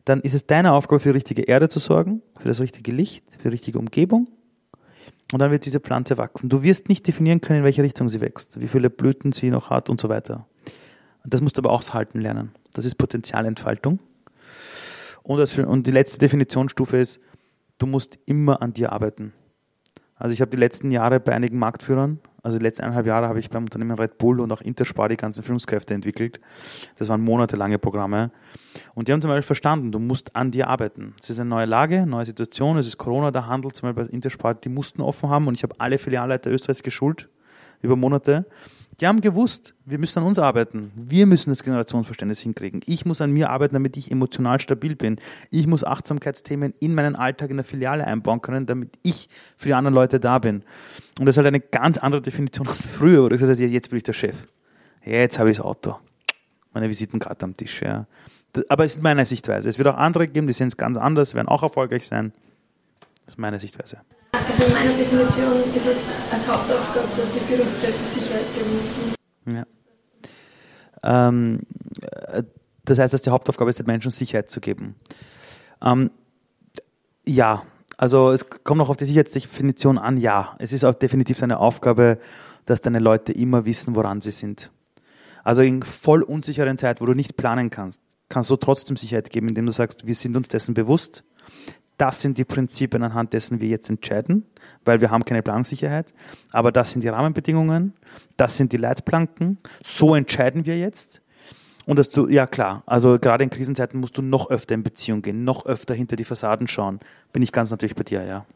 dann 0.06 0.22
ist 0.22 0.34
es 0.34 0.48
deine 0.48 0.74
Aufgabe, 0.74 1.00
für 1.00 1.10
die 1.10 1.18
richtige 1.18 1.44
Erde 1.44 1.70
zu 1.70 1.80
sorgen, 1.80 2.24
für 2.38 2.48
das 2.48 2.60
richtige 2.60 2.92
Licht, 2.92 3.24
für 3.38 3.50
die 3.50 3.50
richtige 3.50 3.78
Umgebung. 3.78 4.28
Und 5.32 5.40
dann 5.40 5.52
wird 5.52 5.66
diese 5.66 5.80
Pflanze 5.80 6.18
wachsen. 6.18 6.50
Du 6.50 6.64
wirst 6.64 6.90
nicht 6.90 7.08
definieren 7.08 7.42
können, 7.42 7.60
in 7.60 7.66
welche 7.66 7.84
Richtung 7.84 8.10
sie 8.10 8.22
wächst, 8.22 8.60
wie 8.60 8.68
viele 8.68 8.90
Blüten 8.90 9.32
sie 9.32 9.50
noch 9.50 9.70
hat 9.70 9.90
und 9.90 10.02
so 10.02 10.10
weiter. 10.10 10.46
Das 11.24 11.42
musst 11.42 11.58
du 11.58 11.62
aber 11.62 11.72
auch 11.72 11.84
halten 11.94 12.20
lernen. 12.20 12.52
Das 12.74 12.86
ist 12.86 12.96
Potenzialentfaltung. 12.96 14.00
Und, 15.24 15.38
das 15.38 15.58
und 15.58 15.88
die 15.88 15.92
letzte 15.92 16.18
Definitionsstufe 16.18 16.98
ist, 16.98 17.22
du 17.78 17.86
musst 17.86 18.18
immer 18.26 18.62
an 18.62 18.74
dir 18.74 18.92
arbeiten. 18.92 19.34
Also 20.22 20.34
ich 20.34 20.42
habe 20.42 20.52
die 20.52 20.58
letzten 20.58 20.92
Jahre 20.92 21.20
bei 21.20 21.34
einigen 21.34 21.58
Marktführern, 21.58 22.20
also 22.44 22.60
die 22.60 22.64
letzten 22.64 22.84
eineinhalb 22.84 23.08
Jahre 23.08 23.28
habe 23.28 23.40
ich 23.40 23.50
beim 23.50 23.64
Unternehmen 23.64 23.98
Red 23.98 24.20
Bull 24.20 24.40
und 24.40 24.52
auch 24.52 24.62
Interspar 24.62 25.10
die 25.10 25.18
ganzen 25.18 25.44
Führungskräfte 25.44 25.96
entwickelt. 25.96 26.40
Das 27.00 27.10
waren 27.10 27.22
monatelange 27.22 27.80
Programme. 27.80 28.30
Und 28.94 29.08
die 29.08 29.14
haben 29.14 29.22
zum 29.24 29.32
Beispiel 29.32 29.42
verstanden, 29.42 29.92
du 29.92 29.98
musst 29.98 30.36
an 30.36 30.52
dir 30.52 30.68
arbeiten. 30.68 31.16
Es 31.20 31.32
ist 31.32 31.40
eine 31.40 31.50
neue 31.50 31.66
Lage, 31.66 32.06
neue 32.06 32.28
Situation, 32.28 32.78
es 32.78 32.86
ist 32.86 33.00
Corona, 33.00 33.32
der 33.32 33.48
Handel 33.48 33.72
zum 33.72 33.90
Beispiel 33.90 34.06
bei 34.06 34.12
Interspar, 34.12 34.54
die 34.54 34.70
mussten 34.70 35.02
offen 35.02 35.28
haben 35.28 35.48
und 35.48 35.58
ich 35.58 35.64
habe 35.64 35.74
alle 35.80 35.98
Filialleiter 35.98 36.52
Österreichs 36.52 36.84
geschult 36.84 37.28
über 37.82 37.96
Monate. 37.96 38.46
Die 39.00 39.08
haben 39.08 39.22
gewusst, 39.22 39.74
wir 39.86 39.98
müssen 39.98 40.20
an 40.20 40.26
uns 40.26 40.38
arbeiten. 40.38 40.92
Wir 40.96 41.26
müssen 41.26 41.50
das 41.50 41.64
Generationsverständnis 41.64 42.42
hinkriegen. 42.42 42.82
Ich 42.86 43.06
muss 43.06 43.22
an 43.22 43.32
mir 43.32 43.50
arbeiten, 43.50 43.74
damit 43.74 43.98
ich 43.98 44.12
emotional 44.12 44.60
stabil 44.60 44.96
bin. 44.96 45.20
Ich 45.50 45.66
muss 45.66 45.84
Achtsamkeitsthemen 45.84 46.74
in 46.80 46.94
meinen 46.94 47.16
Alltag 47.16 47.50
in 47.50 47.58
der 47.58 47.64
Filiale 47.64 48.06
einbauen 48.06 48.42
können, 48.42 48.66
damit 48.66 48.92
ich 49.02 49.30
für 49.58 49.70
die 49.70 49.74
anderen 49.74 49.96
Leute 49.96 50.20
da 50.20 50.40
bin. 50.40 50.64
Und 51.20 51.26
das 51.26 51.34
ist 51.34 51.38
halt 51.38 51.48
eine 51.48 51.62
ganz 51.62 51.98
andere 51.98 52.22
Definition 52.22 52.68
als 52.68 52.86
früher. 52.86 53.24
Oder 53.24 53.38
das 53.38 53.50
heißt, 53.50 53.60
jetzt 53.60 53.90
bin 53.90 53.98
ich 53.98 54.04
der 54.04 54.14
Chef. 54.14 54.48
Jetzt 55.04 55.40
habe 55.40 55.50
ich 55.50 55.58
das 55.58 55.66
Auto. 55.66 55.98
Meine 56.74 56.88
Visitenkarte 56.88 57.46
am 57.46 57.58
Tisch. 57.58 57.82
Ja. 57.82 58.06
Aber 58.70 58.86
es 58.86 58.94
ist 58.94 59.02
meine 59.02 59.26
Sichtweise. 59.26 59.70
Es 59.70 59.78
wird 59.78 59.88
auch 59.88 59.98
andere 59.98 60.28
geben, 60.28 60.48
die 60.48 60.54
sehen 60.54 60.68
es 60.68 60.78
ganz 60.78 60.98
anders, 60.98 61.34
werden 61.34 61.48
auch 61.48 61.64
erfolgreich 61.64 62.06
sein. 62.06 62.34
Das 63.26 63.36
ist 63.36 63.40
meine 63.40 63.60
Sichtweise. 63.60 63.98
Also 64.50 64.64
in 64.64 64.74
meiner 64.74 64.94
Definition 64.94 65.54
ist 65.76 65.86
es 65.86 66.08
als 66.32 66.48
Hauptaufgabe, 66.48 67.08
dass 67.18 67.32
die 67.32 67.40
Führungskräfte 67.40 68.20
Sicherheit 68.20 68.46
geben 68.56 68.72
müssen. 68.76 69.66
Ja. 71.04 71.28
Ähm, 71.28 71.60
äh, 72.28 72.44
das 72.86 73.00
heißt, 73.00 73.14
dass 73.14 73.22
die 73.22 73.30
Hauptaufgabe 73.30 73.70
ist, 73.70 73.80
den 73.80 73.86
Menschen 73.86 74.12
Sicherheit 74.12 74.50
zu 74.50 74.60
geben. 74.60 74.96
Ähm, 75.82 76.12
ja, 77.26 77.64
also 77.98 78.32
es 78.32 78.50
kommt 78.50 78.80
noch 78.80 78.90
auf 78.90 78.98
die 78.98 79.06
Sicherheitsdefinition 79.06 79.98
an, 79.98 80.18
ja. 80.18 80.56
Es 80.60 80.74
ist 80.74 80.84
auch 80.84 80.94
definitiv 80.94 81.38
seine 81.38 81.60
Aufgabe, 81.60 82.18
dass 82.66 82.82
deine 82.82 83.00
Leute 83.00 83.32
immer 83.32 83.66
wissen, 83.66 83.96
woran 83.96 84.22
sie 84.22 84.32
sind. 84.32 84.72
Also 85.44 85.62
in 85.62 85.84
voll 85.84 86.24
unsicheren 86.24 86.78
Zeit, 86.78 87.02
wo 87.02 87.06
du 87.06 87.14
nicht 87.14 87.36
planen 87.38 87.70
kannst, 87.70 88.02
kannst 88.30 88.50
du 88.50 88.56
trotzdem 88.56 88.98
Sicherheit 88.98 89.30
geben, 89.30 89.50
indem 89.50 89.66
du 89.66 89.72
sagst, 89.72 90.06
wir 90.06 90.16
sind 90.16 90.36
uns 90.38 90.48
dessen 90.48 90.74
bewusst, 90.74 91.24
das 92.02 92.20
sind 92.20 92.40
die 92.40 92.46
Prinzipien, 92.46 93.04
anhand 93.04 93.32
dessen 93.34 93.62
wir 93.62 93.68
jetzt 93.68 93.88
entscheiden, 93.88 94.44
weil 94.86 95.02
wir 95.02 95.12
haben 95.12 95.24
keine 95.24 95.44
Planungssicherheit. 95.44 96.16
Aber 96.50 96.72
das 96.72 96.90
sind 96.90 97.02
die 97.04 97.10
Rahmenbedingungen, 97.10 97.94
das 98.38 98.58
sind 98.58 98.72
die 98.72 98.78
Leitplanken. 98.78 99.60
So 99.84 100.16
entscheiden 100.16 100.66
wir 100.66 100.80
jetzt. 100.80 101.22
Und 101.86 102.00
dass 102.00 102.10
du, 102.10 102.28
ja 102.28 102.48
klar, 102.48 102.82
also 102.88 103.20
gerade 103.20 103.44
in 103.44 103.52
Krisenzeiten 103.52 104.00
musst 104.00 104.18
du 104.18 104.24
noch 104.24 104.50
öfter 104.50 104.74
in 104.74 104.82
Beziehung 104.82 105.22
gehen, 105.22 105.44
noch 105.44 105.68
öfter 105.68 105.94
hinter 105.94 106.16
die 106.16 106.26
Fassaden 106.26 106.68
schauen. 106.68 107.00
Bin 107.34 107.44
ich 107.44 107.52
ganz 107.52 107.70
natürlich 107.70 107.96
bei 107.96 108.04
dir, 108.04 108.24
ja. 108.24 108.48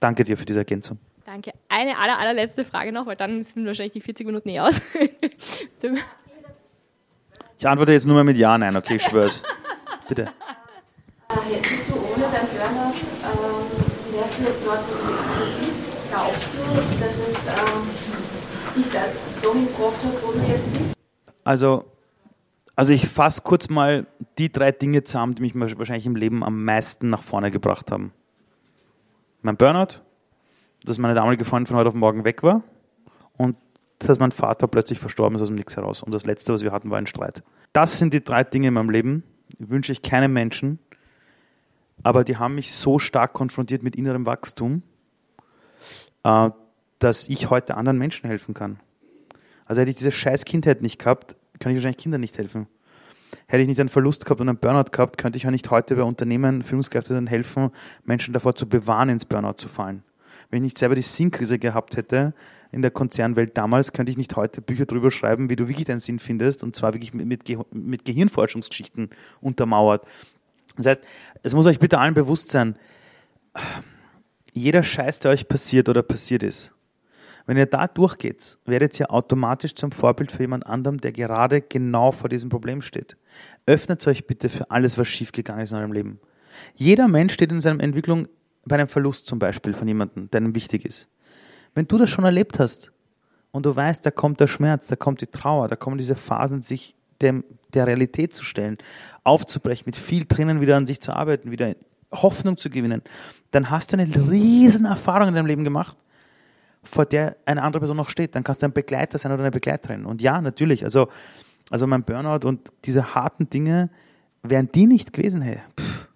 Danke 0.00 0.24
dir 0.24 0.38
für 0.38 0.46
diese 0.46 0.60
Ergänzung. 0.60 0.98
Danke. 1.26 1.52
Eine 1.68 1.98
aller, 1.98 2.18
allerletzte 2.18 2.64
Frage 2.64 2.90
noch, 2.90 3.04
weil 3.04 3.16
dann 3.16 3.42
sind 3.42 3.66
wahrscheinlich 3.66 3.92
die 3.92 4.00
40 4.00 4.24
Minuten 4.24 4.48
eh 4.48 4.60
aus. 4.60 4.80
ich 7.58 7.68
antworte 7.68 7.92
jetzt 7.92 8.06
nur 8.06 8.14
mal 8.14 8.24
mit 8.24 8.38
Ja, 8.38 8.56
nein, 8.56 8.74
okay, 8.76 8.96
ich 8.96 9.02
schwör's. 9.02 9.42
Bitte. 10.08 10.32
Jetzt 11.50 11.68
bist 11.68 11.90
du 11.90 11.94
ohne 11.94 12.24
dein 12.32 12.48
Burnout, 12.48 12.96
du 14.18 14.42
jetzt 14.44 14.66
dort, 14.66 14.80
bist? 15.60 15.82
Glaubst 16.10 16.48
du, 16.54 17.00
dass 17.00 17.14
es 17.28 17.36
ähm, 17.46 18.82
dich 18.82 18.92
da 18.92 19.00
dahin 19.42 19.66
gebracht 19.66 19.96
hat, 20.02 20.22
wo 20.22 20.32
du 20.32 20.38
jetzt 20.50 20.72
bist? 20.72 20.94
Also, 21.44 21.84
also 22.74 22.92
ich 22.92 23.08
fasse 23.08 23.42
kurz 23.42 23.68
mal 23.68 24.06
die 24.38 24.50
drei 24.50 24.72
Dinge 24.72 25.02
zusammen, 25.02 25.34
die 25.34 25.42
mich 25.42 25.78
wahrscheinlich 25.78 26.06
im 26.06 26.16
Leben 26.16 26.42
am 26.42 26.64
meisten 26.64 27.10
nach 27.10 27.22
vorne 27.22 27.50
gebracht 27.50 27.90
haben. 27.90 28.12
Mein 29.42 29.56
Burnout, 29.56 30.00
dass 30.84 30.98
meine 30.98 31.14
damalige 31.14 31.44
Freundin 31.44 31.66
von 31.66 31.76
heute 31.76 31.88
auf 31.88 31.94
morgen 31.94 32.24
weg 32.24 32.42
war 32.42 32.62
und 33.36 33.56
dass 33.98 34.18
mein 34.18 34.32
Vater 34.32 34.68
plötzlich 34.68 34.98
verstorben 34.98 35.36
ist 35.36 35.42
aus 35.42 35.48
dem 35.48 35.56
Nix 35.56 35.76
heraus. 35.76 36.02
Und 36.02 36.12
das 36.12 36.24
Letzte, 36.26 36.52
was 36.52 36.62
wir 36.62 36.72
hatten, 36.72 36.90
war 36.90 36.98
ein 36.98 37.06
Streit. 37.06 37.42
Das 37.72 37.98
sind 37.98 38.14
die 38.14 38.22
drei 38.22 38.44
Dinge 38.44 38.68
in 38.68 38.74
meinem 38.74 38.90
Leben, 38.90 39.22
wünsche 39.58 39.92
ich 39.92 40.02
keinem 40.02 40.32
Menschen, 40.32 40.78
aber 42.02 42.24
die 42.24 42.36
haben 42.36 42.54
mich 42.54 42.72
so 42.72 42.98
stark 42.98 43.32
konfrontiert 43.32 43.82
mit 43.82 43.96
innerem 43.96 44.26
Wachstum, 44.26 44.82
äh, 46.24 46.50
dass 46.98 47.28
ich 47.28 47.50
heute 47.50 47.76
anderen 47.76 47.98
Menschen 47.98 48.26
helfen 48.28 48.54
kann. 48.54 48.80
Also 49.66 49.80
hätte 49.80 49.90
ich 49.90 49.96
diese 49.96 50.12
scheiß 50.12 50.44
Kindheit 50.44 50.82
nicht 50.82 50.98
gehabt, 50.98 51.36
kann 51.60 51.72
ich 51.72 51.76
wahrscheinlich 51.76 51.98
Kindern 51.98 52.20
nicht 52.20 52.38
helfen. 52.38 52.66
Hätte 53.46 53.62
ich 53.62 53.68
nicht 53.68 53.80
einen 53.80 53.90
Verlust 53.90 54.24
gehabt 54.24 54.40
und 54.40 54.48
einen 54.48 54.58
Burnout 54.58 54.90
gehabt, 54.90 55.18
könnte 55.18 55.36
ich 55.36 55.46
auch 55.46 55.50
nicht 55.50 55.70
heute 55.70 55.96
bei 55.96 56.02
Unternehmen, 56.02 56.62
Führungskräften 56.62 57.26
helfen, 57.26 57.70
Menschen 58.04 58.32
davor 58.32 58.54
zu 58.54 58.66
bewahren, 58.66 59.10
ins 59.10 59.26
Burnout 59.26 59.58
zu 59.58 59.68
fallen. 59.68 60.02
Wenn 60.50 60.58
ich 60.58 60.64
nicht 60.64 60.78
selber 60.78 60.94
die 60.94 61.02
Sinnkrise 61.02 61.58
gehabt 61.58 61.96
hätte 61.96 62.32
in 62.72 62.80
der 62.80 62.90
Konzernwelt 62.90 63.56
damals, 63.56 63.92
könnte 63.92 64.10
ich 64.10 64.16
nicht 64.16 64.34
heute 64.36 64.62
Bücher 64.62 64.86
darüber 64.86 65.10
schreiben, 65.10 65.50
wie 65.50 65.56
du 65.56 65.68
wirklich 65.68 65.86
deinen 65.86 66.00
Sinn 66.00 66.18
findest 66.18 66.62
und 66.62 66.74
zwar 66.74 66.94
wirklich 66.94 67.12
mit, 67.12 67.26
mit, 67.26 67.74
mit 67.74 68.04
Gehirnforschungsgeschichten 68.04 69.10
untermauert. 69.40 70.06
Das 70.78 70.86
heißt, 70.86 71.02
es 71.42 71.54
muss 71.54 71.66
euch 71.66 71.78
bitte 71.78 71.98
allen 71.98 72.14
bewusst 72.14 72.50
sein, 72.50 72.78
jeder 74.54 74.82
Scheiß, 74.82 75.18
der 75.18 75.32
euch 75.32 75.48
passiert 75.48 75.88
oder 75.88 76.02
passiert 76.02 76.42
ist, 76.42 76.72
wenn 77.46 77.56
ihr 77.56 77.66
da 77.66 77.86
durchgeht, 77.86 78.58
werdet 78.66 78.98
ihr 79.00 79.10
automatisch 79.10 79.74
zum 79.74 79.90
Vorbild 79.90 80.30
für 80.30 80.42
jemand 80.42 80.66
anderem, 80.66 81.00
der 81.00 81.12
gerade 81.12 81.62
genau 81.62 82.12
vor 82.12 82.28
diesem 82.28 82.50
Problem 82.50 82.82
steht. 82.82 83.16
Öffnet 83.66 84.06
euch 84.06 84.26
bitte 84.26 84.48
für 84.48 84.70
alles, 84.70 84.98
was 84.98 85.08
schiefgegangen 85.08 85.62
ist 85.62 85.72
in 85.72 85.78
eurem 85.78 85.92
Leben. 85.92 86.20
Jeder 86.74 87.08
Mensch 87.08 87.32
steht 87.32 87.50
in 87.50 87.62
seiner 87.62 87.82
Entwicklung 87.82 88.28
bei 88.66 88.76
einem 88.76 88.88
Verlust 88.88 89.26
zum 89.26 89.38
Beispiel 89.38 89.72
von 89.72 89.88
jemandem, 89.88 90.30
der 90.30 90.42
ihm 90.42 90.54
wichtig 90.54 90.84
ist. 90.84 91.08
Wenn 91.74 91.88
du 91.88 91.96
das 91.96 92.10
schon 92.10 92.24
erlebt 92.24 92.58
hast 92.58 92.92
und 93.50 93.64
du 93.64 93.74
weißt, 93.74 94.04
da 94.04 94.10
kommt 94.10 94.40
der 94.40 94.46
Schmerz, 94.46 94.88
da 94.88 94.96
kommt 94.96 95.22
die 95.22 95.26
Trauer, 95.26 95.68
da 95.68 95.76
kommen 95.76 95.96
diese 95.96 96.16
Phasen, 96.16 96.60
sich 96.60 96.97
dem, 97.22 97.44
der 97.74 97.86
Realität 97.86 98.34
zu 98.34 98.44
stellen, 98.44 98.78
aufzubrechen, 99.24 99.84
mit 99.86 99.96
viel 99.96 100.24
Tränen 100.24 100.60
wieder 100.60 100.76
an 100.76 100.86
sich 100.86 101.00
zu 101.00 101.12
arbeiten, 101.12 101.50
wieder 101.50 101.74
Hoffnung 102.12 102.56
zu 102.56 102.70
gewinnen, 102.70 103.02
dann 103.50 103.70
hast 103.70 103.92
du 103.92 103.98
eine 103.98 104.30
riesen 104.30 104.86
Erfahrung 104.86 105.28
in 105.28 105.34
deinem 105.34 105.46
Leben 105.46 105.64
gemacht 105.64 105.96
vor 106.82 107.04
der 107.04 107.36
eine 107.44 107.62
andere 107.62 107.80
Person 107.80 107.96
noch 107.96 108.08
steht. 108.08 108.34
Dann 108.34 108.44
kannst 108.44 108.62
du 108.62 108.66
ein 108.66 108.72
Begleiter 108.72 109.18
sein 109.18 109.32
oder 109.32 109.42
eine 109.42 109.50
Begleiterin. 109.50 110.06
Und 110.06 110.22
ja, 110.22 110.40
natürlich, 110.40 110.84
also, 110.84 111.08
also 111.70 111.86
mein 111.86 112.02
Burnout 112.02 112.46
und 112.46 112.72
diese 112.84 113.14
harten 113.14 113.50
Dinge, 113.50 113.90
wären 114.42 114.70
die 114.72 114.86
nicht 114.86 115.12
gewesen, 115.12 115.42
hey, 115.42 115.58
pff, 115.78 116.08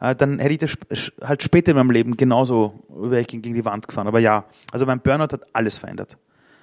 äh, 0.00 0.14
dann 0.14 0.38
hätte 0.38 0.52
ich 0.66 0.76
das 0.86 1.12
halt 1.22 1.42
später 1.42 1.70
in 1.70 1.76
meinem 1.76 1.90
Leben 1.90 2.16
genauso, 2.16 2.84
wäre 2.88 3.20
ich 3.20 3.28
gegen 3.28 3.42
die 3.42 3.64
Wand 3.64 3.88
gefahren. 3.88 4.08
Aber 4.08 4.18
ja, 4.18 4.44
also 4.72 4.86
mein 4.86 5.00
Burnout 5.00 5.32
hat 5.32 5.46
alles 5.54 5.78
verändert. 5.78 6.16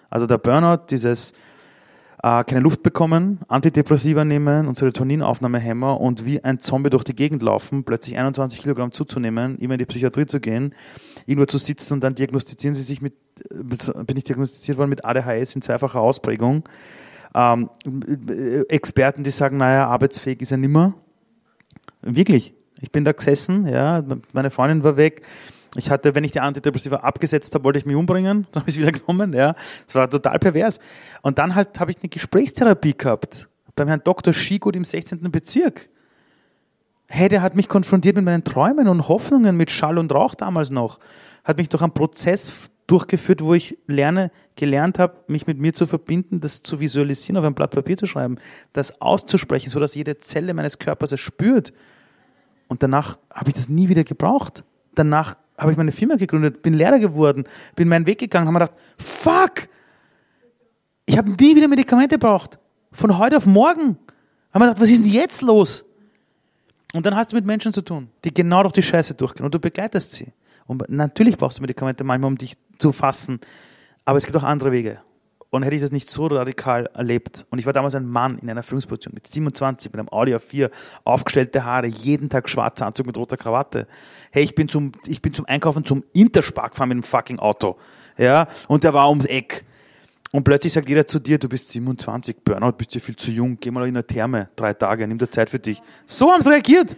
Also 0.09 0.27
der 0.27 0.37
Burnout, 0.37 0.85
dieses 0.89 1.33
äh, 2.23 2.43
keine 2.43 2.61
Luft 2.61 2.83
bekommen, 2.83 3.39
Antidepressiva 3.47 4.25
nehmen 4.25 4.67
und 4.67 4.77
Serotoninaufnahmehämmer 4.77 5.99
und 5.99 6.25
wie 6.25 6.43
ein 6.43 6.59
Zombie 6.59 6.89
durch 6.89 7.03
die 7.03 7.15
Gegend 7.15 7.41
laufen, 7.41 7.83
plötzlich 7.83 8.17
21 8.17 8.61
Kilogramm 8.61 8.91
zuzunehmen, 8.91 9.57
immer 9.57 9.75
in 9.75 9.79
die 9.79 9.85
Psychiatrie 9.85 10.25
zu 10.25 10.39
gehen, 10.39 10.73
irgendwo 11.25 11.45
zu 11.45 11.57
sitzen 11.57 11.93
und 11.93 12.03
dann 12.03 12.15
diagnostizieren 12.15 12.75
sie 12.75 12.83
sich 12.83 13.01
mit, 13.01 13.13
äh, 13.51 14.03
bin 14.03 14.17
ich 14.17 14.23
diagnostiziert 14.23 14.77
worden 14.77 14.89
mit 14.89 15.05
ADHS 15.05 15.55
in 15.55 15.61
zweifacher 15.61 15.99
Ausprägung. 15.99 16.63
Ähm, 17.33 17.69
Experten, 18.69 19.23
die 19.23 19.31
sagen, 19.31 19.57
naja, 19.57 19.87
arbeitsfähig 19.87 20.41
ist 20.41 20.51
er 20.51 20.57
nimmer. 20.57 20.93
Wirklich. 22.01 22.53
Ich 22.81 22.91
bin 22.91 23.05
da 23.05 23.11
gesessen, 23.13 23.67
ja, 23.67 24.03
meine 24.33 24.51
Freundin 24.51 24.83
war 24.83 24.97
weg, 24.97 25.23
ich 25.75 25.91
hatte, 25.91 26.15
wenn 26.15 26.23
ich 26.23 26.31
die 26.31 26.39
Antidepressiva 26.39 26.97
abgesetzt 26.97 27.53
habe, 27.53 27.65
wollte 27.65 27.79
ich 27.79 27.85
mich 27.85 27.95
umbringen. 27.95 28.47
Dann 28.51 28.61
habe 28.61 28.69
ich 28.69 28.77
es 28.77 28.81
wieder 28.81 28.91
genommen. 28.91 29.33
Ja, 29.33 29.55
das 29.85 29.95
war 29.95 30.09
total 30.09 30.39
pervers. 30.39 30.79
Und 31.21 31.37
dann 31.37 31.55
halt 31.55 31.79
habe 31.79 31.91
ich 31.91 31.97
eine 32.01 32.09
Gesprächstherapie 32.09 32.95
gehabt 32.97 33.49
beim 33.75 33.87
Herrn 33.87 34.01
Dr. 34.03 34.33
Schigut 34.33 34.75
im 34.75 34.85
16. 34.85 35.19
Bezirk. 35.31 35.89
Hey, 37.07 37.29
der 37.29 37.41
hat 37.41 37.55
mich 37.55 37.67
konfrontiert 37.67 38.15
mit 38.15 38.25
meinen 38.25 38.43
Träumen 38.43 38.87
und 38.87 39.07
Hoffnungen 39.07 39.57
mit 39.57 39.69
Schall 39.69 39.97
und 39.99 40.11
Rauch 40.13 40.33
damals 40.33 40.69
noch. 40.69 40.99
Hat 41.43 41.57
mich 41.57 41.69
durch 41.69 41.83
einen 41.83 41.93
Prozess 41.93 42.71
durchgeführt, 42.87 43.41
wo 43.41 43.53
ich 43.53 43.77
lerne, 43.87 44.31
gelernt 44.55 44.97
habe, 44.99 45.15
mich 45.27 45.47
mit 45.47 45.59
mir 45.59 45.73
zu 45.73 45.85
verbinden, 45.85 46.39
das 46.39 46.63
zu 46.63 46.79
visualisieren, 46.79 47.37
auf 47.37 47.45
ein 47.45 47.55
Blatt 47.55 47.71
Papier 47.71 47.97
zu 47.97 48.05
schreiben, 48.05 48.37
das 48.73 49.01
auszusprechen, 49.01 49.69
sodass 49.69 49.95
jede 49.95 50.17
Zelle 50.17 50.53
meines 50.53 50.79
Körpers 50.79 51.11
es 51.11 51.19
spürt 51.19 51.73
Und 52.67 52.81
danach 52.81 53.17
habe 53.31 53.49
ich 53.49 53.55
das 53.55 53.69
nie 53.69 53.89
wieder 53.89 54.03
gebraucht. 54.03 54.63
Danach 54.93 55.35
habe 55.57 55.71
ich 55.71 55.77
meine 55.77 55.91
Firma 55.91 56.15
gegründet, 56.15 56.61
bin 56.61 56.73
Lehrer 56.73 56.99
geworden, 56.99 57.45
bin 57.75 57.87
meinen 57.87 58.05
Weg 58.05 58.19
gegangen, 58.19 58.47
habe 58.47 58.59
mir 58.59 58.65
gedacht, 58.65 58.79
fuck, 58.97 59.69
ich 61.05 61.17
habe 61.17 61.31
nie 61.31 61.55
wieder 61.55 61.67
Medikamente 61.67 62.15
gebraucht. 62.15 62.57
Von 62.91 63.17
heute 63.17 63.37
auf 63.37 63.45
morgen. 63.45 63.97
Habe 64.53 64.65
mir 64.65 64.71
gedacht, 64.71 64.81
was 64.81 64.89
ist 64.89 65.03
denn 65.03 65.11
jetzt 65.11 65.41
los? 65.41 65.85
Und 66.93 67.05
dann 67.05 67.15
hast 67.15 67.31
du 67.31 67.35
mit 67.35 67.45
Menschen 67.45 67.73
zu 67.73 67.81
tun, 67.81 68.09
die 68.23 68.33
genau 68.33 68.63
durch 68.63 68.73
die 68.73 68.81
Scheiße 68.81 69.15
durchgehen 69.15 69.45
und 69.45 69.53
du 69.53 69.59
begleitest 69.59 70.13
sie. 70.13 70.27
Und 70.65 70.89
natürlich 70.89 71.37
brauchst 71.37 71.57
du 71.57 71.61
Medikamente 71.61 72.03
manchmal, 72.03 72.31
um 72.31 72.37
dich 72.37 72.53
zu 72.79 72.91
fassen, 72.91 73.39
aber 74.05 74.17
es 74.17 74.25
gibt 74.25 74.37
auch 74.37 74.43
andere 74.43 74.71
Wege. 74.71 75.01
Und 75.55 75.63
hätte 75.63 75.75
ich 75.75 75.81
das 75.81 75.91
nicht 75.91 76.09
so 76.09 76.27
radikal 76.27 76.87
erlebt, 76.93 77.45
und 77.49 77.59
ich 77.59 77.65
war 77.65 77.73
damals 77.73 77.95
ein 77.95 78.05
Mann 78.05 78.37
in 78.39 78.49
einer 78.49 78.63
Führungsposition 78.63 79.13
mit 79.13 79.27
27, 79.27 79.91
mit 79.91 79.99
einem 79.99 80.09
Audi 80.09 80.35
A4, 80.35 80.69
aufgestellte 81.03 81.63
Haare, 81.63 81.87
jeden 81.87 82.29
Tag 82.29 82.49
schwarzer 82.49 82.85
Anzug 82.85 83.07
mit 83.07 83.17
roter 83.17 83.37
Krawatte. 83.37 83.87
Hey, 84.31 84.43
ich 84.43 84.55
bin 84.55 84.67
zum, 84.67 84.91
ich 85.05 85.21
bin 85.21 85.33
zum 85.33 85.45
Einkaufen 85.45 85.85
zum 85.85 86.03
Interspar 86.13 86.69
gefahren 86.69 86.89
mit 86.89 86.95
einem 86.95 87.03
fucking 87.03 87.39
Auto. 87.39 87.77
Ja, 88.17 88.47
und 88.67 88.83
der 88.83 88.93
war 88.93 89.09
ums 89.09 89.25
Eck. 89.25 89.65
Und 90.31 90.43
plötzlich 90.43 90.73
sagt 90.73 90.89
jeder 90.89 91.07
zu 91.07 91.19
dir, 91.19 91.37
du 91.37 91.47
bist 91.47 91.69
27, 91.69 92.37
Burnout, 92.43 92.73
bist 92.73 92.93
du 92.93 92.99
viel 92.99 93.15
zu 93.15 93.31
jung, 93.31 93.57
geh 93.59 93.71
mal 93.71 93.87
in 93.87 93.95
eine 93.95 94.05
Therme, 94.05 94.49
drei 94.55 94.73
Tage, 94.73 95.07
nimm 95.07 95.17
dir 95.17 95.29
Zeit 95.29 95.49
für 95.49 95.59
dich. 95.59 95.81
So 96.05 96.31
haben 96.31 96.41
sie 96.41 96.49
reagiert. 96.49 96.97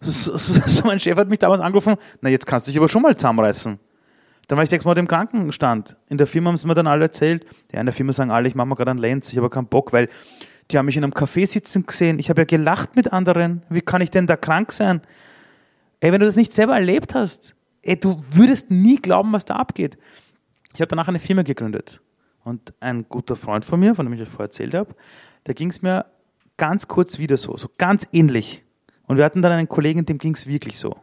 So, 0.00 0.36
so, 0.36 0.60
so 0.64 0.84
mein 0.84 1.00
Chef 1.00 1.18
hat 1.18 1.28
mich 1.28 1.40
damals 1.40 1.60
angerufen, 1.60 1.96
na 2.20 2.30
jetzt 2.30 2.46
kannst 2.46 2.66
du 2.66 2.70
dich 2.70 2.78
aber 2.78 2.88
schon 2.88 3.02
mal 3.02 3.14
zusammenreißen. 3.14 3.78
Dann 4.48 4.56
war 4.56 4.64
ich 4.64 4.70
sechs 4.70 4.84
Monate 4.84 5.00
im 5.00 5.08
Krankenstand. 5.08 5.96
In 6.08 6.18
der 6.18 6.26
Firma 6.26 6.48
haben 6.48 6.56
sie 6.56 6.66
mir 6.66 6.74
dann 6.74 6.86
alle 6.86 7.04
erzählt. 7.04 7.44
Ja, 7.72 7.80
in 7.80 7.86
der 7.86 7.92
Firma 7.92 8.12
sagen 8.12 8.30
alle, 8.30 8.48
ich 8.48 8.54
mache 8.54 8.66
mir 8.66 8.76
gerade 8.76 8.90
einen 8.90 8.98
Lenz, 8.98 9.30
ich 9.30 9.38
habe 9.38 9.50
keinen 9.50 9.66
Bock, 9.66 9.92
weil 9.92 10.08
die 10.70 10.78
haben 10.78 10.86
mich 10.86 10.96
in 10.96 11.04
einem 11.04 11.12
Café 11.12 11.46
sitzen 11.46 11.86
gesehen. 11.86 12.18
Ich 12.18 12.30
habe 12.30 12.40
ja 12.40 12.44
gelacht 12.46 12.96
mit 12.96 13.12
anderen. 13.12 13.62
Wie 13.68 13.82
kann 13.82 14.00
ich 14.00 14.10
denn 14.10 14.26
da 14.26 14.36
krank 14.36 14.72
sein? 14.72 15.02
Ey, 16.00 16.12
wenn 16.12 16.20
du 16.20 16.26
das 16.26 16.36
nicht 16.36 16.52
selber 16.52 16.74
erlebt 16.74 17.14
hast, 17.14 17.54
ey, 17.82 17.98
du 17.98 18.22
würdest 18.32 18.70
nie 18.70 18.96
glauben, 18.96 19.32
was 19.32 19.44
da 19.44 19.56
abgeht. 19.56 19.98
Ich 20.74 20.80
habe 20.80 20.88
danach 20.88 21.08
eine 21.08 21.18
Firma 21.18 21.42
gegründet. 21.42 22.00
Und 22.42 22.72
ein 22.80 23.06
guter 23.08 23.36
Freund 23.36 23.64
von 23.64 23.78
mir, 23.78 23.94
von 23.94 24.06
dem 24.06 24.14
ich 24.14 24.22
euch 24.22 24.28
vorher 24.28 24.46
erzählt 24.46 24.74
habe, 24.74 24.94
da 25.44 25.52
ging 25.52 25.68
es 25.68 25.82
mir 25.82 26.06
ganz 26.56 26.88
kurz 26.88 27.18
wieder 27.18 27.36
so, 27.36 27.56
so 27.58 27.68
ganz 27.76 28.08
ähnlich. 28.12 28.64
Und 29.06 29.18
wir 29.18 29.24
hatten 29.24 29.42
dann 29.42 29.52
einen 29.52 29.68
Kollegen, 29.68 30.06
dem 30.06 30.18
ging 30.18 30.34
es 30.34 30.46
wirklich 30.46 30.78
so. 30.78 30.96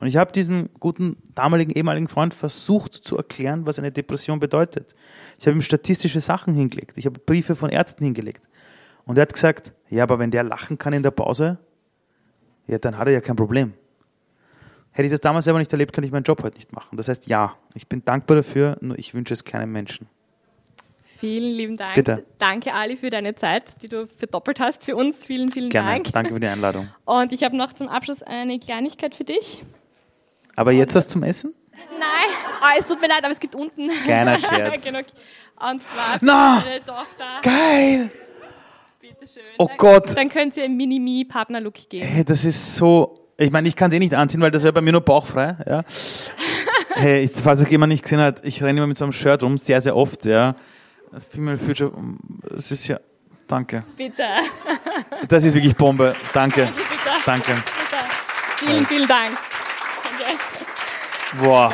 Und 0.00 0.06
ich 0.06 0.16
habe 0.16 0.30
diesem 0.30 0.68
guten 0.78 1.16
damaligen 1.34 1.72
ehemaligen 1.72 2.06
Freund 2.06 2.32
versucht 2.32 2.94
zu 2.94 3.16
erklären, 3.16 3.66
was 3.66 3.80
eine 3.80 3.90
Depression 3.90 4.38
bedeutet. 4.38 4.94
Ich 5.40 5.46
habe 5.46 5.56
ihm 5.58 5.62
statistische 5.62 6.20
Sachen 6.20 6.54
hingelegt. 6.54 6.96
Ich 6.96 7.06
habe 7.06 7.18
Briefe 7.18 7.56
von 7.56 7.68
Ärzten 7.68 8.04
hingelegt. 8.04 8.42
Und 9.06 9.18
er 9.18 9.22
hat 9.22 9.32
gesagt, 9.32 9.72
ja, 9.90 10.04
aber 10.04 10.20
wenn 10.20 10.30
der 10.30 10.44
lachen 10.44 10.78
kann 10.78 10.92
in 10.92 11.02
der 11.02 11.10
Pause, 11.10 11.58
ja, 12.68 12.78
dann 12.78 12.96
hat 12.96 13.08
er 13.08 13.14
ja 13.14 13.20
kein 13.20 13.34
Problem. 13.34 13.74
Hätte 14.92 15.06
ich 15.06 15.12
das 15.12 15.20
damals 15.20 15.46
selber 15.46 15.58
nicht 15.58 15.72
erlebt, 15.72 15.92
kann 15.92 16.04
ich 16.04 16.12
meinen 16.12 16.22
Job 16.22 16.42
heute 16.44 16.56
nicht 16.56 16.72
machen. 16.72 16.96
Das 16.96 17.08
heißt, 17.08 17.26
ja, 17.26 17.56
ich 17.74 17.88
bin 17.88 18.04
dankbar 18.04 18.36
dafür, 18.36 18.76
nur 18.80 18.96
ich 18.98 19.14
wünsche 19.14 19.34
es 19.34 19.44
keinem 19.44 19.72
Menschen. 19.72 20.08
Vielen 21.02 21.56
lieben 21.56 21.76
Dank. 21.76 21.96
Bitte. 21.96 22.24
Danke, 22.38 22.72
Ali, 22.72 22.96
für 22.96 23.10
deine 23.10 23.34
Zeit, 23.34 23.82
die 23.82 23.88
du 23.88 24.06
verdoppelt 24.06 24.60
hast 24.60 24.84
für 24.84 24.94
uns. 24.94 25.24
Vielen, 25.24 25.50
vielen 25.50 25.70
Gerne. 25.70 25.90
Dank. 25.90 26.12
Danke 26.12 26.34
für 26.34 26.40
die 26.40 26.46
Einladung. 26.46 26.88
Und 27.04 27.32
ich 27.32 27.42
habe 27.42 27.56
noch 27.56 27.72
zum 27.72 27.88
Abschluss 27.88 28.22
eine 28.22 28.60
Kleinigkeit 28.60 29.16
für 29.16 29.24
dich. 29.24 29.64
Aber 30.58 30.72
jetzt 30.72 30.92
was 30.96 31.06
zum 31.06 31.22
Essen? 31.22 31.54
Nein, 31.72 32.36
ah, 32.60 32.72
es 32.76 32.84
tut 32.84 33.00
mir 33.00 33.06
leid, 33.06 33.20
aber 33.22 33.30
es 33.30 33.38
gibt 33.38 33.54
unten. 33.54 33.88
Kleiner 34.02 34.36
Scherz. 34.40 34.88
Und 34.88 35.82
zwar 35.82 36.18
Na! 36.20 36.60
deine 36.64 36.84
Tochter. 36.84 37.26
Geil! 37.42 38.10
Bitteschön. 39.00 39.44
Oh 39.56 39.68
dann, 39.68 39.76
Gott. 39.76 40.16
Dann 40.16 40.28
könnt 40.28 40.56
ihr 40.56 40.64
im 40.64 40.76
Mini-Me-Partner-Look 40.76 41.88
gehen. 41.88 42.04
Hey, 42.04 42.24
das 42.24 42.44
ist 42.44 42.74
so. 42.74 43.30
Ich 43.36 43.52
meine, 43.52 43.68
ich 43.68 43.76
kann 43.76 43.88
es 43.88 43.94
eh 43.94 44.00
nicht 44.00 44.14
anziehen, 44.14 44.40
weil 44.40 44.50
das 44.50 44.64
wäre 44.64 44.72
bei 44.72 44.80
mir 44.80 44.90
nur 44.90 45.00
bauchfrei. 45.00 45.56
Ja. 45.64 45.84
hey, 46.94 47.30
falls 47.32 47.60
es 47.60 47.70
jemand 47.70 47.92
nicht 47.92 48.02
gesehen 48.02 48.18
hat, 48.18 48.44
ich 48.44 48.60
renne 48.60 48.78
immer 48.78 48.88
mit 48.88 48.98
so 48.98 49.04
einem 49.04 49.12
Shirt 49.12 49.44
rum, 49.44 49.58
sehr, 49.58 49.80
sehr 49.80 49.94
oft. 49.94 50.24
Ja. 50.24 50.56
Female 51.30 51.56
Future, 51.56 51.92
es 52.56 52.72
ist 52.72 52.88
ja. 52.88 52.98
Danke. 53.46 53.84
Bitte. 53.96 54.24
Das 55.28 55.44
ist 55.44 55.54
wirklich 55.54 55.76
Bombe. 55.76 56.16
Danke. 56.32 56.62
Bitte. 56.66 57.24
Danke. 57.24 57.52
Bitte. 57.52 58.04
Vielen, 58.56 58.86
vielen 58.86 59.06
Dank. 59.06 59.38
Boah. 61.42 61.72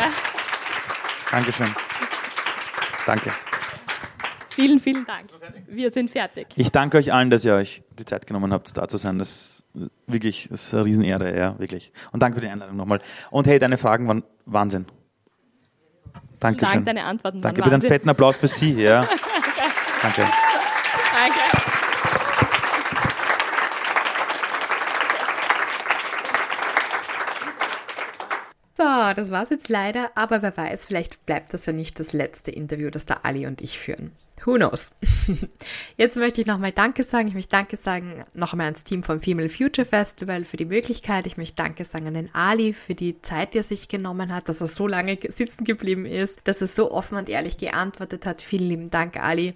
Dankeschön. 1.31 1.69
Danke. 3.07 3.33
Vielen, 4.51 4.79
vielen 4.79 5.05
Dank. 5.05 5.27
Wir 5.67 5.91
sind 5.91 6.11
fertig. 6.11 6.47
Ich 6.55 6.71
danke 6.71 6.99
euch 6.99 7.13
allen, 7.13 7.29
dass 7.29 7.45
ihr 7.45 7.55
euch 7.55 7.83
die 7.99 8.05
Zeit 8.05 8.27
genommen 8.27 8.53
habt, 8.53 8.77
da 8.77 8.87
zu 8.87 8.99
sein. 8.99 9.19
Das 9.19 9.29
ist 9.29 9.65
wirklich 10.07 10.49
das 10.51 10.67
ist 10.67 10.75
eine 10.75 10.85
Riesenehre, 10.85 11.37
ja, 11.37 11.59
wirklich. 11.59 11.93
Und 12.13 12.23
danke 12.23 12.37
für 12.37 12.41
die 12.43 12.49
Einladung 12.53 12.77
nochmal. 12.77 13.01
Und 13.31 13.49
hey, 13.49 13.59
deine 13.59 13.79
Fragen 13.79 14.07
waren 14.07 14.23
Wahnsinn. 14.47 14.87
Dankeschön. 16.39 16.75
Dank, 16.75 16.87
deine 16.87 17.05
Antworten 17.05 17.41
Danke, 17.41 17.63
waren 17.63 17.65
bitte 17.65 17.65
einen 17.65 17.73
Wahnsinn. 17.83 17.89
fetten 17.89 18.09
Applaus 18.11 18.37
für 18.37 18.49
Sie, 18.49 18.75
ja. 18.75 19.01
Danke. 20.03 20.23
Danke. 20.23 20.33
So, 28.77 28.83
das 29.15 29.31
war's 29.31 29.51
jetzt 29.51 29.69
leider, 29.69 30.11
aber 30.17 30.43
wer 30.43 30.57
weiß, 30.57 30.87
vielleicht 30.87 31.25
bleibt 31.27 31.55
das 31.55 31.67
ja 31.67 31.73
nicht 31.73 32.01
das 32.01 32.13
letzte 32.13 32.51
Interview, 32.51 32.91
das 32.91 33.07
der 33.07 33.25
Ali 33.25 33.47
und 33.47 33.61
ich 33.61 33.79
führen. 33.79 34.13
Who 34.45 34.57
knows? 34.57 34.93
Jetzt 35.97 36.17
möchte 36.17 36.43
ich 36.43 36.47
nochmal 36.47 36.73
Danke 36.73 37.03
sagen. 37.05 37.29
Ich 37.29 37.35
möchte 37.35 37.53
Danke 37.57 37.79
sagen 37.79 38.25
nochmal 38.35 38.67
ans 38.67 38.85
Team 38.85 39.03
vom 39.03 39.23
Female 39.23 39.49
Future 39.49 39.87
Festival 39.87 40.45
für 40.45 40.59
die 40.59 40.67
Möglichkeit. 40.67 41.27
Ich 41.27 41.39
möchte 41.39 41.55
Danke 41.57 41.85
sagen 41.85 42.09
an 42.09 42.15
den 42.15 42.35
Ali 42.35 42.75
für 42.75 42.95
die 42.95 43.23
Zeit, 43.23 43.55
die 43.55 43.59
er 43.59 43.63
sich 43.65 43.89
genommen 43.89 44.35
hat, 44.35 44.51
dass 44.51 44.61
er 44.61 44.67
so 44.67 44.87
lange 44.87 45.17
ge- 45.17 45.31
sitzen 45.31 45.65
geblieben 45.65 46.05
ist, 46.05 46.41
dass 46.45 46.61
er 46.61 46.67
so 46.67 46.91
offen 46.91 47.17
und 47.17 47.31
ehrlich 47.31 47.57
geantwortet 47.57 48.27
hat. 48.27 48.43
Vielen 48.43 48.69
lieben 48.69 48.91
Dank, 48.91 49.17
Ali. 49.17 49.55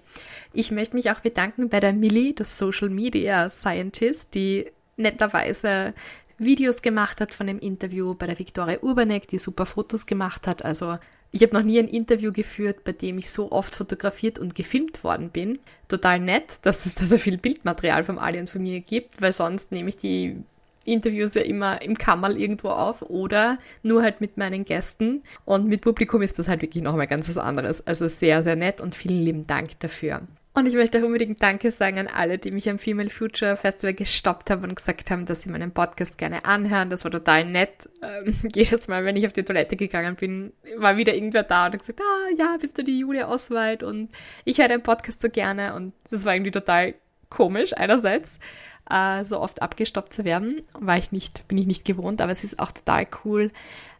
Ich 0.53 0.71
möchte 0.71 0.95
mich 0.95 1.11
auch 1.11 1.19
bedanken 1.19 1.69
bei 1.69 1.79
der 1.79 1.93
Millie, 1.93 2.33
das 2.33 2.57
Social 2.57 2.89
Media 2.89 3.47
Scientist, 3.49 4.33
die 4.33 4.71
netterweise 4.97 5.93
Videos 6.39 6.81
gemacht 6.81 7.21
hat 7.21 7.33
von 7.33 7.47
dem 7.47 7.59
Interview 7.59 8.15
bei 8.15 8.27
der 8.27 8.39
Viktoria 8.39 8.79
Urbanek, 8.81 9.27
die 9.27 9.39
super 9.39 9.65
Fotos 9.65 10.05
gemacht 10.05 10.47
hat. 10.47 10.63
Also 10.63 10.97
ich 11.31 11.43
habe 11.43 11.53
noch 11.53 11.63
nie 11.63 11.79
ein 11.79 11.87
Interview 11.87 12.31
geführt, 12.31 12.83
bei 12.83 12.91
dem 12.91 13.17
ich 13.17 13.29
so 13.29 13.51
oft 13.51 13.75
fotografiert 13.75 14.39
und 14.39 14.55
gefilmt 14.55 15.03
worden 15.03 15.29
bin. 15.29 15.59
Total 15.87 16.19
nett, 16.19 16.59
dass 16.63 16.85
es 16.85 16.95
da 16.95 17.05
so 17.05 17.17
viel 17.17 17.37
Bildmaterial 17.37 18.03
vom 18.03 18.17
Ali 18.17 18.39
und 18.39 18.49
von 18.49 18.63
mir 18.63 18.79
gibt, 18.79 19.21
weil 19.21 19.31
sonst 19.31 19.71
nehme 19.71 19.89
ich 19.89 19.97
die 19.97 20.37
Interviews 20.85 21.35
ja 21.35 21.41
immer 21.41 21.81
im 21.81 21.97
Kammerl 21.97 22.39
irgendwo 22.39 22.69
auf 22.69 23.03
oder 23.03 23.59
nur 23.83 24.01
halt 24.01 24.21
mit 24.21 24.37
meinen 24.37 24.65
Gästen. 24.65 25.21
Und 25.45 25.67
mit 25.67 25.81
Publikum 25.81 26.21
ist 26.21 26.39
das 26.39 26.47
halt 26.47 26.61
wirklich 26.61 26.83
nochmal 26.83 27.07
ganz 27.07 27.29
was 27.29 27.37
anderes. 27.37 27.85
Also 27.85 28.07
sehr, 28.07 28.43
sehr 28.43 28.55
nett 28.55 28.81
und 28.81 28.95
vielen 28.95 29.23
lieben 29.23 29.47
Dank 29.47 29.79
dafür. 29.79 30.21
Und 30.59 30.67
ich 30.67 30.73
möchte 30.73 30.99
auch 30.99 31.03
unbedingt 31.03 31.41
Danke 31.41 31.71
sagen 31.71 31.99
an 31.99 32.07
alle, 32.07 32.37
die 32.37 32.51
mich 32.51 32.69
am 32.69 32.79
Female 32.79 33.09
Future 33.09 33.55
Festival 33.55 33.93
gestoppt 33.93 34.49
haben 34.49 34.65
und 34.65 34.75
gesagt 34.75 35.09
haben, 35.09 35.25
dass 35.25 35.43
sie 35.43 35.49
meinen 35.49 35.71
Podcast 35.71 36.17
gerne 36.17 36.43
anhören. 36.43 36.89
Das 36.89 37.05
war 37.05 37.11
total 37.11 37.45
nett. 37.45 37.87
Ähm, 38.01 38.35
jedes 38.53 38.89
Mal, 38.89 39.05
wenn 39.05 39.15
ich 39.15 39.25
auf 39.25 39.31
die 39.31 39.43
Toilette 39.43 39.77
gegangen 39.77 40.17
bin, 40.17 40.51
war 40.75 40.97
wieder 40.97 41.15
irgendwer 41.15 41.43
da 41.43 41.67
und 41.67 41.75
hat 41.75 41.79
gesagt, 41.79 42.01
ah 42.01 42.35
ja, 42.37 42.57
bist 42.59 42.77
du 42.77 42.83
die 42.83 42.99
Julia 42.99 43.29
Oswald 43.29 43.83
und 43.83 44.09
ich 44.43 44.57
höre 44.57 44.67
deinen 44.67 44.83
Podcast 44.83 45.21
so 45.21 45.29
gerne. 45.29 45.75
Und 45.75 45.93
das 46.09 46.25
war 46.25 46.35
irgendwie 46.35 46.51
total 46.51 46.93
komisch 47.29 47.71
einerseits, 47.77 48.41
äh, 48.89 49.23
so 49.23 49.39
oft 49.39 49.61
abgestoppt 49.61 50.11
zu 50.11 50.25
werden, 50.25 50.61
war 50.73 50.97
ich 50.97 51.13
nicht, 51.13 51.47
bin 51.47 51.57
ich 51.57 51.67
nicht 51.67 51.85
gewohnt, 51.85 52.19
aber 52.19 52.33
es 52.33 52.43
ist 52.43 52.59
auch 52.59 52.73
total 52.73 53.07
cool, 53.23 53.51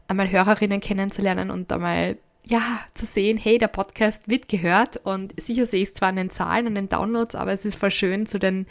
einmal 0.09 0.29
Hörerinnen 0.29 0.81
kennenzulernen 0.81 1.51
und 1.51 1.71
einmal 1.71 2.17
ja, 2.45 2.79
zu 2.95 3.05
sehen, 3.05 3.37
hey, 3.37 3.57
der 3.57 3.67
Podcast 3.67 4.27
wird 4.27 4.49
gehört 4.49 4.97
und 4.97 5.39
sicher 5.39 5.65
sehe 5.65 5.83
ich 5.83 5.89
es 5.89 5.93
zwar 5.93 6.09
an 6.09 6.15
den 6.15 6.29
Zahlen 6.29 6.67
und 6.67 6.75
den 6.75 6.89
Downloads, 6.89 7.35
aber 7.35 7.51
es 7.51 7.65
ist 7.65 7.75
voll 7.75 7.91
schön, 7.91 8.25
zu 8.25 8.39
den 8.39 8.65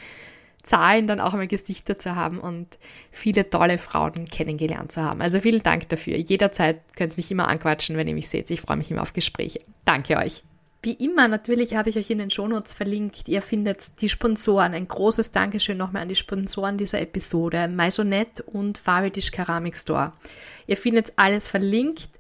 Zahlen 0.63 1.07
dann 1.07 1.21
auch 1.21 1.33
einmal 1.33 1.47
Gesichter 1.47 1.99
zu 1.99 2.15
haben 2.15 2.41
und 2.41 2.79
viele 3.11 3.49
tolle 3.49 3.79
Frauen 3.79 4.27
kennengelernt 4.27 4.93
zu 4.93 5.03
haben. 5.03 5.23
Also 5.23 5.41
vielen 5.41 5.63
Dank 5.63 5.89
dafür. 5.89 6.17
Jederzeit 6.17 6.81
könnt 6.97 7.15
ihr 7.15 7.19
mich 7.19 7.31
immer 7.31 7.49
anquatschen, 7.49 7.97
wenn 7.97 8.09
ihr 8.09 8.15
mich 8.15 8.29
seht. 8.29 8.51
Ich 8.51 8.61
freue 8.61 8.77
mich 8.77 8.91
immer 8.91 9.03
auf 9.03 9.13
Gespräche. 9.13 9.61
Danke 9.85 10.17
euch. 10.17 10.43
Wie 10.83 10.93
immer, 10.93 11.27
natürlich 11.27 11.75
habe 11.75 11.91
ich 11.91 11.97
euch 11.97 12.09
in 12.11 12.19
den 12.19 12.31
Shownotes 12.31 12.73
verlinkt. 12.73 13.27
Ihr 13.27 13.43
findet 13.43 14.01
die 14.01 14.09
Sponsoren. 14.09 14.75
Ein 14.75 14.87
großes 14.87 15.33
Dankeschön 15.33 15.77
nochmal 15.77 16.03
an 16.03 16.09
die 16.09 16.17
Sponsoren 16.17 16.77
dieser 16.77 17.01
Episode. 17.01 17.67
Maisonette 17.67 18.45
und 18.45 18.79
Fabeltisch 18.79 19.33
Keramik 19.33 19.77
Store. 19.77 20.13
Ihr 20.69 20.77
findet 20.77 21.15
alles 21.17 21.49
verlinkt. 21.49 22.11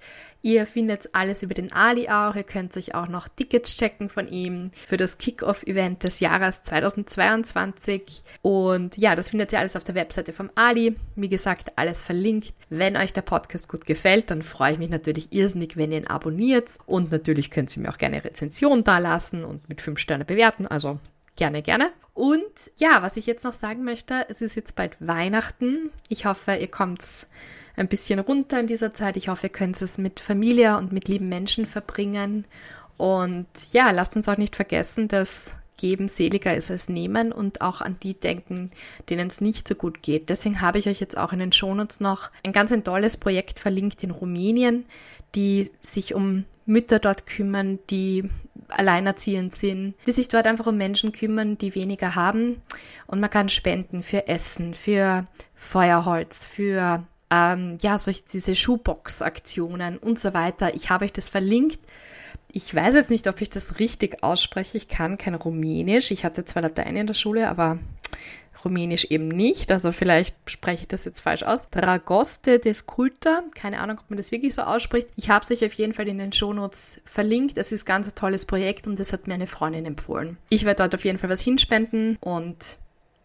Ihr 0.40 0.66
findet 0.66 1.10
alles 1.14 1.42
über 1.42 1.54
den 1.54 1.72
Ali 1.72 2.08
auch. 2.08 2.36
Ihr 2.36 2.44
könnt 2.44 2.76
euch 2.76 2.94
auch 2.94 3.08
noch 3.08 3.28
Tickets 3.28 3.76
checken 3.76 4.08
von 4.08 4.28
ihm 4.28 4.70
für 4.72 4.96
das 4.96 5.18
Kick-Off-Event 5.18 6.04
des 6.04 6.20
Jahres 6.20 6.62
2022. 6.62 8.22
Und 8.42 8.96
ja, 8.96 9.16
das 9.16 9.30
findet 9.30 9.52
ihr 9.52 9.58
alles 9.58 9.74
auf 9.74 9.84
der 9.84 9.96
Webseite 9.96 10.32
vom 10.32 10.50
Ali. 10.54 10.96
Wie 11.16 11.28
gesagt, 11.28 11.72
alles 11.76 12.04
verlinkt. 12.04 12.54
Wenn 12.70 12.96
euch 12.96 13.12
der 13.12 13.22
Podcast 13.22 13.68
gut 13.68 13.84
gefällt, 13.84 14.30
dann 14.30 14.42
freue 14.42 14.72
ich 14.72 14.78
mich 14.78 14.90
natürlich 14.90 15.32
irrsinnig, 15.32 15.76
wenn 15.76 15.90
ihr 15.90 15.98
ihn 15.98 16.06
abonniert. 16.06 16.70
Und 16.86 17.10
natürlich 17.10 17.50
könnt 17.50 17.76
ihr 17.76 17.82
mir 17.82 17.90
auch 17.90 17.98
gerne 17.98 18.16
eine 18.16 18.24
Rezension 18.24 18.84
dalassen 18.84 19.44
und 19.44 19.68
mit 19.68 19.82
5 19.82 19.98
Sterne 19.98 20.24
bewerten. 20.24 20.66
Also 20.68 21.00
gerne, 21.34 21.62
gerne. 21.62 21.90
Und 22.14 22.42
ja, 22.76 23.02
was 23.02 23.16
ich 23.16 23.26
jetzt 23.26 23.44
noch 23.44 23.54
sagen 23.54 23.84
möchte, 23.84 24.26
es 24.28 24.40
ist 24.40 24.54
jetzt 24.54 24.76
bald 24.76 24.96
Weihnachten. 25.00 25.90
Ich 26.08 26.26
hoffe, 26.26 26.54
ihr 26.54 26.68
kommt 26.68 27.02
ein 27.78 27.88
bisschen 27.88 28.18
runter 28.18 28.60
in 28.60 28.66
dieser 28.66 28.92
Zeit. 28.92 29.16
Ich 29.16 29.28
hoffe, 29.28 29.46
ihr 29.46 29.52
könnt 29.52 29.80
es 29.80 29.98
mit 29.98 30.20
Familie 30.20 30.76
und 30.76 30.92
mit 30.92 31.08
lieben 31.08 31.28
Menschen 31.28 31.66
verbringen. 31.66 32.44
Und 32.96 33.46
ja, 33.72 33.90
lasst 33.90 34.16
uns 34.16 34.28
auch 34.28 34.36
nicht 34.36 34.56
vergessen, 34.56 35.08
dass 35.08 35.54
Geben 35.76 36.08
seliger 36.08 36.56
ist 36.56 36.70
als 36.70 36.88
Nehmen 36.88 37.30
und 37.30 37.60
auch 37.60 37.80
an 37.80 37.96
die 38.02 38.14
denken, 38.14 38.72
denen 39.08 39.28
es 39.28 39.40
nicht 39.40 39.68
so 39.68 39.76
gut 39.76 40.02
geht. 40.02 40.28
Deswegen 40.28 40.60
habe 40.60 40.78
ich 40.78 40.88
euch 40.88 40.98
jetzt 40.98 41.16
auch 41.16 41.32
in 41.32 41.38
den 41.38 41.52
Shownotes 41.52 42.00
noch 42.00 42.30
ein 42.44 42.52
ganz 42.52 42.72
ein 42.72 42.82
tolles 42.82 43.16
Projekt 43.16 43.60
verlinkt 43.60 44.02
in 44.02 44.10
Rumänien, 44.10 44.84
die 45.36 45.70
sich 45.80 46.14
um 46.14 46.44
Mütter 46.66 46.98
dort 46.98 47.26
kümmern, 47.26 47.78
die 47.90 48.28
alleinerziehend 48.68 49.54
sind, 49.54 49.94
die 50.06 50.12
sich 50.12 50.28
dort 50.28 50.46
einfach 50.46 50.66
um 50.66 50.76
Menschen 50.76 51.12
kümmern, 51.12 51.56
die 51.56 51.74
weniger 51.74 52.16
haben. 52.16 52.60
Und 53.06 53.20
man 53.20 53.30
kann 53.30 53.48
spenden 53.48 54.02
für 54.02 54.26
Essen, 54.26 54.74
für 54.74 55.26
Feuerholz, 55.54 56.44
für 56.44 57.06
ähm, 57.30 57.78
ja, 57.82 57.98
solche 57.98 58.22
diese 58.32 58.54
Schuhbox-Aktionen 58.54 59.98
und 59.98 60.18
so 60.18 60.34
weiter. 60.34 60.74
Ich 60.74 60.90
habe 60.90 61.04
euch 61.04 61.12
das 61.12 61.28
verlinkt. 61.28 61.80
Ich 62.50 62.74
weiß 62.74 62.94
jetzt 62.94 63.10
nicht, 63.10 63.26
ob 63.26 63.40
ich 63.40 63.50
das 63.50 63.78
richtig 63.78 64.22
ausspreche. 64.22 64.78
Ich 64.78 64.88
kann 64.88 65.18
kein 65.18 65.34
Rumänisch. 65.34 66.10
Ich 66.10 66.24
hatte 66.24 66.44
zwar 66.44 66.62
Latein 66.62 66.96
in 66.96 67.06
der 67.06 67.14
Schule, 67.14 67.48
aber 67.48 67.78
Rumänisch 68.64 69.04
eben 69.04 69.28
nicht. 69.28 69.70
Also 69.70 69.92
vielleicht 69.92 70.36
spreche 70.46 70.82
ich 70.82 70.88
das 70.88 71.04
jetzt 71.04 71.20
falsch 71.20 71.42
aus. 71.42 71.68
Dragoste 71.70 72.58
des 72.58 72.86
Kulta. 72.86 73.42
Keine 73.54 73.80
Ahnung, 73.80 73.98
ob 73.98 74.10
man 74.10 74.16
das 74.16 74.32
wirklich 74.32 74.54
so 74.54 74.62
ausspricht. 74.62 75.08
Ich 75.16 75.30
habe 75.30 75.44
es 75.44 75.50
euch 75.50 75.64
auf 75.64 75.74
jeden 75.74 75.92
Fall 75.92 76.08
in 76.08 76.18
den 76.18 76.32
Shownotes 76.32 77.00
verlinkt. 77.04 77.58
Es 77.58 77.70
ist 77.72 77.84
ganz 77.84 78.08
ein 78.08 78.14
tolles 78.14 78.46
Projekt 78.46 78.86
und 78.86 78.98
das 78.98 79.12
hat 79.12 79.26
mir 79.26 79.34
eine 79.34 79.46
Freundin 79.46 79.84
empfohlen. 79.84 80.38
Ich 80.48 80.64
werde 80.64 80.82
dort 80.82 80.94
auf 80.94 81.04
jeden 81.04 81.18
Fall 81.18 81.30
was 81.30 81.40
hinspenden 81.40 82.16
und 82.20 82.78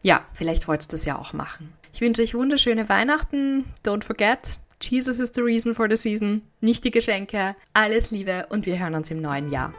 ja, 0.04 0.24
vielleicht 0.34 0.68
wollt 0.68 0.84
ihr 0.84 0.90
das 0.90 1.06
ja 1.06 1.18
auch 1.18 1.34
machen. 1.34 1.74
Ich 1.94 2.02
wünsche 2.02 2.22
euch 2.22 2.36
wunderschöne 2.36 2.90
Weihnachten. 2.90 3.66
Don't 3.84 4.04
forget, 4.04 4.60
Jesus 4.82 5.20
is 5.20 5.32
the 5.34 5.42
reason 5.42 5.74
for 5.74 5.88
the 5.90 5.96
season, 5.96 6.44
nicht 6.62 6.84
die 6.84 6.92
Geschenke. 6.92 7.56
Alles 7.74 8.12
Liebe 8.12 8.46
und 8.50 8.66
wir 8.66 8.78
hören 8.78 8.96
uns 8.96 9.10
im 9.10 9.22
neuen 9.22 9.50
Jahr. 9.52 9.74